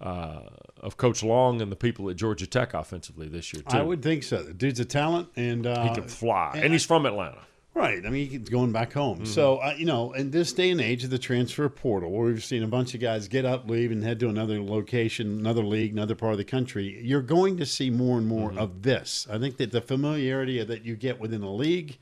uh, 0.00 0.40
of 0.80 0.96
Coach 0.96 1.22
Long 1.22 1.60
and 1.60 1.70
the 1.70 1.76
people 1.76 2.08
at 2.10 2.16
Georgia 2.16 2.46
Tech 2.46 2.74
offensively 2.74 3.28
this 3.28 3.52
year 3.52 3.62
too. 3.62 3.76
I 3.76 3.82
would 3.82 4.02
think 4.02 4.22
so. 4.22 4.42
The 4.42 4.54
dude's 4.54 4.80
a 4.80 4.84
talent, 4.84 5.28
and 5.36 5.66
uh, 5.66 5.82
he 5.82 5.94
can 5.94 6.08
fly, 6.08 6.52
and, 6.54 6.64
and 6.64 6.72
he's 6.72 6.86
from 6.86 7.06
Atlanta. 7.06 7.42
Right. 7.72 8.04
I 8.04 8.10
mean, 8.10 8.28
he's 8.28 8.48
going 8.48 8.72
back 8.72 8.92
home. 8.92 9.24
So, 9.24 9.58
uh, 9.58 9.74
you 9.78 9.86
know, 9.86 10.12
in 10.12 10.32
this 10.32 10.52
day 10.52 10.70
and 10.70 10.80
age 10.80 11.04
of 11.04 11.10
the 11.10 11.18
transfer 11.20 11.68
portal, 11.68 12.10
where 12.10 12.26
we've 12.26 12.44
seen 12.44 12.64
a 12.64 12.66
bunch 12.66 12.94
of 12.94 13.00
guys 13.00 13.28
get 13.28 13.44
up, 13.44 13.70
leave, 13.70 13.92
and 13.92 14.02
head 14.02 14.18
to 14.20 14.28
another 14.28 14.60
location, 14.60 15.38
another 15.38 15.62
league, 15.62 15.92
another 15.92 16.16
part 16.16 16.32
of 16.32 16.38
the 16.38 16.44
country, 16.44 17.00
you're 17.00 17.22
going 17.22 17.56
to 17.58 17.64
see 17.64 17.88
more 17.88 18.18
and 18.18 18.26
more 18.26 18.52
of 18.58 18.82
this. 18.82 19.26
I 19.30 19.38
think 19.38 19.56
that 19.58 19.70
the 19.70 19.80
familiarity 19.80 20.62
that 20.62 20.84
you 20.84 20.96
get 20.96 21.20
within 21.20 21.42
a 21.42 21.54
league, 21.54 21.98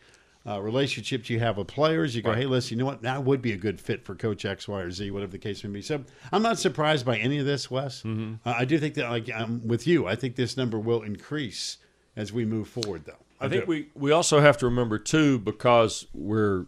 uh, 0.48 0.60
relationships 0.60 1.28
you 1.28 1.38
have 1.40 1.56
with 1.58 1.66
players, 1.66 2.16
you 2.16 2.22
go, 2.22 2.30
Right. 2.30 2.38
hey, 2.38 2.46
listen, 2.46 2.78
you 2.78 2.84
know 2.84 2.86
what? 2.90 3.02
That 3.02 3.24
would 3.24 3.42
be 3.42 3.52
a 3.52 3.56
good 3.56 3.80
fit 3.80 4.04
for 4.04 4.14
Coach 4.14 4.44
X, 4.44 4.66
Y, 4.66 4.80
or 4.80 4.90
Z, 4.90 5.10
whatever 5.10 5.32
the 5.32 5.38
case 5.38 5.62
may 5.62 5.70
be. 5.70 5.82
So 5.82 6.02
I'm 6.32 6.42
not 6.42 6.58
surprised 6.58 7.04
by 7.04 7.18
any 7.18 7.38
of 7.38 7.46
this, 7.46 7.70
Wes. 7.70 8.04
Uh, 8.04 8.36
I 8.44 8.64
do 8.64 8.78
think 8.78 8.94
that, 8.94 9.10
like, 9.10 9.28
I'm 9.34 9.66
with 9.66 9.86
you. 9.86 10.06
I 10.06 10.14
think 10.14 10.36
this 10.36 10.56
number 10.56 10.78
will 10.78 11.02
increase 11.02 11.78
as 12.16 12.32
we 12.32 12.44
move 12.44 12.68
forward, 12.68 13.04
though. 13.04 13.18
I 13.40 13.48
think 13.48 13.64
do. 13.66 13.70
we, 13.70 13.88
we 13.94 14.10
also 14.10 14.40
have 14.40 14.56
to 14.58 14.66
remember 14.66 14.98
too, 14.98 15.38
because 15.38 16.06
we're 16.12 16.66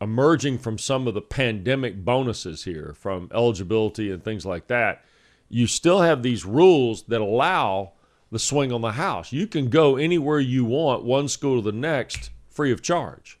emerging 0.00 0.58
from 0.58 0.78
some 0.78 1.06
of 1.06 1.14
the 1.14 1.22
pandemic 1.22 2.04
bonuses 2.04 2.64
here, 2.64 2.94
from 2.98 3.30
eligibility 3.32 4.10
and 4.10 4.24
things 4.24 4.44
like 4.44 4.66
that. 4.66 5.04
You 5.48 5.66
still 5.66 6.00
have 6.00 6.22
these 6.22 6.44
rules 6.44 7.04
that 7.04 7.20
allow 7.20 7.92
the 8.30 8.38
swing 8.38 8.72
on 8.72 8.80
the 8.82 8.92
house. 8.92 9.32
You 9.32 9.46
can 9.46 9.68
go 9.68 9.96
anywhere 9.96 10.40
you 10.40 10.64
want, 10.64 11.04
one 11.04 11.28
school 11.28 11.62
to 11.62 11.70
the 11.70 11.76
next, 11.76 12.30
free 12.50 12.72
of 12.72 12.82
charge. 12.82 13.38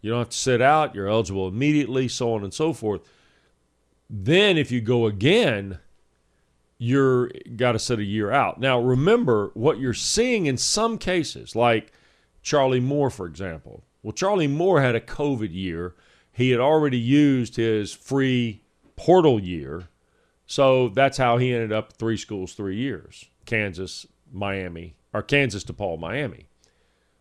You 0.00 0.10
don't 0.10 0.20
have 0.20 0.28
to 0.30 0.36
sit 0.36 0.62
out. 0.62 0.94
You're 0.94 1.08
eligible 1.08 1.48
immediately, 1.48 2.08
so 2.08 2.34
on 2.34 2.42
and 2.42 2.54
so 2.54 2.72
forth. 2.72 3.02
Then, 4.08 4.58
if 4.58 4.70
you 4.72 4.80
go 4.80 5.06
again, 5.06 5.78
you're 6.78 7.30
got 7.56 7.72
to 7.72 7.78
sit 7.78 7.98
a 7.98 8.04
year 8.04 8.30
out. 8.30 8.58
Now, 8.58 8.80
remember 8.80 9.50
what 9.54 9.78
you're 9.78 9.94
seeing 9.94 10.46
in 10.46 10.56
some 10.56 10.98
cases, 10.98 11.54
like 11.54 11.92
Charlie 12.42 12.80
Moore, 12.80 13.10
for 13.10 13.26
example. 13.26 13.84
Well, 14.02 14.12
Charlie 14.12 14.48
Moore 14.48 14.80
had 14.80 14.94
a 14.94 15.00
COVID 15.00 15.52
year. 15.52 15.94
He 16.32 16.50
had 16.50 16.60
already 16.60 16.98
used 16.98 17.56
his 17.56 17.92
free 17.92 18.62
portal 18.96 19.38
year. 19.38 19.88
So 20.46 20.88
that's 20.88 21.18
how 21.18 21.38
he 21.38 21.54
ended 21.54 21.72
up 21.72 21.92
three 21.92 22.16
schools, 22.16 22.54
three 22.54 22.76
years 22.76 23.26
Kansas, 23.46 24.06
Miami, 24.32 24.94
or 25.12 25.22
Kansas, 25.22 25.64
DePaul, 25.64 25.98
Miami. 25.98 26.49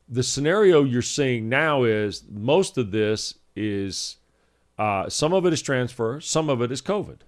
The 0.09 0.23
scenario 0.23 0.83
you're 0.83 1.01
seeing 1.01 1.49
now 1.49 1.83
is 1.83 2.23
most 2.29 2.77
of 2.77 2.91
this 2.91 3.35
is 3.55 4.17
uh, 4.77 5.09
some 5.09 5.33
of 5.33 5.45
it 5.45 5.53
is 5.53 5.61
transfer, 5.61 6.19
some 6.19 6.49
of 6.49 6.61
it 6.61 6.71
is 6.71 6.81
COVID 6.81 7.19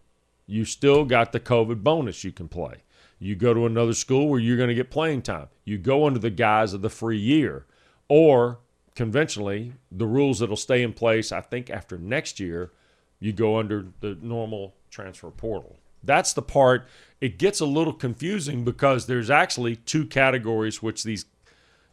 you 0.51 0.65
still 0.65 1.05
got 1.05 1.31
the 1.31 1.39
COVID 1.39 1.81
bonus 1.81 2.25
you 2.25 2.31
can 2.33 2.49
play. 2.49 2.83
You 3.19 3.35
go 3.35 3.53
to 3.53 3.65
another 3.65 3.93
school 3.93 4.27
where 4.27 4.39
you're 4.39 4.57
going 4.57 4.67
to 4.67 4.75
get 4.75 4.91
playing 4.91 5.21
time. 5.21 5.47
You 5.63 5.77
go 5.77 6.05
under 6.05 6.19
the 6.19 6.29
guise 6.29 6.73
of 6.73 6.81
the 6.81 6.89
free 6.89 7.17
year. 7.17 7.65
Or 8.09 8.59
conventionally, 8.93 9.73
the 9.89 10.07
rules 10.07 10.39
that'll 10.39 10.57
stay 10.57 10.83
in 10.83 10.91
place, 10.91 11.31
I 11.31 11.39
think, 11.39 11.69
after 11.69 11.97
next 11.97 12.39
year, 12.41 12.71
you 13.21 13.31
go 13.31 13.57
under 13.57 13.87
the 14.01 14.17
normal 14.21 14.75
transfer 14.89 15.29
portal. 15.29 15.77
That's 16.03 16.33
the 16.33 16.41
part. 16.41 16.85
It 17.21 17.37
gets 17.37 17.61
a 17.61 17.65
little 17.65 17.93
confusing 17.93 18.65
because 18.65 19.05
there's 19.05 19.29
actually 19.29 19.77
two 19.77 20.05
categories 20.05 20.81
which 20.81 21.03
these 21.03 21.25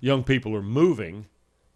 young 0.01 0.25
people 0.25 0.55
are 0.55 0.63
moving. 0.63 1.27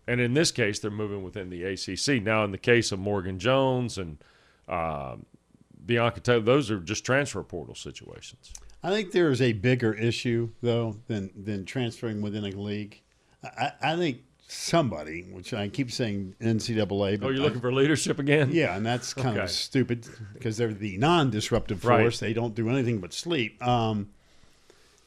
And 0.07 0.21
in 0.21 0.35
this 0.35 0.51
case, 0.51 0.79
they're 0.81 0.91
moving 0.91 1.23
within 1.23 1.49
the 1.51 1.63
ACC. 1.65 2.23
Now, 2.23 2.45
in 2.45 2.51
the 2.51 2.59
case 2.59 2.91
of 2.93 2.99
Morgan 2.99 3.39
Jones 3.39 3.99
and 3.99 4.19
um, 4.69 5.27
Bianca 5.87 6.21
Taylor, 6.21 6.41
those 6.41 6.71
are 6.71 6.81
just 6.81 7.05
transfer 7.05 7.43
portal 7.43 7.75
situations. 7.75 8.53
I 8.83 8.91
think 8.91 9.13
there 9.13 9.31
is 9.31 9.41
a 9.41 9.53
bigger 9.53 9.95
issue 9.95 10.51
though 10.61 10.97
than 11.07 11.31
than 11.37 11.65
transferring 11.65 12.21
within 12.21 12.45
a 12.45 12.51
league. 12.51 13.01
I, 13.45 13.71
I 13.81 13.97
think 13.97 14.23
somebody, 14.49 15.23
which 15.31 15.55
I 15.55 15.69
keep 15.69 15.91
saying 15.93 16.35
NCAA, 16.41 17.21
but 17.21 17.27
Oh, 17.27 17.31
you're 17.31 17.41
I- 17.43 17.45
looking 17.45 17.61
for 17.61 17.73
leadership 17.73 18.19
again? 18.19 18.51
yeah, 18.53 18.77
and 18.77 18.85
that's 18.85 19.15
kind 19.15 19.37
Okay. 19.37 19.45
of 19.45 19.51
stupid 19.51 20.07
because 20.35 20.57
they're 20.57 20.75
the 20.75 20.99
non-disruptive 20.99 21.85
Right. 21.85 22.01
force. 22.03 22.19
They 22.19 22.33
don't 22.33 22.55
do 22.57 22.69
anything 22.69 22.99
but 22.99 23.13
sleep. 23.13 23.63
Um, 23.67 24.11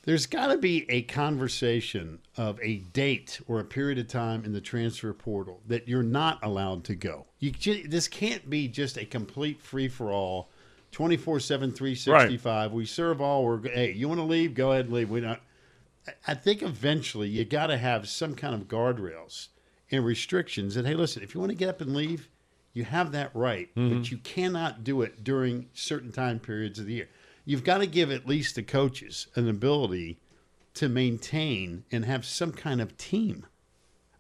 there's 0.06 0.26
got 0.26 0.48
to 0.48 0.58
be 0.58 0.90
a 0.90 1.02
conversation 1.04 2.20
of 2.38 2.60
a 2.62 2.78
date 2.78 3.42
or 3.48 3.60
a 3.60 3.66
period 3.66 3.98
of 3.98 4.08
time 4.08 4.46
in 4.46 4.54
the 4.54 4.62
transfer 4.62 5.14
portal 5.14 5.62
that 5.68 5.88
you're 5.88 6.04
not 6.04 6.44
allowed 6.44 6.84
to 6.86 6.96
go. 6.96 7.26
You 7.40 7.52
this 7.88 8.08
can't 8.08 8.50
be 8.50 8.68
just 8.68 8.98
a 8.98 9.06
complete 9.06 9.62
free 9.62 9.88
for 9.88 10.12
all, 10.12 10.50
24 10.92 11.40
7, 11.40 11.72
365. 11.74 12.72
We 12.72 12.86
serve 12.86 13.20
all. 13.22 13.44
We're 13.44 13.62
hey, 13.62 13.92
you 13.92 14.08
want 14.08 14.20
to 14.20 14.26
leave? 14.26 14.54
Go 14.54 14.72
ahead 14.72 14.86
and 14.86 14.94
leave. 14.94 15.10
We 15.10 15.22
not. 15.22 15.42
I- 16.08 16.14
I 16.28 16.34
think 16.36 16.62
eventually 16.62 17.28
you 17.28 17.46
got 17.46 17.68
to 17.68 17.78
have 17.78 18.08
some 18.08 18.36
kind 18.36 18.54
of 18.54 18.68
guardrails 18.68 19.48
and 19.92 20.06
restrictions. 20.06 20.78
And 20.78 20.88
hey, 20.88 20.94
listen, 20.94 21.24
if 21.24 21.34
you 21.34 21.40
want 21.40 21.52
to 21.52 21.58
get 21.58 21.68
up 21.68 21.82
and 21.82 21.96
leave, 21.96 22.30
you 22.74 22.84
have 22.84 23.12
that 23.14 23.32
right, 23.34 23.70
but 23.74 23.82
mm-hmm. 23.82 24.14
you 24.14 24.18
cannot 24.18 24.84
do 24.84 25.02
it 25.02 25.24
during 25.24 25.68
certain 25.74 26.12
time 26.12 26.40
periods 26.40 26.78
of 26.78 26.86
the 26.86 26.94
year. 26.94 27.10
You've 27.46 27.64
got 27.64 27.78
to 27.78 27.88
give 27.88 28.12
at 28.12 28.28
least 28.28 28.56
the 28.56 28.64
coaches 28.64 29.28
an 29.36 29.48
ability 29.48 30.18
to 30.76 30.90
maintain 30.90 31.86
and 31.92 32.04
have 32.06 32.26
some 32.26 32.52
kind 32.52 32.82
of 32.82 32.98
team. 32.98 33.46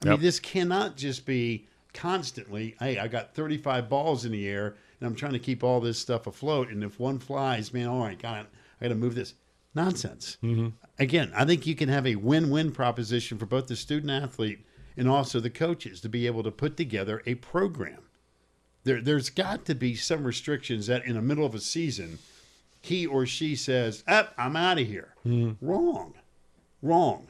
I 0.02 0.08
Yep. 0.08 0.12
mean, 0.14 0.22
this 0.22 0.40
cannot 0.40 0.96
just 0.98 1.26
be 1.26 1.68
constantly, 1.94 2.76
hey, 2.80 3.00
I 3.00 3.08
got 3.08 3.34
35 3.34 3.90
balls 3.90 4.26
in 4.26 4.32
the 4.32 4.48
air 4.48 4.76
and 5.00 5.08
I'm 5.08 5.16
trying 5.16 5.34
to 5.34 5.40
keep 5.40 5.64
all 5.64 5.80
this 5.82 5.98
stuff 5.98 6.28
afloat. 6.28 6.70
And 6.70 6.84
if 6.84 7.00
one 7.00 7.20
flies, 7.20 7.74
man, 7.74 7.88
all 7.88 8.02
right, 8.04 8.18
got 8.22 8.42
it. 8.42 8.48
I 8.80 8.86
got 8.86 8.90
to 8.90 8.96
move 8.96 9.16
this. 9.16 9.34
Nonsense. 9.74 10.38
Mm-hmm. 10.42 10.70
Again, 11.00 11.34
I 11.36 11.44
think 11.44 11.66
you 11.68 11.76
can 11.76 11.90
have 11.90 12.08
a 12.08 12.16
win 12.16 12.50
win 12.50 12.72
proposition 12.72 13.38
for 13.38 13.46
both 13.46 13.68
the 13.68 13.76
student 13.76 14.12
athlete 14.12 14.60
and 14.96 15.10
also 15.10 15.42
the 15.42 15.50
coaches 15.50 16.00
to 16.02 16.10
be 16.10 16.28
able 16.28 16.44
to 16.44 16.52
put 16.52 16.78
together 16.78 17.22
a 17.26 17.36
program. 17.36 18.04
There, 18.86 19.02
there's 19.02 19.30
got 19.30 19.66
to 19.66 19.76
be 19.76 19.96
some 19.96 20.24
restrictions 20.24 20.88
that 20.88 21.06
in 21.06 21.16
the 21.16 21.22
middle 21.22 21.46
of 21.46 21.56
a 21.56 21.60
season, 21.60 22.20
he 22.86 23.06
or 23.06 23.26
she 23.26 23.56
says, 23.56 24.04
up, 24.08 24.34
I'm 24.38 24.56
out 24.56 24.80
of 24.80 24.88
here. 24.88 25.14
Hmm. 25.24 25.52
Wrong. 25.62 26.14
Wrong. 26.82 27.28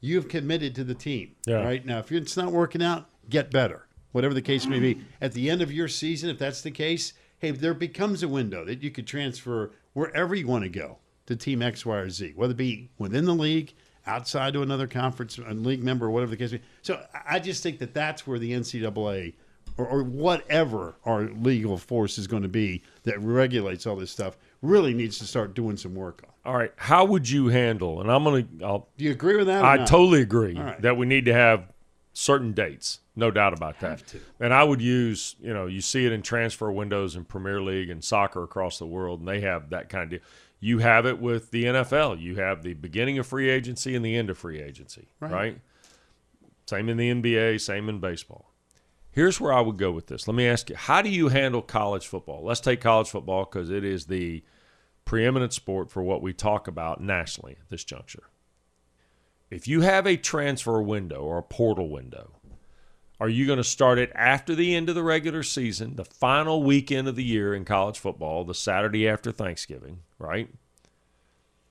You 0.00 0.16
have 0.16 0.28
committed 0.28 0.74
to 0.76 0.84
the 0.84 0.94
team. 0.94 1.34
Yeah. 1.46 1.62
Right? 1.64 1.84
Now, 1.84 1.98
if 1.98 2.12
it's 2.12 2.36
not 2.36 2.52
working 2.52 2.82
out, 2.82 3.06
get 3.28 3.50
better. 3.50 3.86
Whatever 4.12 4.34
the 4.34 4.42
case 4.42 4.66
may 4.66 4.78
be. 4.78 5.00
At 5.20 5.32
the 5.32 5.50
end 5.50 5.62
of 5.62 5.72
your 5.72 5.88
season, 5.88 6.30
if 6.30 6.38
that's 6.38 6.60
the 6.60 6.70
case, 6.70 7.14
hey, 7.38 7.50
there 7.50 7.74
becomes 7.74 8.22
a 8.22 8.28
window 8.28 8.64
that 8.64 8.82
you 8.82 8.90
could 8.90 9.06
transfer 9.06 9.72
wherever 9.94 10.34
you 10.34 10.46
want 10.46 10.62
to 10.62 10.68
go 10.70 10.98
to 11.26 11.34
Team 11.34 11.62
X, 11.62 11.84
Y, 11.84 11.96
or 11.96 12.10
Z, 12.10 12.32
whether 12.36 12.52
it 12.52 12.56
be 12.56 12.90
within 12.98 13.24
the 13.24 13.34
league, 13.34 13.72
outside 14.06 14.52
to 14.52 14.62
another 14.62 14.86
conference, 14.86 15.38
a 15.38 15.54
league 15.54 15.82
member, 15.82 16.06
or 16.06 16.10
whatever 16.10 16.30
the 16.30 16.36
case 16.36 16.52
may 16.52 16.58
be. 16.58 16.64
So 16.82 17.02
I- 17.14 17.36
I 17.36 17.38
just 17.40 17.62
think 17.62 17.78
that 17.80 17.92
that's 17.94 18.26
where 18.26 18.38
the 18.38 18.52
NCAA 18.52 19.34
or, 19.78 19.86
or 19.88 20.02
whatever 20.04 20.94
our 21.04 21.24
legal 21.30 21.76
force 21.78 22.18
is 22.18 22.26
going 22.28 22.42
to 22.42 22.48
be 22.48 22.82
that 23.02 23.18
regulates 23.20 23.86
all 23.86 23.96
this 23.96 24.10
stuff 24.12 24.36
really 24.64 24.94
needs 24.94 25.18
to 25.18 25.26
start 25.26 25.54
doing 25.54 25.76
some 25.76 25.94
work 25.94 26.22
on. 26.24 26.50
All 26.50 26.58
right. 26.58 26.72
How 26.76 27.04
would 27.04 27.28
you 27.28 27.48
handle? 27.48 28.00
And 28.00 28.10
I'm 28.10 28.24
gonna. 28.24 28.46
I'll. 28.62 28.88
Do 28.96 29.04
you 29.04 29.12
agree 29.12 29.36
with 29.36 29.46
that? 29.46 29.62
or 29.62 29.66
I 29.66 29.76
not? 29.78 29.86
totally 29.86 30.20
agree 30.22 30.56
All 30.56 30.64
right. 30.64 30.80
that 30.82 30.96
we 30.96 31.06
need 31.06 31.26
to 31.26 31.34
have 31.34 31.72
certain 32.12 32.52
dates. 32.52 33.00
No 33.16 33.30
doubt 33.30 33.52
about 33.52 33.80
that. 33.80 34.00
Have 34.00 34.06
to. 34.06 34.20
And 34.40 34.52
I 34.52 34.64
would 34.64 34.80
use. 34.82 35.36
You 35.40 35.54
know, 35.54 35.66
you 35.66 35.80
see 35.80 36.06
it 36.06 36.12
in 36.12 36.22
transfer 36.22 36.70
windows 36.72 37.16
in 37.16 37.24
Premier 37.24 37.60
League 37.60 37.90
and 37.90 38.02
soccer 38.02 38.42
across 38.42 38.78
the 38.78 38.86
world, 38.86 39.20
and 39.20 39.28
they 39.28 39.40
have 39.40 39.70
that 39.70 39.88
kind 39.88 40.04
of 40.04 40.10
deal. 40.10 40.28
You 40.60 40.78
have 40.78 41.04
it 41.04 41.18
with 41.20 41.50
the 41.50 41.64
NFL. 41.64 42.20
You 42.20 42.36
have 42.36 42.62
the 42.62 42.72
beginning 42.74 43.18
of 43.18 43.26
free 43.26 43.50
agency 43.50 43.94
and 43.94 44.04
the 44.04 44.16
end 44.16 44.30
of 44.30 44.38
free 44.38 44.62
agency. 44.62 45.08
Right. 45.20 45.32
right? 45.32 45.58
Same 46.66 46.88
in 46.88 46.96
the 46.96 47.10
NBA. 47.10 47.60
Same 47.60 47.88
in 47.90 48.00
baseball. 48.00 48.50
Here's 49.14 49.40
where 49.40 49.52
I 49.52 49.60
would 49.60 49.78
go 49.78 49.92
with 49.92 50.08
this. 50.08 50.26
Let 50.26 50.34
me 50.34 50.46
ask 50.46 50.68
you: 50.68 50.74
How 50.76 51.00
do 51.00 51.08
you 51.08 51.28
handle 51.28 51.62
college 51.62 52.06
football? 52.06 52.44
Let's 52.44 52.60
take 52.60 52.80
college 52.80 53.08
football 53.08 53.44
because 53.44 53.70
it 53.70 53.84
is 53.84 54.06
the 54.06 54.42
preeminent 55.04 55.52
sport 55.52 55.88
for 55.88 56.02
what 56.02 56.20
we 56.20 56.32
talk 56.32 56.66
about 56.66 57.00
nationally 57.00 57.56
at 57.60 57.70
this 57.70 57.84
juncture. 57.84 58.24
If 59.50 59.68
you 59.68 59.82
have 59.82 60.04
a 60.04 60.16
transfer 60.16 60.82
window 60.82 61.20
or 61.20 61.38
a 61.38 61.42
portal 61.44 61.88
window, 61.88 62.32
are 63.20 63.28
you 63.28 63.46
going 63.46 63.58
to 63.58 63.64
start 63.64 64.00
it 64.00 64.10
after 64.16 64.56
the 64.56 64.74
end 64.74 64.88
of 64.88 64.96
the 64.96 65.04
regular 65.04 65.44
season, 65.44 65.94
the 65.94 66.04
final 66.04 66.64
weekend 66.64 67.06
of 67.06 67.14
the 67.14 67.22
year 67.22 67.54
in 67.54 67.64
college 67.64 67.98
football, 67.98 68.42
the 68.44 68.54
Saturday 68.54 69.08
after 69.08 69.30
Thanksgiving, 69.30 70.00
right? 70.18 70.48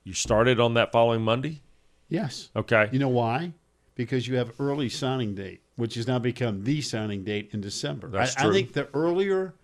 You 0.06 0.14
started 0.14 0.62
on 0.62 0.76
that 0.76 0.94
following 0.94 1.24
Monday? 1.24 1.62
Yes. 2.08 2.50
Okay. 2.56 2.88
You 2.94 3.00
know 3.00 3.10
why? 3.10 3.52
Because 3.96 4.30
you 4.30 4.38
have 4.38 4.54
early 4.60 4.88
signing 4.88 5.36
date, 5.36 5.63
which 5.76 5.96
has 5.96 6.08
now 6.08 6.20
become 6.20 6.64
the 6.64 6.82
signing 6.82 7.24
date 7.24 7.50
in 7.52 7.62
December. 7.62 8.08
That's 8.10 8.38
I, 8.38 8.48
I 8.50 8.52
think 8.52 8.74
the 8.74 8.88
earlier 8.94 9.56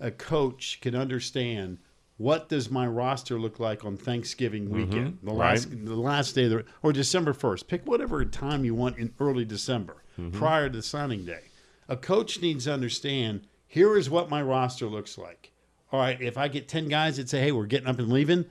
a 0.00 0.10
coach 0.10 0.78
can 0.80 0.94
understand 0.96 1.78
what 2.16 2.48
does 2.48 2.70
my 2.70 2.86
roster 2.86 3.38
look 3.38 3.58
like 3.60 3.84
on 3.84 3.96
Thanksgiving 3.96 4.70
weekend, 4.70 5.18
the 5.22 5.30
Mm-hmm. 5.30 5.38
right. 5.38 5.50
last 5.50 5.70
the 5.70 5.94
last 5.96 6.32
day 6.34 6.44
of 6.44 6.50
the 6.50 6.64
or 6.82 6.92
December 6.92 7.32
first. 7.32 7.68
Pick 7.68 7.86
whatever 7.86 8.24
time 8.24 8.64
you 8.64 8.74
want 8.74 8.98
in 8.98 9.12
early 9.20 9.44
December, 9.44 9.96
Mm-hmm. 10.20 10.38
prior 10.38 10.68
to 10.68 10.76
the 10.76 10.82
signing 10.82 11.24
day. 11.24 11.40
A 11.88 11.96
coach 11.96 12.40
needs 12.42 12.64
to 12.64 12.72
understand 12.72 13.46
here 13.66 13.96
is 13.96 14.10
what 14.10 14.28
my 14.28 14.42
roster 14.42 14.86
looks 14.86 15.16
like. 15.16 15.52
All 15.90 16.00
right, 16.00 16.20
if 16.20 16.36
I 16.38 16.48
get 16.48 16.68
ten 16.68 16.88
guys 16.88 17.16
that 17.16 17.28
say, 17.28 17.40
"Hey, 17.40 17.52
we're 17.52 17.66
getting 17.66 17.88
up 17.88 17.98
and 17.98 18.12
leaving," 18.12 18.44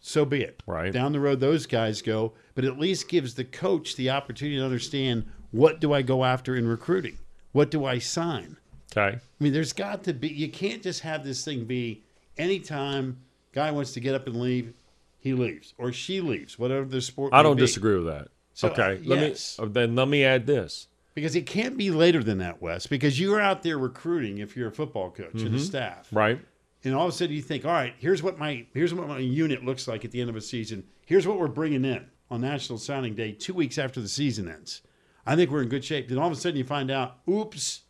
so 0.00 0.24
be 0.24 0.42
it. 0.42 0.62
Right. 0.66 0.92
down 0.92 1.12
the 1.12 1.20
road, 1.20 1.40
those 1.40 1.66
guys 1.66 2.00
go, 2.02 2.32
but 2.54 2.64
at 2.64 2.78
least 2.78 3.08
gives 3.08 3.34
the 3.34 3.44
coach 3.44 3.96
the 3.96 4.10
opportunity 4.10 4.58
to 4.58 4.64
understand 4.64 5.26
what 5.50 5.80
do 5.80 5.92
I 5.92 6.02
go 6.02 6.24
after 6.24 6.54
in 6.56 6.66
recruiting, 6.68 7.18
what 7.52 7.70
do 7.70 7.84
I 7.84 7.98
sign. 7.98 8.56
Okay. 8.92 9.16
I 9.16 9.20
mean, 9.44 9.52
there's 9.52 9.72
got 9.72 10.04
to 10.04 10.12
be. 10.14 10.28
You 10.28 10.48
can't 10.48 10.82
just 10.82 11.00
have 11.00 11.24
this 11.24 11.44
thing 11.44 11.64
be 11.64 12.02
anytime 12.36 13.18
guy 13.52 13.70
wants 13.70 13.92
to 13.92 14.00
get 14.00 14.14
up 14.14 14.26
and 14.26 14.40
leave, 14.40 14.72
he 15.18 15.34
leaves 15.34 15.74
or 15.78 15.92
she 15.92 16.20
leaves, 16.20 16.58
whatever 16.58 16.86
the 16.86 17.00
sport. 17.00 17.32
I 17.34 17.42
don't 17.42 17.56
be. 17.56 17.62
disagree 17.62 17.96
with 17.96 18.06
that. 18.06 18.28
So, 18.54 18.68
okay. 18.70 18.96
uh, 18.96 19.08
let 19.08 19.20
yes. 19.20 19.58
me 19.58 19.64
uh, 19.64 19.68
then 19.68 19.94
let 19.94 20.08
me 20.08 20.24
add 20.24 20.46
this. 20.46 20.88
because 21.14 21.36
it 21.36 21.46
can't 21.46 21.76
be 21.76 21.90
later 21.90 22.22
than 22.22 22.38
that, 22.38 22.60
Wes. 22.62 22.86
Because 22.86 23.20
you're 23.20 23.40
out 23.40 23.62
there 23.62 23.78
recruiting 23.78 24.38
if 24.38 24.56
you're 24.56 24.68
a 24.68 24.72
football 24.72 25.10
coach 25.10 25.34
and 25.34 25.54
the 25.54 25.60
staff, 25.60 26.08
Right. 26.10 26.40
and 26.84 26.94
all 26.94 27.06
of 27.06 27.10
a 27.10 27.16
sudden 27.16 27.34
you 27.36 27.42
think, 27.42 27.64
all 27.64 27.72
right, 27.72 27.94
here's 27.98 28.22
what 28.22 28.38
my 28.38 28.64
here's 28.72 28.94
what 28.94 29.06
my 29.06 29.18
unit 29.18 29.64
looks 29.64 29.86
like 29.86 30.04
at 30.04 30.10
the 30.12 30.20
end 30.20 30.30
of 30.30 30.36
a 30.36 30.40
season. 30.40 30.84
Here's 31.06 31.26
what 31.26 31.38
we're 31.38 31.48
bringing 31.48 31.84
in 31.84 32.06
on 32.30 32.40
National 32.40 32.78
Signing 32.78 33.14
Day, 33.14 33.32
two 33.32 33.54
weeks 33.54 33.78
after 33.78 34.00
the 34.00 34.08
season 34.08 34.48
ends. 34.48 34.82
I 35.28 35.36
think 35.36 35.50
we're 35.50 35.62
in 35.62 35.68
good 35.68 35.84
shape. 35.84 36.08
Then 36.08 36.18
all 36.18 36.26
of 36.26 36.32
a 36.32 36.36
sudden 36.36 36.56
you 36.56 36.64
find 36.64 36.90
out, 36.90 37.18
oops, 37.28 37.82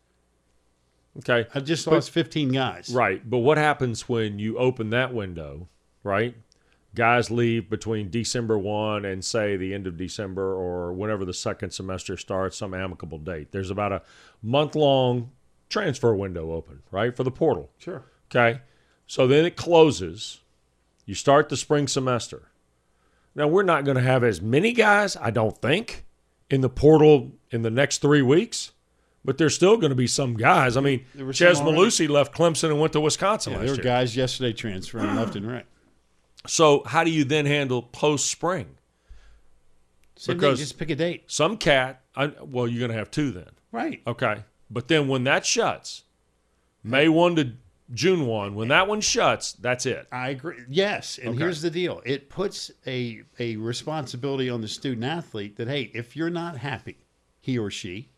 Okay. 1.18 1.46
I 1.54 1.60
just 1.60 1.86
lost 1.86 2.10
15 2.10 2.50
guys. 2.50 2.90
Right. 2.90 3.28
But 3.28 3.38
what 3.38 3.58
happens 3.58 4.08
when 4.08 4.38
you 4.38 4.56
open 4.58 4.90
that 4.90 5.12
window, 5.12 5.68
right? 6.04 6.36
Guys 6.94 7.30
leave 7.30 7.68
between 7.68 8.10
December 8.10 8.56
1 8.56 9.04
and 9.04 9.24
say 9.24 9.56
the 9.56 9.74
end 9.74 9.86
of 9.86 9.96
December 9.96 10.54
or 10.54 10.92
whenever 10.92 11.24
the 11.24 11.34
second 11.34 11.70
semester 11.70 12.16
starts, 12.16 12.56
some 12.56 12.72
amicable 12.72 13.18
date. 13.18 13.52
There's 13.52 13.70
about 13.70 13.92
a 13.92 14.02
month 14.42 14.74
long 14.74 15.30
transfer 15.68 16.14
window 16.14 16.52
open, 16.52 16.82
right? 16.90 17.14
For 17.14 17.24
the 17.24 17.30
portal. 17.30 17.70
Sure. 17.78 18.04
Okay. 18.30 18.60
So 19.06 19.26
then 19.26 19.44
it 19.44 19.56
closes. 19.56 20.40
You 21.04 21.14
start 21.14 21.48
the 21.48 21.56
spring 21.56 21.88
semester. 21.88 22.48
Now, 23.34 23.48
we're 23.48 23.62
not 23.62 23.84
going 23.84 23.96
to 23.96 24.02
have 24.02 24.24
as 24.24 24.40
many 24.40 24.72
guys, 24.72 25.16
I 25.16 25.30
don't 25.30 25.56
think, 25.56 26.04
in 26.50 26.60
the 26.60 26.68
portal 26.68 27.32
in 27.50 27.62
the 27.62 27.70
next 27.70 27.98
three 27.98 28.22
weeks, 28.22 28.72
but 29.24 29.38
there's 29.38 29.54
still 29.54 29.76
going 29.76 29.90
to 29.90 29.96
be 29.96 30.06
some 30.06 30.34
guys. 30.34 30.76
I 30.76 30.80
mean, 30.80 31.04
Chez. 31.32 31.60
Mellusi 31.60 32.08
left 32.08 32.34
Clemson 32.34 32.70
and 32.70 32.80
went 32.80 32.92
to 32.94 33.00
Wisconsin 33.00 33.52
Yeah, 33.52 33.58
last 33.58 33.66
there 33.66 33.76
were 33.76 33.82
year. 33.82 33.84
guys 33.84 34.16
yesterday 34.16 34.52
transferring 34.52 35.14
left 35.16 35.36
and 35.36 35.46
right. 35.46 35.66
So, 36.46 36.82
how 36.86 37.04
do 37.04 37.10
you 37.10 37.24
then 37.24 37.46
handle 37.46 37.82
post 37.82 38.30
spring? 38.30 38.66
Because- 40.26 40.58
just 40.58 40.78
pick 40.78 40.90
a 40.90 40.96
date. 40.96 41.24
Some 41.26 41.56
cat, 41.56 42.00
I, 42.16 42.26
well, 42.40 42.66
you're 42.66 42.78
going 42.80 42.90
to 42.90 42.96
have 42.96 43.10
two 43.10 43.30
then. 43.30 43.50
Right. 43.70 44.00
Okay. 44.06 44.44
But 44.70 44.88
then 44.88 45.08
when 45.08 45.24
that 45.24 45.44
shuts, 45.46 46.04
May 46.82 47.08
1 47.08 47.36
to 47.36 47.52
June 47.94 48.26
1, 48.26 48.54
when 48.54 48.68
that 48.68 48.86
one 48.86 49.00
shuts, 49.00 49.52
that's 49.52 49.86
it. 49.86 50.06
I 50.12 50.28
agree. 50.30 50.58
Yes, 50.68 51.18
and 51.18 51.30
Okay. 51.30 51.38
here's 51.38 51.62
the 51.62 51.70
deal: 51.70 52.02
it 52.04 52.28
puts 52.28 52.70
a 52.86 53.22
a 53.38 53.56
responsibility 53.56 54.50
on 54.50 54.60
the 54.60 54.68
student 54.68 55.04
athlete 55.04 55.56
that 55.56 55.68
hey, 55.68 55.90
if 55.94 56.14
you're 56.14 56.28
not 56.30 56.58
happy, 56.58 56.98
he 57.40 57.58
or 57.58 57.70
she, 57.70 58.10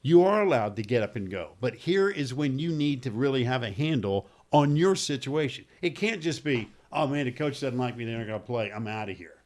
you 0.00 0.22
are 0.24 0.42
allowed 0.42 0.76
to 0.76 0.82
get 0.82 1.02
up 1.02 1.14
and 1.14 1.30
go. 1.30 1.52
But 1.60 1.74
here 1.74 2.08
is 2.08 2.32
when 2.32 2.58
you 2.58 2.72
need 2.72 3.02
to 3.02 3.10
really 3.10 3.44
have 3.44 3.62
a 3.62 3.70
handle 3.70 4.28
on 4.50 4.76
your 4.76 4.94
situation. 4.96 5.66
It 5.82 5.90
can't 5.90 6.22
just 6.22 6.42
be, 6.42 6.70
oh 6.90 7.06
man, 7.06 7.26
the 7.26 7.32
coach 7.32 7.60
doesn't 7.60 7.78
like 7.78 7.96
me; 7.98 8.06
they're 8.06 8.18
not 8.18 8.26
going 8.26 8.40
to 8.40 8.46
play. 8.46 8.72
I'm 8.72 8.86
out 8.86 9.10
of 9.10 9.16
here. 9.18 9.42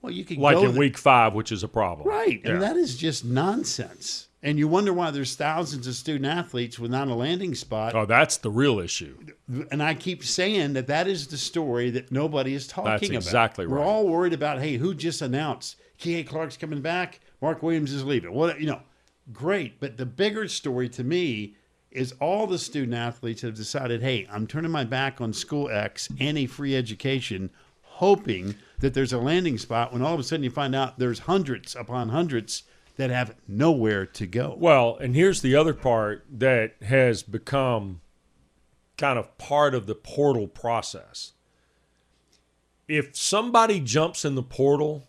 Well, 0.00 0.12
you 0.14 0.24
can 0.24 0.38
Like 0.40 0.56
go 0.56 0.62
in 0.64 0.68
th- 0.70 0.78
week 0.78 0.96
five, 0.96 1.34
which 1.34 1.52
is 1.52 1.62
a 1.62 1.68
problem. 1.68 2.08
right, 2.08 2.40
Yeah. 2.42 2.52
and 2.52 2.62
that 2.62 2.76
is 2.76 2.96
just 2.96 3.22
nonsense. 3.22 4.28
And 4.42 4.58
you 4.58 4.68
wonder 4.68 4.92
why 4.94 5.10
there's 5.10 5.34
thousands 5.36 5.86
of 5.86 5.94
student 5.94 6.24
athletes 6.24 6.78
without 6.78 7.08
a 7.08 7.14
landing 7.14 7.54
spot 7.54 7.94
Oh, 7.94 8.06
that's 8.06 8.38
the 8.38 8.50
real 8.50 8.78
issue. 8.80 9.14
and 9.70 9.82
I 9.82 9.92
keep 9.94 10.24
saying 10.24 10.72
that 10.72 10.86
that 10.86 11.06
is 11.06 11.26
the 11.26 11.36
story 11.36 11.90
that 11.90 12.10
nobody 12.10 12.54
is 12.54 12.66
talking 12.66 12.90
That's 12.90 13.08
about. 13.08 13.16
exactly 13.16 13.66
right. 13.66 13.72
We're 13.78 13.84
all 13.84 14.08
worried 14.08 14.32
about, 14.32 14.60
hey, 14.60 14.76
who 14.78 14.94
just 14.94 15.20
announced 15.20 15.76
Kihei 15.98 16.26
Clark's 16.26 16.56
coming 16.56 16.80
back? 16.80 17.20
Mark 17.42 17.62
Williams 17.62 17.92
is 17.92 18.02
leaving. 18.04 18.32
What 18.32 18.58
you 18.60 18.66
know, 18.66 18.80
great. 19.32 19.78
But 19.78 19.98
the 19.98 20.06
bigger 20.06 20.48
story 20.48 20.88
to 20.90 21.04
me 21.04 21.56
is 21.90 22.12
all 22.20 22.46
the 22.46 22.58
student 22.58 22.94
athletes 22.94 23.42
have 23.42 23.54
decided, 23.54 24.00
hey, 24.00 24.26
I'm 24.30 24.46
turning 24.46 24.70
my 24.70 24.84
back 24.84 25.20
on 25.20 25.32
school 25.34 25.68
X 25.68 26.08
and 26.18 26.38
a 26.38 26.46
free 26.46 26.74
education, 26.76 27.50
hoping 27.82 28.54
that 28.78 28.94
there's 28.94 29.12
a 29.12 29.18
landing 29.18 29.58
spot. 29.58 29.92
When 29.92 30.00
all 30.00 30.14
of 30.14 30.20
a 30.20 30.22
sudden 30.22 30.44
you 30.44 30.50
find 30.50 30.74
out 30.74 30.98
there's 30.98 31.18
hundreds 31.20 31.74
upon 31.76 32.08
hundreds 32.10 32.62
that 33.00 33.10
have 33.10 33.34
nowhere 33.48 34.04
to 34.04 34.26
go. 34.26 34.54
Well, 34.58 34.98
and 35.00 35.14
here's 35.14 35.40
the 35.40 35.56
other 35.56 35.72
part 35.72 36.26
that 36.30 36.74
has 36.82 37.22
become 37.22 38.02
kind 38.98 39.18
of 39.18 39.38
part 39.38 39.74
of 39.74 39.86
the 39.86 39.94
portal 39.94 40.46
process. 40.46 41.32
If 42.86 43.16
somebody 43.16 43.80
jumps 43.80 44.26
in 44.26 44.34
the 44.34 44.42
portal, 44.42 45.04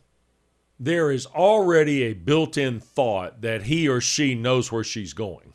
there 0.79 1.11
is 1.11 1.25
already 1.25 2.03
a 2.03 2.13
built 2.13 2.57
in 2.57 2.79
thought 2.79 3.41
that 3.41 3.63
he 3.63 3.89
or 3.89 3.99
she 3.99 4.35
knows 4.35 4.71
where 4.71 4.85
she's 4.85 5.11
going. 5.13 5.53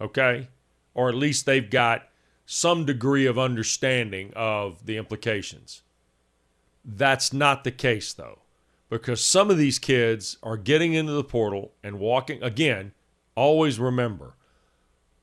Okay? 0.00 0.48
Or 0.92 1.08
at 1.08 1.14
least 1.14 1.46
they've 1.46 1.70
got 1.70 2.08
some 2.46 2.84
degree 2.84 3.26
of 3.26 3.38
understanding 3.38 4.32
of 4.34 4.86
the 4.86 4.96
implications. 4.96 5.82
That's 6.84 7.32
not 7.32 7.62
the 7.62 7.70
case, 7.70 8.12
though, 8.12 8.39
because 8.90 9.24
some 9.24 9.50
of 9.50 9.56
these 9.56 9.78
kids 9.78 10.36
are 10.42 10.58
getting 10.58 10.92
into 10.92 11.12
the 11.12 11.24
portal 11.24 11.72
and 11.82 11.98
walking. 11.98 12.42
Again, 12.42 12.92
always 13.34 13.78
remember 13.78 14.34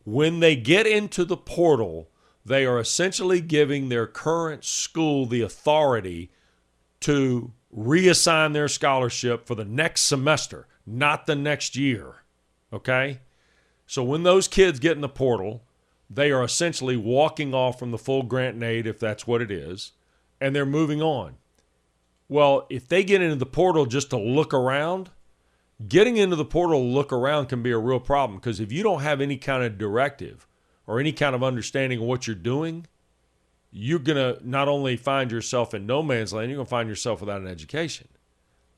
when 0.08 0.40
they 0.40 0.56
get 0.56 0.88
into 0.88 1.26
the 1.26 1.36
portal, 1.36 2.10
they 2.46 2.66
are 2.66 2.80
essentially 2.80 3.42
giving 3.42 3.90
their 3.90 4.08
current 4.08 4.64
school 4.64 5.26
the 5.26 5.42
authority 5.42 6.32
to 7.02 7.52
reassign 7.76 8.54
their 8.54 8.70
scholarship 8.70 9.46
for 9.46 9.54
the 9.54 9.66
next 9.66 10.04
semester, 10.04 10.66
not 10.86 11.26
the 11.26 11.36
next 11.36 11.76
year. 11.76 12.24
Okay? 12.72 13.20
So 13.86 14.02
when 14.02 14.24
those 14.24 14.48
kids 14.48 14.80
get 14.80 14.94
in 14.94 15.02
the 15.02 15.10
portal, 15.10 15.66
they 16.10 16.32
are 16.32 16.44
essentially 16.44 16.96
walking 16.96 17.54
off 17.54 17.78
from 17.78 17.92
the 17.92 17.98
full 17.98 18.24
grant 18.24 18.56
and 18.56 18.64
aid, 18.64 18.88
if 18.88 18.98
that's 18.98 19.28
what 19.28 19.42
it 19.42 19.52
is, 19.52 19.92
and 20.40 20.56
they're 20.56 20.66
moving 20.66 21.02
on. 21.02 21.36
Well, 22.30 22.68
if 22.70 22.88
they 22.88 23.04
get 23.04 23.22
into 23.22 23.36
the 23.36 23.46
portal 23.46 23.86
just 23.86 24.10
to 24.10 24.18
look 24.18 24.54
around, 24.54 25.10
getting 25.88 26.18
into 26.18 26.36
the 26.36 26.46
portal 26.46 26.80
to 26.80 26.86
look 26.86 27.14
around 27.14 27.48
can 27.48 27.64
be 27.64 27.72
a 27.72 27.78
real 27.78 28.00
problem 28.00 28.40
because 28.40 28.60
if 28.60 28.72
you 28.72 28.84
don't 28.84 29.02
have 29.02 29.22
any 29.22 29.38
kind 29.38 29.64
of 29.64 29.78
directive 29.78 30.48
or 30.86 31.00
any 31.00 31.12
kind 31.12 31.36
of 31.36 31.44
understanding 31.44 32.00
of 32.00 32.06
what 32.06 32.28
you're 32.28 32.36
doing, 32.36 32.88
you're 33.72 34.00
going 34.00 34.18
to 34.18 34.48
not 34.48 34.68
only 34.68 34.98
find 34.98 35.32
yourself 35.32 35.74
in 35.74 35.86
no 35.86 36.02
man's 36.02 36.34
land, 36.34 36.50
you're 36.50 36.58
going 36.58 36.66
to 36.66 36.70
find 36.70 36.90
yourself 36.90 37.20
without 37.22 37.42
an 37.42 37.48
education. 37.48 38.08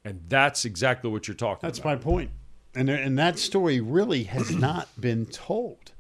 And 0.03 0.21
that's 0.27 0.65
exactly 0.65 1.09
what 1.09 1.27
you're 1.27 1.35
talking 1.35 1.67
That's 1.67 1.79
about. 1.79 1.95
That's 1.95 2.05
my 2.05 2.11
point. 2.11 2.31
And 2.75 2.89
and 2.89 3.17
that 3.17 3.39
story 3.39 3.81
really 3.81 4.23
has 4.25 4.51
not 4.51 4.87
been 4.99 5.25
told 5.25 5.91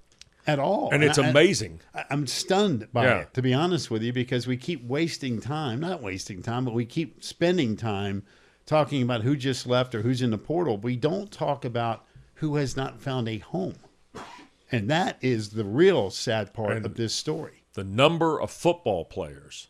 at 0.49 0.59
all. 0.59 0.89
and 0.91 1.03
it's 1.03 1.17
I- 1.19 1.27
amazing. 1.29 1.79
I, 1.93 2.05
I'm 2.09 2.27
stunned 2.27 2.87
by 2.91 3.05
Yeah. 3.05 3.17
it, 3.21 3.33
to 3.35 3.41
be 3.41 3.53
honest 3.53 3.89
with 3.91 4.01
you, 4.03 4.11
because 4.13 4.47
we 4.47 4.57
keep 4.57 4.83
wasting 4.83 5.39
time, 5.41 5.79
not 5.79 6.01
wasting 6.01 6.41
time, 6.41 6.65
but 6.65 6.73
we 6.73 6.85
keep 6.85 7.23
spending 7.23 7.75
time 7.77 8.23
talking 8.65 9.01
about 9.01 9.21
who 9.23 9.35
just 9.35 9.65
left 9.67 9.95
or 9.95 10.01
who's 10.01 10.21
in 10.21 10.29
the 10.31 10.37
portal. 10.37 10.77
We 10.77 10.95
don't 10.95 11.31
talk 11.31 11.65
about 11.65 12.05
who 12.35 12.55
has 12.57 12.75
not 12.77 13.01
found 13.01 13.27
a 13.27 13.39
home. 13.39 13.75
And 14.71 14.89
that 14.89 15.17
is 15.21 15.49
the 15.49 15.65
real 15.65 16.09
sad 16.11 16.53
part 16.53 16.77
And- 16.77 16.85
of 16.85 16.95
this 16.95 17.13
story. 17.13 17.63
The 17.73 17.83
number 17.83 18.39
of 18.41 18.51
football 18.51 19.05
players 19.05 19.67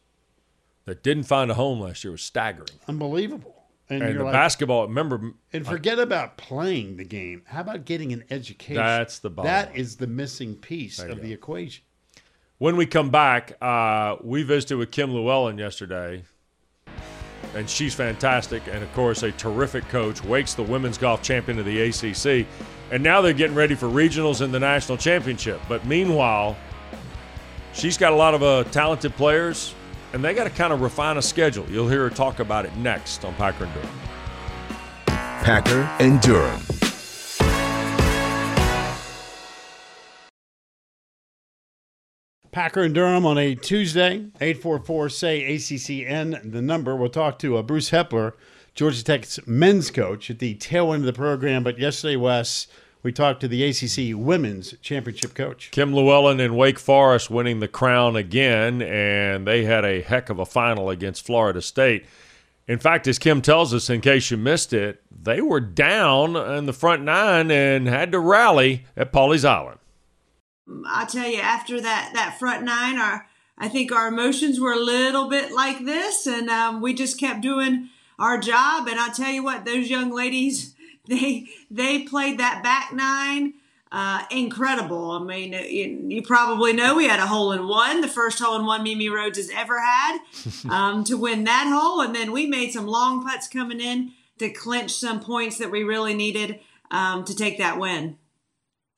that 0.86 1.04
didn't 1.04 1.24
find 1.24 1.52
a 1.52 1.54
home 1.54 1.80
last 1.80 2.04
year 2.04 2.12
was 2.12 2.22
staggering. 2.22 2.80
Unbelievable. 2.88 3.59
And, 3.90 4.04
And 4.04 4.20
the 4.20 4.24
like, 4.24 4.34
basketball, 4.34 4.88
remember, 4.88 5.34
And 5.52 5.66
forget 5.66 5.98
about 5.98 6.38
playing 6.38 6.98
the 6.98 7.06
game. 7.06 7.42
How 7.46 7.62
about 7.62 7.86
getting 7.86 8.14
an 8.14 8.24
education? 8.30 8.76
That's 8.76 9.18
the 9.20 9.32
bottom 9.32 9.50
That 9.50 9.76
is 9.76 9.98
the 9.98 10.06
missing 10.06 10.56
piece 10.56 11.00
you 11.00 11.10
of 11.10 11.22
the 11.22 11.34
equation. 11.34 11.84
When 12.60 12.76
we 12.76 12.86
come 12.86 13.10
back, 13.10 13.54
uh, 13.62 14.18
we 14.22 14.44
visited 14.44 14.78
with 14.78 14.92
Kim 14.92 15.12
Lewellen 15.12 15.58
yesterday, 15.58 16.24
and 17.56 17.70
she's 17.70 17.96
fantastic, 17.96 18.62
and 18.68 18.84
of 18.84 18.94
course, 18.94 19.24
a 19.24 19.32
terrific 19.32 19.88
coach. 19.90 20.24
Wake's 20.24 20.54
the 20.54 20.64
women's 20.64 20.98
golf 20.98 21.24
champion 21.24 21.58
of 21.58 21.66
the 21.66 21.82
ACC, 21.82 22.46
and 22.92 23.02
now 23.02 23.22
they're 23.22 23.34
getting 23.34 23.56
ready 23.56 23.76
for 23.76 23.88
regionals 23.88 24.42
and 24.42 24.54
the 24.54 24.60
national 24.60 24.98
championship. 24.98 25.62
But 25.70 25.86
meanwhile, 25.86 26.58
she's 27.74 27.98
got 27.98 28.14
a 28.14 28.16
lot 28.16 28.34
of 28.34 28.44
uh, 28.44 28.66
talented 28.66 29.16
players, 29.16 29.74
and 30.14 30.24
they 30.24 30.34
got 30.34 30.46
to 30.46 30.50
kind 30.50 30.74
of 30.74 30.82
refine 30.82 31.18
a 31.18 31.22
schedule. 31.22 31.66
You'll 31.70 31.90
hear 31.90 32.04
her 32.04 32.10
talk 32.10 32.40
about 32.40 32.66
it 32.66 32.76
next 32.78 33.24
on 33.24 33.34
Packer 33.36 33.66
and 33.66 33.74
Durham. 33.74 33.90
Packer 35.08 35.90
and 36.00 36.22
Durham. 36.22 36.62
Packer 42.52 42.82
and 42.82 42.96
Durham 42.96 43.26
on 43.26 43.38
a 43.38 43.54
Tuesday, 43.54 44.26
844 44.42 45.10
say 45.10 45.56
ACCN, 45.56 46.52
the 46.52 46.62
number. 46.62 46.96
We'll 46.96 47.10
talk 47.10 47.38
to 47.40 47.58
uh, 47.58 47.62
Bruce 47.62 47.92
Heppler, 47.92 48.34
Georgia 48.74 49.04
Tech's 49.04 49.40
men's 49.46 49.92
coach 49.92 50.30
at 50.32 50.40
the 50.40 50.56
tail 50.56 50.92
end 50.92 51.04
of 51.04 51.06
the 51.06 51.14
program. 51.14 51.64
But 51.64 51.78
yesterday, 51.78 52.16
Wes, 52.16 52.68
we 53.02 53.12
talked 53.12 53.42
to 53.42 53.48
the 53.48 53.64
ACC 53.64 54.18
women's 54.18 54.74
championship 54.82 55.34
coach. 55.34 55.72
Kim 55.72 55.94
Lewellen 55.94 56.44
and 56.44 56.58
Wake 56.58 56.80
Forest 56.80 57.30
winning 57.30 57.60
the 57.60 57.68
crown 57.68 58.16
again, 58.16 58.82
and 58.82 59.48
they 59.48 59.64
had 59.64 59.86
a 59.86 60.02
heck 60.02 60.30
of 60.30 60.40
a 60.40 60.46
final 60.46 60.90
against 60.90 61.26
Florida 61.26 61.62
State. 61.62 62.06
In 62.68 62.78
fact, 62.78 63.08
as 63.08 63.18
Kim 63.18 63.42
tells 63.42 63.74
us, 63.74 63.90
in 63.90 64.02
case 64.02 64.30
you 64.30 64.38
missed 64.38 64.74
it, 64.74 65.02
they 65.10 65.42
were 65.42 65.60
down 65.60 66.36
in 66.36 66.66
the 66.66 66.74
front 66.74 67.04
nine 67.04 67.50
and 67.50 67.88
had 67.88 68.12
to 68.12 68.20
rally 68.20 68.86
at 68.96 69.12
Pawleys 69.12 69.44
Island. 69.44 69.80
I'll 70.86 71.08
tell 71.08 71.28
you, 71.28 71.40
after 71.40 71.82
that 71.82 72.12
that 72.14 72.38
front 72.38 72.64
nine, 72.64 73.00
our 73.00 73.28
I 73.58 73.70
think 73.70 73.92
our 73.92 74.08
emotions 74.08 74.60
were 74.60 74.74
a 74.74 74.80
little 74.80 75.28
bit 75.28 75.52
like 75.52 75.84
this, 75.84 76.28
and 76.28 76.50
um, 76.50 76.82
we 76.82 76.94
just 76.94 77.20
kept 77.20 77.42
doing 77.42 77.90
our 78.20 78.38
job. 78.38 78.88
And 78.88 79.00
I'll 79.00 79.14
tell 79.14 79.32
you 79.32 79.44
what, 79.44 79.66
those 79.66 79.90
young 79.90 80.12
ladies, 80.12 80.76
they 81.10 81.48
they 81.70 82.04
played 82.04 82.40
that 82.40 82.64
back 82.64 82.94
nine 82.94 83.54
uh, 83.92 84.24
incredible. 84.30 85.12
I 85.12 85.24
mean, 85.24 85.54
you, 85.54 86.06
you, 86.08 86.22
probably 86.22 86.74
know 86.74 86.96
we 86.96 87.08
had 87.08 87.20
a 87.20 87.26
hole 87.26 87.52
in 87.52 87.68
one, 87.68 88.02
the 88.02 88.08
first 88.08 88.40
hole 88.40 88.56
in 88.56 88.66
one 88.66 88.84
Mimi 88.84 89.10
Rhodes 89.10 89.38
has 89.38 89.50
ever 89.50 89.80
had, 89.80 90.20
um, 90.70 91.04
to 91.06 91.18
win 91.18 91.44
that 91.46 91.68
hole, 91.68 92.02
and 92.02 92.14
then 92.14 92.32
we 92.32 92.46
made 92.46 92.72
some 92.72 92.86
long 92.86 93.24
putts 93.24 93.48
coming 93.48 93.82
in 93.82 94.12
to 94.38 94.50
clinch 94.50 94.92
some 94.92 95.20
points 95.20 95.58
that 95.58 95.72
we 95.72 95.84
really 95.84 96.14
needed 96.14 96.60
um, 96.92 97.26
to 97.26 97.36
take 97.36 97.58
that 97.58 97.80
win. 97.80 98.18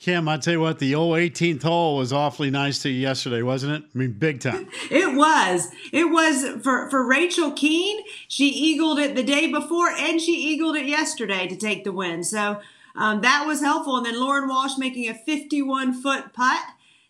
Kim, 0.01 0.27
I 0.27 0.37
tell 0.37 0.53
you 0.53 0.59
what, 0.59 0.79
the 0.79 0.95
old 0.95 1.15
18th 1.15 1.61
hole 1.61 1.97
was 1.97 2.11
awfully 2.11 2.49
nice 2.49 2.81
to 2.81 2.89
you 2.89 2.99
yesterday, 2.99 3.43
wasn't 3.43 3.73
it? 3.73 3.83
I 3.93 3.97
mean, 3.99 4.13
big 4.13 4.39
time. 4.39 4.67
it 4.89 5.15
was. 5.15 5.67
It 5.93 6.05
was 6.05 6.63
for, 6.63 6.89
for 6.89 7.05
Rachel 7.05 7.51
Kuehn. 7.51 7.99
She 8.27 8.47
eagled 8.47 8.97
it 8.97 9.15
the 9.15 9.21
day 9.21 9.51
before 9.51 9.91
and 9.91 10.19
she 10.19 10.31
eagled 10.31 10.75
it 10.75 10.87
yesterday 10.87 11.47
to 11.47 11.55
take 11.55 11.83
the 11.83 11.91
win. 11.91 12.23
So 12.23 12.59
um, 12.95 13.21
that 13.21 13.45
was 13.45 13.61
helpful. 13.61 13.95
And 13.95 14.07
then 14.07 14.19
Lauren 14.19 14.49
Walsh 14.49 14.75
making 14.75 15.07
a 15.07 15.13
51 15.13 16.01
foot 16.01 16.33
putt 16.33 16.63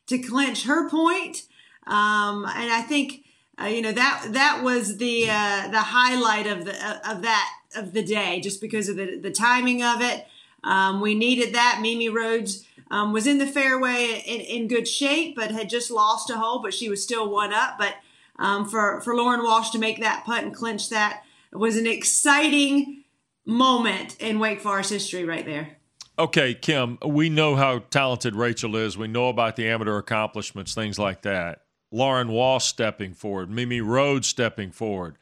to 0.07 0.17
clinch 0.17 0.65
her 0.65 0.89
point. 0.89 1.43
Um, 1.87 2.43
and 2.43 2.73
I 2.73 2.83
think, 2.85 3.23
uh, 3.57 3.67
you 3.67 3.81
know, 3.81 3.93
that 3.93 4.27
that 4.31 4.63
was 4.65 4.97
the 4.97 5.29
uh, 5.29 5.69
the 5.69 5.79
highlight 5.79 6.45
of 6.45 6.65
the 6.65 6.73
uh, 6.73 6.99
of 7.09 7.21
that 7.21 7.49
of 7.73 7.93
the 7.93 8.03
day, 8.03 8.41
just 8.41 8.59
because 8.59 8.89
of 8.89 8.97
the, 8.97 9.17
the 9.17 9.31
timing 9.31 9.81
of 9.81 10.01
it. 10.01 10.27
Um, 10.63 11.01
we 11.01 11.15
needed 11.15 11.55
that. 11.55 11.79
Mimi 11.81 12.09
Rhodes 12.09 12.65
um, 12.91 13.13
was 13.13 13.25
in 13.25 13.37
the 13.37 13.47
fairway 13.47 14.21
in, 14.25 14.41
in, 14.41 14.67
good 14.67 14.87
shape, 14.87 15.35
but 15.35 15.49
had 15.49 15.69
just 15.69 15.89
lost 15.89 16.29
a 16.29 16.37
hole, 16.37 16.61
but 16.61 16.73
she 16.73 16.89
was 16.89 17.01
still 17.01 17.31
one 17.31 17.53
up. 17.53 17.77
But 17.79 17.95
um, 18.37 18.67
for, 18.67 18.99
for 19.01 19.15
Lauren 19.15 19.41
Walsh 19.41 19.69
to 19.69 19.79
make 19.79 20.01
that 20.01 20.25
putt 20.25 20.43
and 20.43 20.53
clinch 20.53 20.89
that 20.89 21.23
was 21.53 21.77
an 21.77 21.87
exciting 21.87 23.03
moment 23.45 24.17
in 24.19 24.39
Wake 24.39 24.59
Forest 24.59 24.91
history 24.91 25.23
right 25.23 25.45
there. 25.45 25.77
Okay, 26.19 26.53
Kim, 26.53 26.99
we 27.03 27.29
know 27.29 27.55
how 27.55 27.79
talented 27.79 28.35
Rachel 28.35 28.75
is. 28.75 28.97
We 28.97 29.07
know 29.07 29.29
about 29.29 29.55
the 29.55 29.69
amateur 29.69 29.97
accomplishments, 29.97 30.75
things 30.75 30.99
like 30.99 31.21
that. 31.21 31.61
Lauren 31.91 32.27
Walsh 32.27 32.65
stepping 32.65 33.13
forward, 33.13 33.49
Mimi 33.49 33.79
Rhodes 33.81 34.27
stepping 34.27 34.71
forward. 34.71 35.17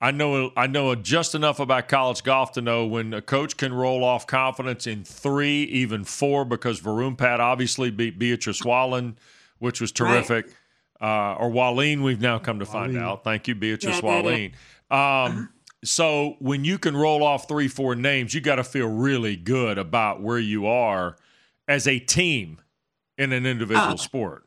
I 0.00 0.10
know 0.10 0.50
I 0.56 0.66
know 0.66 0.94
just 0.94 1.34
enough 1.34 1.60
about 1.60 1.88
college 1.88 2.22
golf 2.22 2.52
to 2.52 2.60
know 2.60 2.86
when 2.86 3.14
a 3.14 3.22
coach 3.22 3.56
can 3.56 3.72
roll 3.72 4.04
off 4.04 4.26
confidence 4.26 4.86
in 4.86 5.04
three, 5.04 5.62
even 5.64 6.04
four, 6.04 6.44
because 6.44 6.80
Varun 6.80 7.16
Pat 7.16 7.40
obviously 7.40 7.90
beat 7.90 8.18
Beatrice 8.18 8.64
Wallen, 8.64 9.18
which 9.58 9.80
was 9.80 9.92
terrific. 9.92 10.46
Right. 10.46 10.54
Uh, 11.00 11.36
or 11.36 11.48
Wallin, 11.50 12.02
we've 12.02 12.20
now 12.20 12.38
come 12.38 12.58
to 12.58 12.66
find 12.66 12.96
out. 12.98 13.22
Thank 13.22 13.46
you, 13.46 13.54
Beatrice 13.54 14.00
yeah. 14.02 14.48
Um, 14.90 15.50
so 15.84 16.36
when 16.40 16.64
you 16.64 16.78
can 16.78 16.96
roll 16.96 17.22
off 17.22 17.46
three, 17.46 17.68
four 17.68 17.94
names, 17.94 18.34
you 18.34 18.40
got 18.40 18.56
to 18.56 18.64
feel 18.64 18.88
really 18.88 19.36
good 19.36 19.78
about 19.78 20.20
where 20.20 20.38
you 20.38 20.66
are 20.66 21.16
as 21.68 21.86
a 21.86 22.00
team 22.00 22.60
in 23.16 23.32
an 23.32 23.46
individual 23.46 23.92
oh, 23.92 23.96
sport. 23.96 24.44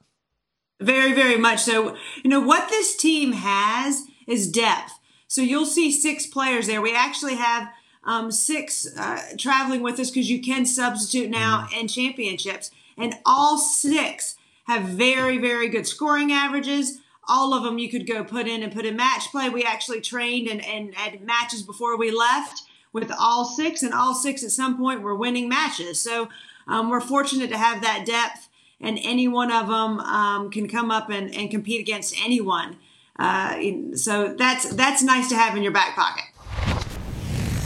Very, 0.82 1.14
very 1.14 1.38
much 1.38 1.62
so. 1.62 1.96
You 2.24 2.30
know 2.30 2.42
what 2.42 2.70
this 2.70 2.98
team 2.98 3.34
has 3.34 4.04
is 4.28 4.52
depth. 4.52 4.94
So 5.32 5.42
you'll 5.42 5.66
see 5.66 5.94
six 5.94 6.26
players 6.26 6.68
there. 6.68 6.82
We 6.82 6.94
actually 6.94 7.36
have 7.36 7.72
um, 8.04 8.32
six 8.32 8.86
uh, 8.98 9.22
traveling 9.38 9.82
with 9.82 9.98
us 9.98 10.10
because 10.10 10.30
you 10.30 10.42
can 10.42 10.66
substitute 10.66 11.30
now 11.30 11.62
mm-hmm. 11.62 11.80
in 11.80 11.88
championships. 11.88 12.70
And 12.98 13.16
all 13.26 13.58
six 13.58 14.36
have 14.66 14.84
very, 14.84 15.38
very 15.38 15.70
good 15.70 15.88
scoring 15.88 16.34
averages. 16.34 17.00
All 17.30 17.54
of 17.54 17.64
them 17.64 17.78
you 17.80 17.90
could 17.90 18.06
go 18.06 18.26
put 18.26 18.46
in 18.46 18.62
and 18.62 18.74
put 18.74 18.86
in 18.86 18.98
match 18.98 19.32
play. 19.32 19.48
We 19.48 19.64
actually 19.64 20.02
trained 20.02 20.50
and, 20.50 20.62
and 20.66 20.94
had 20.96 21.22
matches 21.22 21.62
before 21.62 21.96
we 21.96 22.12
left 22.12 22.64
with 22.92 23.10
all 23.18 23.46
six, 23.46 23.84
and 23.84 23.94
all 23.94 24.14
six 24.14 24.44
at 24.44 24.52
some 24.52 24.78
point 24.78 25.02
were 25.02 25.16
winning 25.16 25.48
matches. 25.48 26.02
So 26.02 26.28
um, 26.68 26.90
we're 26.90 27.00
fortunate 27.00 27.50
to 27.52 27.58
have 27.58 27.82
that 27.84 28.06
depth, 28.06 28.50
and 28.82 29.00
any 29.02 29.30
one 29.30 29.50
of 29.50 29.68
them 29.68 30.02
um, 30.02 30.52
can 30.52 30.68
come 30.68 30.92
up 30.92 31.10
and, 31.10 31.34
and 31.34 31.50
compete 31.50 31.80
against 31.80 32.20
anyone. 32.22 32.76
Uh, 33.22 33.96
so 33.96 34.34
that's 34.34 34.74
that's 34.74 35.04
nice 35.04 35.30
to 35.30 35.36
have 35.36 35.56
in 35.56 35.62
your 35.62 35.72
back 35.72 35.96
pocket. 35.96 36.24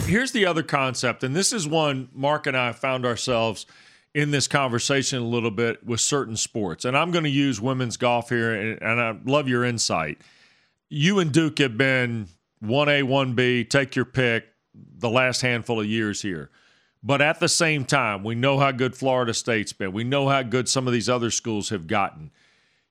Here's 0.04 0.32
the 0.32 0.44
other 0.44 0.62
concept, 0.62 1.24
and 1.24 1.34
this 1.34 1.50
is 1.50 1.66
one 1.66 2.10
Mark 2.12 2.46
and 2.46 2.54
I 2.54 2.72
found 2.72 3.06
ourselves 3.06 3.64
in 4.12 4.32
this 4.32 4.46
conversation 4.46 5.22
a 5.22 5.26
little 5.26 5.50
bit 5.50 5.84
with 5.84 6.00
certain 6.00 6.36
sports. 6.36 6.84
And 6.84 6.96
I'm 6.96 7.10
going 7.10 7.24
to 7.24 7.30
use 7.30 7.58
women's 7.58 7.96
golf 7.96 8.28
here, 8.28 8.54
and, 8.54 8.82
and 8.82 9.00
I 9.00 9.16
love 9.24 9.48
your 9.48 9.64
insight. 9.64 10.18
You 10.90 11.20
and 11.20 11.32
Duke 11.32 11.58
have 11.58 11.78
been 11.78 12.28
1A, 12.62 13.02
1B, 13.04 13.70
take 13.70 13.96
your 13.96 14.04
pick, 14.04 14.44
the 14.74 15.10
last 15.10 15.40
handful 15.40 15.80
of 15.80 15.86
years 15.86 16.20
here. 16.20 16.50
But 17.02 17.22
at 17.22 17.40
the 17.40 17.48
same 17.48 17.86
time, 17.86 18.24
we 18.24 18.34
know 18.34 18.58
how 18.58 18.72
good 18.72 18.94
Florida 18.94 19.32
State's 19.32 19.72
been. 19.72 19.92
We 19.92 20.04
know 20.04 20.28
how 20.28 20.42
good 20.42 20.68
some 20.68 20.86
of 20.86 20.92
these 20.92 21.08
other 21.08 21.30
schools 21.30 21.70
have 21.70 21.86
gotten. 21.86 22.30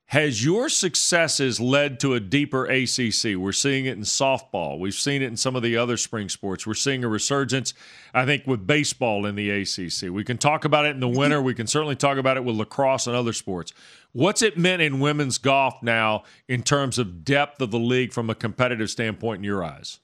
Has 0.10 0.46
your 0.46 0.70
successes 0.70 1.60
led 1.60 2.00
to 2.02 2.14
a 2.14 2.20
deeper 2.20 2.66
ACC? 2.66 3.36
We're 3.36 3.52
seeing 3.52 3.86
it 3.86 3.98
in 3.98 4.04
softball. 4.04 4.78
We've 4.78 4.94
seen 4.94 5.24
it 5.24 5.26
in 5.26 5.36
some 5.36 5.56
of 5.56 5.64
the 5.64 5.78
other 5.78 5.98
spring 5.98 6.30
sports. 6.30 6.68
We're 6.68 6.76
seeing 6.76 7.04
a 7.04 7.08
resurgence, 7.08 7.74
I 8.14 8.24
think, 8.24 8.46
with 8.46 8.68
baseball 8.68 9.26
in 9.26 9.34
the 9.34 9.50
ACC. 9.50 10.12
We 10.12 10.24
can 10.24 10.38
talk 10.38 10.64
about 10.64 10.86
it 10.86 10.90
in 10.90 11.00
the 11.00 11.08
winter. 11.08 11.42
We 11.42 11.56
can 11.56 11.66
certainly 11.66 11.96
talk 11.96 12.20
about 12.20 12.38
it 12.38 12.44
with 12.44 12.56
lacrosse 12.56 13.08
and 13.08 13.16
other 13.16 13.34
sports. 13.34 13.74
What's 14.12 14.44
it 14.44 14.60
meant 14.60 14.84
in 14.84 15.00
women's 15.00 15.40
golf 15.40 15.82
now 15.82 16.24
in 16.48 16.62
terms 16.62 17.00
of 17.00 17.26
depth 17.26 17.60
of 17.60 17.72
the 17.72 17.80
league 17.80 18.14
from 18.14 18.30
a 18.30 18.36
competitive 18.36 18.92
standpoint 18.92 19.40
in 19.40 19.44
your 19.44 19.64
eyes? 19.64 20.00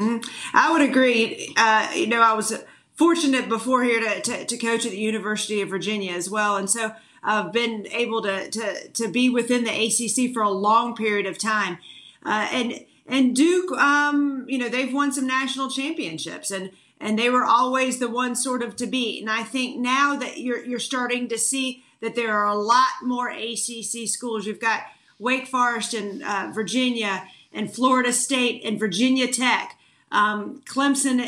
Mm-hmm. 0.00 0.28
I 0.52 0.72
would 0.72 0.82
agree. 0.82 1.54
Uh, 1.56 1.88
you 1.94 2.08
know, 2.08 2.22
I 2.22 2.32
was 2.32 2.60
fortunate 2.94 3.48
before 3.48 3.84
here 3.84 4.00
to, 4.00 4.20
to, 4.20 4.44
to 4.46 4.56
coach 4.56 4.84
at 4.84 4.90
the 4.90 4.98
University 4.98 5.60
of 5.60 5.68
Virginia 5.68 6.12
as 6.12 6.28
well. 6.28 6.56
And 6.56 6.68
so– 6.68 6.90
uh, 7.28 7.50
been 7.50 7.86
able 7.88 8.22
to, 8.22 8.50
to 8.50 8.88
to 8.88 9.08
be 9.08 9.28
within 9.28 9.64
the 9.64 9.70
ACC 9.70 10.32
for 10.32 10.42
a 10.42 10.50
long 10.50 10.96
period 10.96 11.26
of 11.26 11.36
time, 11.36 11.76
uh, 12.24 12.48
and 12.50 12.86
and 13.06 13.36
Duke, 13.36 13.70
um, 13.72 14.46
you 14.48 14.56
know, 14.56 14.70
they've 14.70 14.92
won 14.92 15.12
some 15.12 15.26
national 15.26 15.70
championships, 15.70 16.50
and 16.50 16.70
and 16.98 17.18
they 17.18 17.28
were 17.28 17.44
always 17.44 17.98
the 17.98 18.08
ones 18.08 18.42
sort 18.42 18.62
of 18.62 18.76
to 18.76 18.86
beat. 18.86 19.20
And 19.20 19.30
I 19.30 19.42
think 19.42 19.78
now 19.78 20.16
that 20.16 20.38
you're 20.38 20.64
you're 20.64 20.78
starting 20.78 21.28
to 21.28 21.36
see 21.36 21.84
that 22.00 22.14
there 22.14 22.32
are 22.32 22.46
a 22.46 22.54
lot 22.54 23.02
more 23.02 23.28
ACC 23.28 24.08
schools. 24.08 24.46
You've 24.46 24.60
got 24.60 24.84
Wake 25.18 25.48
Forest 25.48 25.92
and 25.92 26.22
uh, 26.22 26.50
Virginia 26.54 27.28
and 27.52 27.70
Florida 27.70 28.12
State 28.12 28.62
and 28.64 28.78
Virginia 28.78 29.30
Tech. 29.30 29.78
Um, 30.10 30.62
Clemson 30.64 31.20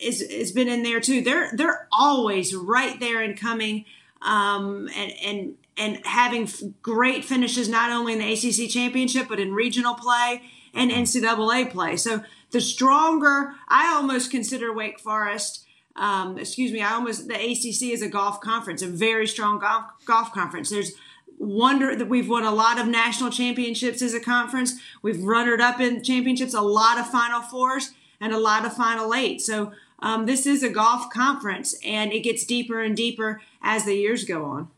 is 0.00 0.20
has 0.30 0.52
been 0.52 0.68
in 0.68 0.84
there 0.84 1.00
too. 1.00 1.20
They're 1.20 1.50
they're 1.52 1.88
always 1.90 2.54
right 2.54 3.00
there 3.00 3.20
and 3.20 3.36
coming 3.36 3.86
um, 4.22 4.88
and 4.96 5.12
and 5.24 5.54
and 5.76 6.06
having 6.06 6.48
great 6.82 7.24
finishes 7.24 7.68
not 7.68 7.90
only 7.90 8.12
in 8.12 8.18
the 8.18 8.32
ACC 8.32 8.70
championship 8.70 9.28
but 9.28 9.38
in 9.38 9.54
regional 9.54 9.94
play 9.94 10.42
and 10.74 10.90
NCAA 10.90 11.70
play. 11.70 11.96
So 11.96 12.22
the 12.50 12.60
stronger, 12.60 13.54
I 13.68 13.92
almost 13.94 14.30
consider 14.30 14.72
Wake 14.72 14.98
Forest. 14.98 15.64
Um, 15.96 16.38
excuse 16.38 16.72
me, 16.72 16.80
I 16.80 16.92
almost 16.92 17.28
the 17.28 17.34
ACC 17.34 17.92
is 17.92 18.02
a 18.02 18.08
golf 18.08 18.40
conference, 18.40 18.82
a 18.82 18.86
very 18.86 19.26
strong 19.26 19.58
golf 19.58 19.84
golf 20.04 20.32
conference. 20.32 20.70
There's 20.70 20.92
wonder 21.38 21.94
that 21.94 22.08
we've 22.08 22.28
won 22.28 22.44
a 22.44 22.50
lot 22.50 22.80
of 22.80 22.86
national 22.86 23.30
championships 23.30 24.02
as 24.02 24.14
a 24.14 24.20
conference. 24.20 24.74
We've 25.02 25.22
runnered 25.22 25.60
up 25.60 25.80
in 25.80 26.02
championships, 26.02 26.54
a 26.54 26.60
lot 26.60 26.98
of 26.98 27.08
Final 27.08 27.42
Fours, 27.42 27.92
and 28.20 28.32
a 28.32 28.38
lot 28.38 28.64
of 28.64 28.74
Final 28.74 29.14
Eight. 29.14 29.40
So 29.40 29.72
um, 30.00 30.26
this 30.26 30.46
is 30.46 30.62
a 30.62 30.68
golf 30.68 31.10
conference, 31.10 31.74
and 31.84 32.12
it 32.12 32.20
gets 32.20 32.44
deeper 32.44 32.82
and 32.82 32.96
deeper 32.96 33.40
as 33.62 33.84
the 33.84 33.94
years 33.94 34.24
go 34.24 34.44
on. 34.44 34.70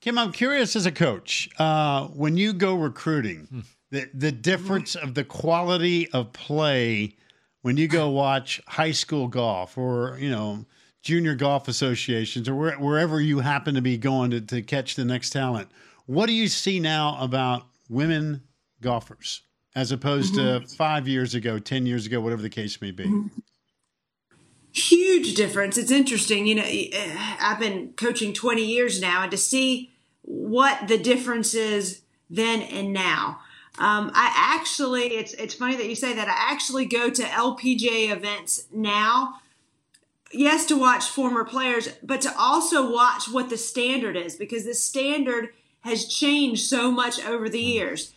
Kim, 0.00 0.18
I'm 0.18 0.32
curious 0.32 0.74
as 0.74 0.86
a 0.86 0.92
coach, 0.92 1.48
uh, 1.58 2.08
when 2.08 2.36
you 2.36 2.52
go 2.52 2.74
recruiting, 2.74 3.46
hmm. 3.50 3.60
the, 3.90 4.08
the 4.12 4.32
difference 4.32 4.94
of 4.94 5.14
the 5.14 5.24
quality 5.24 6.10
of 6.10 6.32
play 6.32 7.14
when 7.62 7.76
you 7.76 7.86
go 7.86 8.08
watch 8.08 8.60
high 8.66 8.90
school 8.90 9.28
golf 9.28 9.78
or, 9.78 10.18
you 10.20 10.30
know, 10.30 10.64
junior 11.02 11.34
golf 11.34 11.68
associations 11.68 12.48
or 12.48 12.54
where, 12.54 12.78
wherever 12.78 13.20
you 13.20 13.40
happen 13.40 13.74
to 13.74 13.80
be 13.80 13.96
going 13.96 14.30
to, 14.32 14.40
to 14.40 14.62
catch 14.62 14.96
the 14.96 15.04
next 15.04 15.30
talent. 15.30 15.68
What 16.06 16.26
do 16.26 16.32
you 16.32 16.48
see 16.48 16.80
now 16.80 17.16
about 17.20 17.66
women 17.88 18.42
golfers 18.80 19.42
as 19.74 19.92
opposed 19.92 20.34
mm-hmm. 20.34 20.64
to 20.64 20.74
five 20.74 21.06
years 21.06 21.34
ago, 21.34 21.58
10 21.58 21.86
years 21.86 22.06
ago, 22.06 22.20
whatever 22.20 22.42
the 22.42 22.50
case 22.50 22.80
may 22.80 22.90
be? 22.90 23.04
Mm-hmm. 23.04 23.38
Huge 24.72 25.34
difference. 25.34 25.76
It's 25.76 25.90
interesting. 25.90 26.46
You 26.46 26.54
know, 26.54 26.64
I've 27.40 27.58
been 27.58 27.92
coaching 27.94 28.32
20 28.32 28.64
years 28.64 29.00
now, 29.00 29.22
and 29.22 29.30
to 29.30 29.36
see 29.36 29.90
what 30.22 30.88
the 30.88 30.96
difference 30.96 31.54
is 31.54 32.02
then 32.30 32.62
and 32.62 32.92
now. 32.92 33.40
Um, 33.78 34.10
I 34.14 34.32
actually, 34.34 35.14
it's 35.14 35.34
it's 35.34 35.54
funny 35.54 35.76
that 35.76 35.88
you 35.88 35.94
say 35.94 36.14
that. 36.14 36.28
I 36.28 36.52
actually 36.52 36.86
go 36.86 37.10
to 37.10 37.22
LPGA 37.22 38.10
events 38.10 38.66
now. 38.72 39.40
Yes, 40.32 40.64
to 40.66 40.78
watch 40.78 41.04
former 41.04 41.44
players, 41.44 41.88
but 42.02 42.22
to 42.22 42.34
also 42.38 42.90
watch 42.90 43.28
what 43.30 43.50
the 43.50 43.58
standard 43.58 44.16
is 44.16 44.36
because 44.36 44.64
the 44.64 44.74
standard 44.74 45.50
has 45.80 46.06
changed 46.06 46.66
so 46.66 46.90
much 46.90 47.22
over 47.22 47.48
the 47.48 47.60
years. 47.60 48.14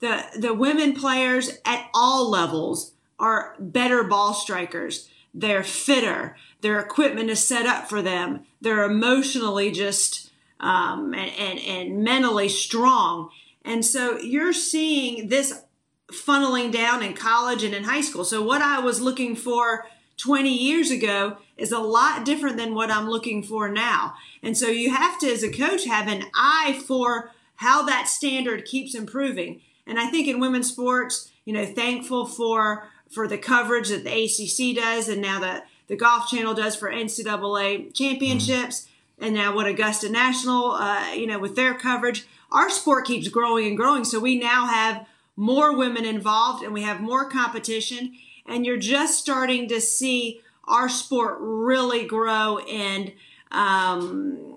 The 0.00 0.24
the 0.38 0.52
women 0.52 0.92
players 0.94 1.58
at 1.64 1.88
all 1.94 2.28
levels 2.28 2.92
are 3.18 3.56
better 3.58 4.04
ball 4.04 4.34
strikers. 4.34 5.08
They're 5.34 5.64
fitter. 5.64 6.36
Their 6.60 6.78
equipment 6.78 7.28
is 7.28 7.42
set 7.42 7.66
up 7.66 7.88
for 7.88 8.00
them. 8.00 8.44
They're 8.60 8.84
emotionally 8.84 9.72
just 9.72 10.30
um, 10.60 11.12
and, 11.14 11.30
and, 11.38 11.58
and 11.58 12.04
mentally 12.04 12.48
strong. 12.48 13.30
And 13.64 13.84
so 13.84 14.18
you're 14.18 14.52
seeing 14.52 15.28
this 15.28 15.62
funneling 16.12 16.70
down 16.70 17.02
in 17.02 17.14
college 17.14 17.64
and 17.64 17.74
in 17.74 17.84
high 17.84 18.00
school. 18.00 18.24
So 18.24 18.42
what 18.42 18.62
I 18.62 18.78
was 18.78 19.00
looking 19.00 19.34
for 19.34 19.86
20 20.16 20.48
years 20.48 20.90
ago 20.90 21.38
is 21.56 21.72
a 21.72 21.78
lot 21.78 22.24
different 22.24 22.56
than 22.56 22.74
what 22.74 22.90
I'm 22.90 23.08
looking 23.08 23.42
for 23.42 23.68
now. 23.68 24.14
And 24.42 24.56
so 24.56 24.68
you 24.68 24.94
have 24.94 25.18
to, 25.20 25.26
as 25.26 25.42
a 25.42 25.52
coach, 25.52 25.84
have 25.86 26.08
an 26.08 26.24
eye 26.34 26.80
for 26.86 27.32
how 27.56 27.84
that 27.86 28.08
standard 28.08 28.64
keeps 28.64 28.94
improving. 28.94 29.60
And 29.86 29.98
I 29.98 30.06
think 30.06 30.28
in 30.28 30.40
women's 30.40 30.68
sports, 30.68 31.30
you 31.44 31.52
know, 31.52 31.66
thankful 31.66 32.26
for 32.26 32.88
for 33.10 33.28
the 33.28 33.38
coverage 33.38 33.88
that 33.88 34.04
the 34.04 34.24
ACC 34.24 34.76
does, 34.76 35.08
and 35.08 35.22
now 35.22 35.40
the 35.40 35.62
the 35.86 35.96
Golf 35.96 36.28
Channel 36.28 36.54
does 36.54 36.74
for 36.76 36.90
NCAA 36.90 37.92
championships, 37.92 38.88
and 39.18 39.34
now 39.34 39.54
what 39.54 39.66
Augusta 39.66 40.08
National, 40.08 40.72
uh, 40.72 41.12
you 41.12 41.26
know, 41.26 41.38
with 41.38 41.56
their 41.56 41.74
coverage, 41.74 42.26
our 42.50 42.70
sport 42.70 43.06
keeps 43.06 43.28
growing 43.28 43.66
and 43.66 43.76
growing. 43.76 44.04
So 44.04 44.18
we 44.18 44.38
now 44.38 44.66
have 44.66 45.06
more 45.36 45.76
women 45.76 46.04
involved, 46.04 46.64
and 46.64 46.72
we 46.72 46.82
have 46.82 47.00
more 47.00 47.28
competition, 47.28 48.14
and 48.46 48.64
you're 48.64 48.78
just 48.78 49.18
starting 49.18 49.68
to 49.68 49.80
see 49.80 50.40
our 50.66 50.88
sport 50.88 51.36
really 51.40 52.06
grow 52.06 52.58
and 52.58 53.12
um, 53.50 54.56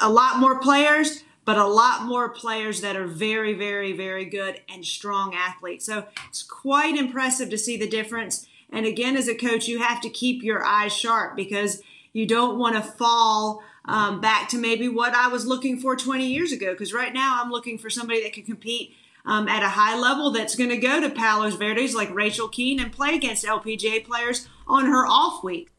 a 0.00 0.08
lot 0.08 0.38
more 0.38 0.58
players 0.60 1.22
but 1.46 1.56
a 1.56 1.66
lot 1.66 2.02
more 2.02 2.28
players 2.28 2.82
that 2.82 2.96
are 2.96 3.06
very, 3.06 3.54
very, 3.54 3.92
very 3.92 4.26
good 4.26 4.60
and 4.68 4.84
strong 4.84 5.34
athletes. 5.34 5.86
So 5.86 6.06
it's 6.28 6.42
quite 6.42 6.96
impressive 6.96 7.48
to 7.50 7.56
see 7.56 7.76
the 7.78 7.88
difference. 7.88 8.46
And 8.70 8.84
again, 8.84 9.16
as 9.16 9.28
a 9.28 9.34
coach, 9.34 9.68
you 9.68 9.78
have 9.78 10.00
to 10.02 10.10
keep 10.10 10.42
your 10.42 10.64
eyes 10.64 10.92
sharp 10.92 11.36
because 11.36 11.82
you 12.12 12.26
don't 12.26 12.58
want 12.58 12.74
to 12.74 12.82
fall 12.82 13.62
um, 13.84 14.20
back 14.20 14.48
to 14.48 14.58
maybe 14.58 14.88
what 14.88 15.14
I 15.14 15.28
was 15.28 15.46
looking 15.46 15.78
for 15.78 15.94
20 15.94 16.26
years 16.26 16.50
ago. 16.50 16.72
Because 16.72 16.92
right 16.92 17.14
now, 17.14 17.40
I'm 17.40 17.52
looking 17.52 17.78
for 17.78 17.90
somebody 17.90 18.24
that 18.24 18.32
can 18.32 18.42
compete 18.42 18.96
um, 19.24 19.46
at 19.46 19.62
a 19.62 19.68
high 19.68 19.96
level 19.96 20.32
that's 20.32 20.56
going 20.56 20.70
to 20.70 20.76
go 20.76 21.00
to 21.00 21.10
Palos 21.10 21.54
Verdes 21.54 21.94
like 21.94 22.12
Rachel 22.12 22.48
Kuehn 22.48 22.80
and 22.80 22.92
play 22.92 23.14
against 23.14 23.44
LPGA 23.44 24.04
players 24.04 24.48
on 24.66 24.86
her 24.86 25.06
off 25.06 25.44
week. 25.44 25.70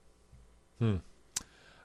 Hmm. 0.80 0.98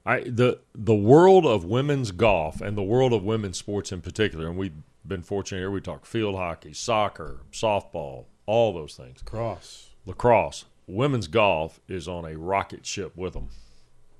I 0.04 0.20
the 0.20 0.60
the 0.74 0.94
world 0.94 1.46
of 1.46 1.64
women's 1.64 2.10
golf 2.10 2.60
and 2.60 2.76
the 2.76 2.82
world 2.82 3.12
of 3.12 3.22
women's 3.22 3.58
sports 3.58 3.92
in 3.92 4.00
particular, 4.00 4.48
and 4.48 4.56
we've 4.56 4.74
been 5.06 5.22
fortunate 5.22 5.60
here. 5.60 5.70
We 5.70 5.80
talk 5.80 6.06
field 6.06 6.34
hockey, 6.34 6.72
soccer, 6.72 7.40
softball, 7.52 8.26
all 8.46 8.72
those 8.72 8.94
things. 8.94 9.20
Lacrosse, 9.20 9.90
lacrosse. 10.06 10.64
Women's 10.88 11.28
golf 11.28 11.80
is 11.88 12.08
on 12.08 12.24
a 12.24 12.36
rocket 12.36 12.84
ship 12.84 13.16
with 13.16 13.34
them. 13.34 13.48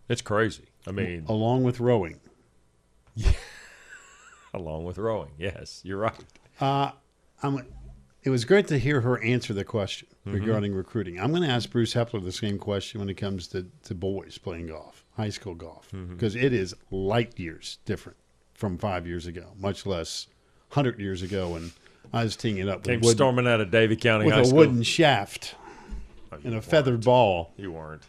It's 0.08 0.22
crazy. 0.22 0.66
I 0.86 0.92
mean, 0.92 1.24
along 1.28 1.64
with 1.64 1.80
rowing. 1.80 2.20
Yeah, 3.14 3.32
along 4.54 4.84
with 4.84 4.98
rowing. 4.98 5.32
Yes, 5.38 5.80
you're 5.84 5.98
right. 5.98 6.24
Uh, 6.60 6.92
I'm 7.42 7.64
it 8.22 8.30
was 8.30 8.44
great 8.44 8.68
to 8.68 8.78
hear 8.78 9.00
her 9.00 9.20
answer 9.22 9.52
the 9.52 9.64
question 9.64 10.08
mm-hmm. 10.26 10.38
regarding 10.38 10.74
recruiting. 10.74 11.18
I'm 11.18 11.30
going 11.30 11.42
to 11.42 11.48
ask 11.48 11.68
Bruce 11.70 11.94
Heppler 11.94 12.22
the 12.22 12.32
same 12.32 12.58
question 12.58 13.00
when 13.00 13.08
it 13.08 13.16
comes 13.16 13.48
to, 13.48 13.66
to 13.84 13.94
boys 13.94 14.38
playing 14.38 14.68
golf, 14.68 15.01
high 15.16 15.30
school 15.30 15.54
golf, 15.54 15.90
because 16.10 16.34
mm-hmm. 16.34 16.54
is 16.54 16.74
light 16.90 17.38
years 17.38 17.78
different 17.84 18.18
from 18.54 18.78
five 18.78 19.06
years 19.06 19.26
ago, 19.26 19.46
much 19.58 19.86
less 19.86 20.26
100 20.70 21.00
years 21.00 21.22
ago 21.22 21.50
when 21.50 21.72
I 22.12 22.24
was 22.24 22.36
teeing 22.36 22.58
it 22.58 22.68
up. 22.68 22.84
Came 22.84 23.00
wooden, 23.00 23.16
storming 23.16 23.46
out 23.46 23.60
of 23.60 23.70
Davie 23.70 23.96
County 23.96 24.26
with 24.26 24.34
High 24.34 24.40
a 24.40 24.44
school. 24.44 24.58
wooden 24.58 24.82
shaft 24.82 25.54
oh, 26.30 26.36
and 26.36 26.46
a 26.46 26.50
weren't. 26.50 26.64
feathered 26.64 27.04
ball. 27.04 27.52
You 27.56 27.72
weren't. 27.72 28.02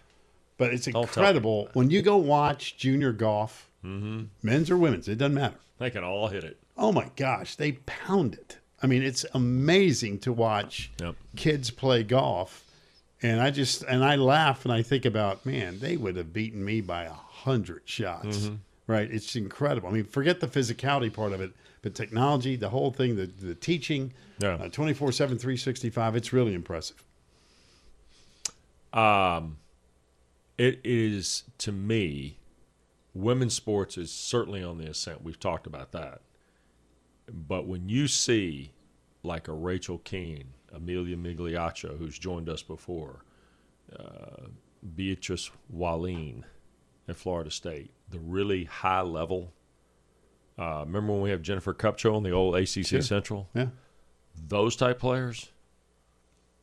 But 0.58 0.74
it's 0.74 0.88
incredible 0.88 1.70
when 1.74 1.90
you 1.90 2.02
go 2.02 2.18
watch 2.18 2.78
junior 2.78 3.12
golf, 3.12 3.70
mm-hmm. 3.84 4.26
men's 4.42 4.70
or 4.70 4.78
women's, 4.78 5.08
it 5.08 5.18
doesn't 5.18 5.34
matter. 5.34 5.58
They 5.80 5.90
can 5.90 6.04
all 6.04 6.28
hit 6.28 6.44
it. 6.44 6.58
Oh 6.78 6.92
my 6.92 7.10
gosh, 7.16 7.56
they 7.56 7.74
pound 7.74 8.36
it. 8.36 8.60
I 8.82 8.88
mean, 8.88 9.02
it's 9.02 9.26
amazing 9.34 10.20
to 10.20 10.34
watch 10.34 10.92
yep. 11.00 11.16
kids 11.36 11.72
play 11.72 12.04
golf. 12.04 12.63
And 13.24 13.40
I 13.42 13.52
just 13.52 13.84
and 13.84 14.04
I 14.04 14.18
laugh 14.18 14.66
and 14.66 14.74
I 14.74 14.82
think 14.82 15.06
about, 15.06 15.46
man, 15.46 15.80
they 15.80 15.96
would 15.98 16.18
have 16.18 16.34
beaten 16.34 16.64
me 16.64 16.82
by 16.82 17.06
a 17.06 17.14
hundred 17.14 17.84
shots. 17.86 18.38
Mm-hmm. 18.38 18.56
Right? 18.86 19.10
It's 19.10 19.38
incredible. 19.38 19.88
I 19.88 19.94
mean, 19.94 20.04
forget 20.04 20.42
the 20.42 20.48
physicality 20.48 21.12
part 21.12 21.32
of 21.32 21.40
it, 21.40 21.54
but 21.82 21.96
technology, 21.96 22.58
the 22.58 22.70
whole 22.70 22.92
thing, 22.92 23.16
the 23.16 23.26
the 23.26 23.56
teaching, 23.56 24.14
yeah. 24.40 24.56
uh, 24.56 24.68
24/7 24.70 25.16
365, 25.16 26.16
it's 26.18 26.34
really 26.34 26.54
impressive. 26.54 27.02
Um 28.92 29.58
it 30.58 30.80
is 30.84 31.44
to 31.58 31.72
me 31.72 32.38
women's 33.14 33.54
sports 33.54 33.98
is 33.98 34.12
certainly 34.12 34.64
on 34.64 34.78
the 34.78 34.90
ascent. 34.90 35.24
We've 35.24 35.40
talked 35.40 35.68
about 35.68 35.92
that. 35.92 36.22
But 37.32 37.68
when 37.68 37.90
you 37.90 38.08
see 38.08 38.74
like 39.24 39.48
a 39.48 39.54
Rachel 39.54 40.00
Kuehn, 40.00 40.46
Emilia 40.76 41.16
Migliaccio, 41.16 41.98
who's 41.98 42.18
joined 42.18 42.50
us 42.50 42.62
before, 42.62 43.24
uh, 43.98 44.48
Beatrice 44.96 45.52
Wallin 45.70 46.46
at 47.08 47.16
Florida 47.16 47.52
State, 47.52 47.92
the 48.10 48.20
really 48.20 48.66
high 48.66 49.02
level. 49.02 49.54
Uh, 50.58 50.84
remember 50.86 51.14
when 51.14 51.22
we 51.22 51.30
have 51.30 51.42
Jennifer 51.42 51.74
Kupcho 51.74 52.16
on 52.16 52.24
the 52.24 52.32
old 52.32 52.56
ACC 52.56 52.86
sure. 52.86 53.02
Central? 53.02 53.50
Yeah. 53.54 53.68
Those 54.48 54.76
type 54.76 55.00
players. 55.00 55.52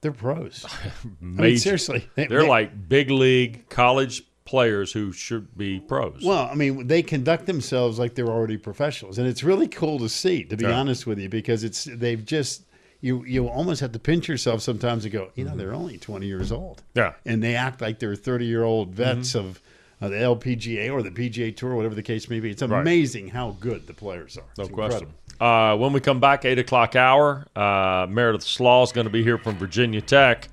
They're 0.00 0.12
pros. 0.12 0.64
I 1.04 1.08
mean, 1.20 1.58
seriously. 1.58 2.08
They, 2.14 2.26
are 2.26 2.46
like 2.46 2.88
big 2.88 3.10
league 3.10 3.68
college 3.68 4.22
players 4.44 4.92
who 4.92 5.12
should 5.12 5.56
be 5.56 5.78
pros. 5.80 6.22
Well, 6.24 6.48
I 6.50 6.54
mean, 6.54 6.86
they 6.86 7.02
conduct 7.02 7.46
themselves 7.46 7.98
like 7.98 8.14
they're 8.14 8.28
already 8.28 8.56
professionals, 8.56 9.18
and 9.18 9.28
it's 9.28 9.44
really 9.44 9.68
cool 9.68 9.98
to 9.98 10.08
see. 10.08 10.44
To 10.44 10.56
be 10.56 10.64
yeah. 10.64 10.72
honest 10.72 11.06
with 11.06 11.18
you, 11.18 11.28
because 11.28 11.64
it's 11.64 11.84
they've 11.84 12.24
just 12.24 12.64
you 13.00 13.24
you 13.24 13.48
almost 13.48 13.80
have 13.80 13.92
to 13.92 13.98
pinch 13.98 14.28
yourself 14.28 14.60
sometimes 14.62 15.04
and 15.04 15.12
go, 15.12 15.30
you 15.34 15.44
know, 15.44 15.50
mm-hmm. 15.50 15.58
they're 15.58 15.74
only 15.74 15.98
twenty 15.98 16.26
years 16.26 16.52
old. 16.52 16.82
Yeah, 16.94 17.14
and 17.24 17.42
they 17.42 17.54
act 17.54 17.80
like 17.80 17.98
they're 17.98 18.16
thirty 18.16 18.46
year 18.46 18.64
old 18.64 18.90
vets 18.90 19.30
mm-hmm. 19.30 19.38
of. 19.38 19.60
Uh, 20.02 20.08
the 20.08 20.16
LPGA 20.16 20.90
or 20.90 21.02
the 21.02 21.10
PGA 21.10 21.54
Tour, 21.54 21.74
whatever 21.74 21.94
the 21.94 22.02
case 22.02 22.30
may 22.30 22.40
be. 22.40 22.50
It's 22.50 22.62
amazing 22.62 23.24
right. 23.24 23.34
how 23.34 23.50
good 23.60 23.86
the 23.86 23.92
players 23.92 24.38
are. 24.38 24.44
It's 24.48 24.70
no 24.70 24.74
question. 24.74 25.12
Uh, 25.38 25.76
when 25.76 25.92
we 25.92 26.00
come 26.00 26.20
back, 26.20 26.46
8 26.46 26.58
o'clock 26.58 26.96
hour, 26.96 27.46
uh, 27.54 28.06
Meredith 28.08 28.42
Slaw 28.42 28.82
is 28.82 28.92
going 28.92 29.04
to 29.04 29.12
be 29.12 29.22
here 29.22 29.36
from 29.36 29.56
Virginia 29.56 30.00
Tech, 30.00 30.48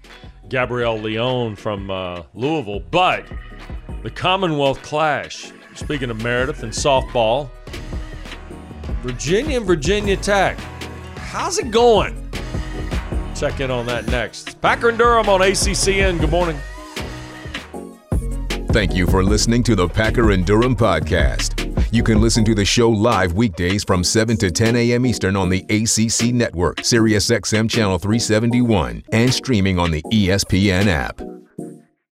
Gabrielle 0.49 0.99
Leone 0.99 1.55
from 1.55 1.89
uh, 1.89 2.23
Louisville. 2.33 2.81
But 2.91 3.25
the 4.03 4.09
Commonwealth 4.09 4.81
Clash. 4.83 5.51
Speaking 5.75 6.09
of 6.09 6.21
Meredith 6.23 6.63
and 6.63 6.71
softball, 6.71 7.49
Virginia 9.01 9.57
and 9.57 9.65
Virginia 9.65 10.17
Tech. 10.17 10.57
How's 11.17 11.59
it 11.59 11.71
going? 11.71 12.26
Check 13.37 13.59
in 13.59 13.69
on 13.69 13.85
that 13.85 14.07
next. 14.07 14.59
Packer 14.61 14.89
and 14.89 14.97
Durham 14.97 15.29
on 15.29 15.41
ACCN. 15.41 16.19
Good 16.19 16.31
morning. 16.31 16.57
Thank 18.71 18.95
you 18.95 19.07
for 19.07 19.23
listening 19.23 19.63
to 19.63 19.75
the 19.75 19.87
Packer 19.87 20.31
and 20.31 20.45
Durham 20.45 20.75
podcast. 20.75 21.63
You 21.93 22.03
can 22.03 22.19
listen 22.19 22.43
to 22.45 22.53
the 22.53 22.65
show 22.65 22.89
live 22.89 23.33
weekdays 23.33 23.83
from 23.83 24.03
7 24.03 24.37
to 24.37 24.51
10 24.51 24.75
a.m. 24.75 25.05
Eastern 25.05 25.35
on 25.35 25.49
the 25.49 25.61
ACC 25.69 26.33
network, 26.33 26.77
SiriusXM 26.77 27.69
Channel 27.69 27.97
371, 27.97 29.03
and 29.13 29.33
streaming 29.33 29.79
on 29.79 29.91
the 29.91 30.01
ESPN 30.11 30.87
app. 30.87 31.21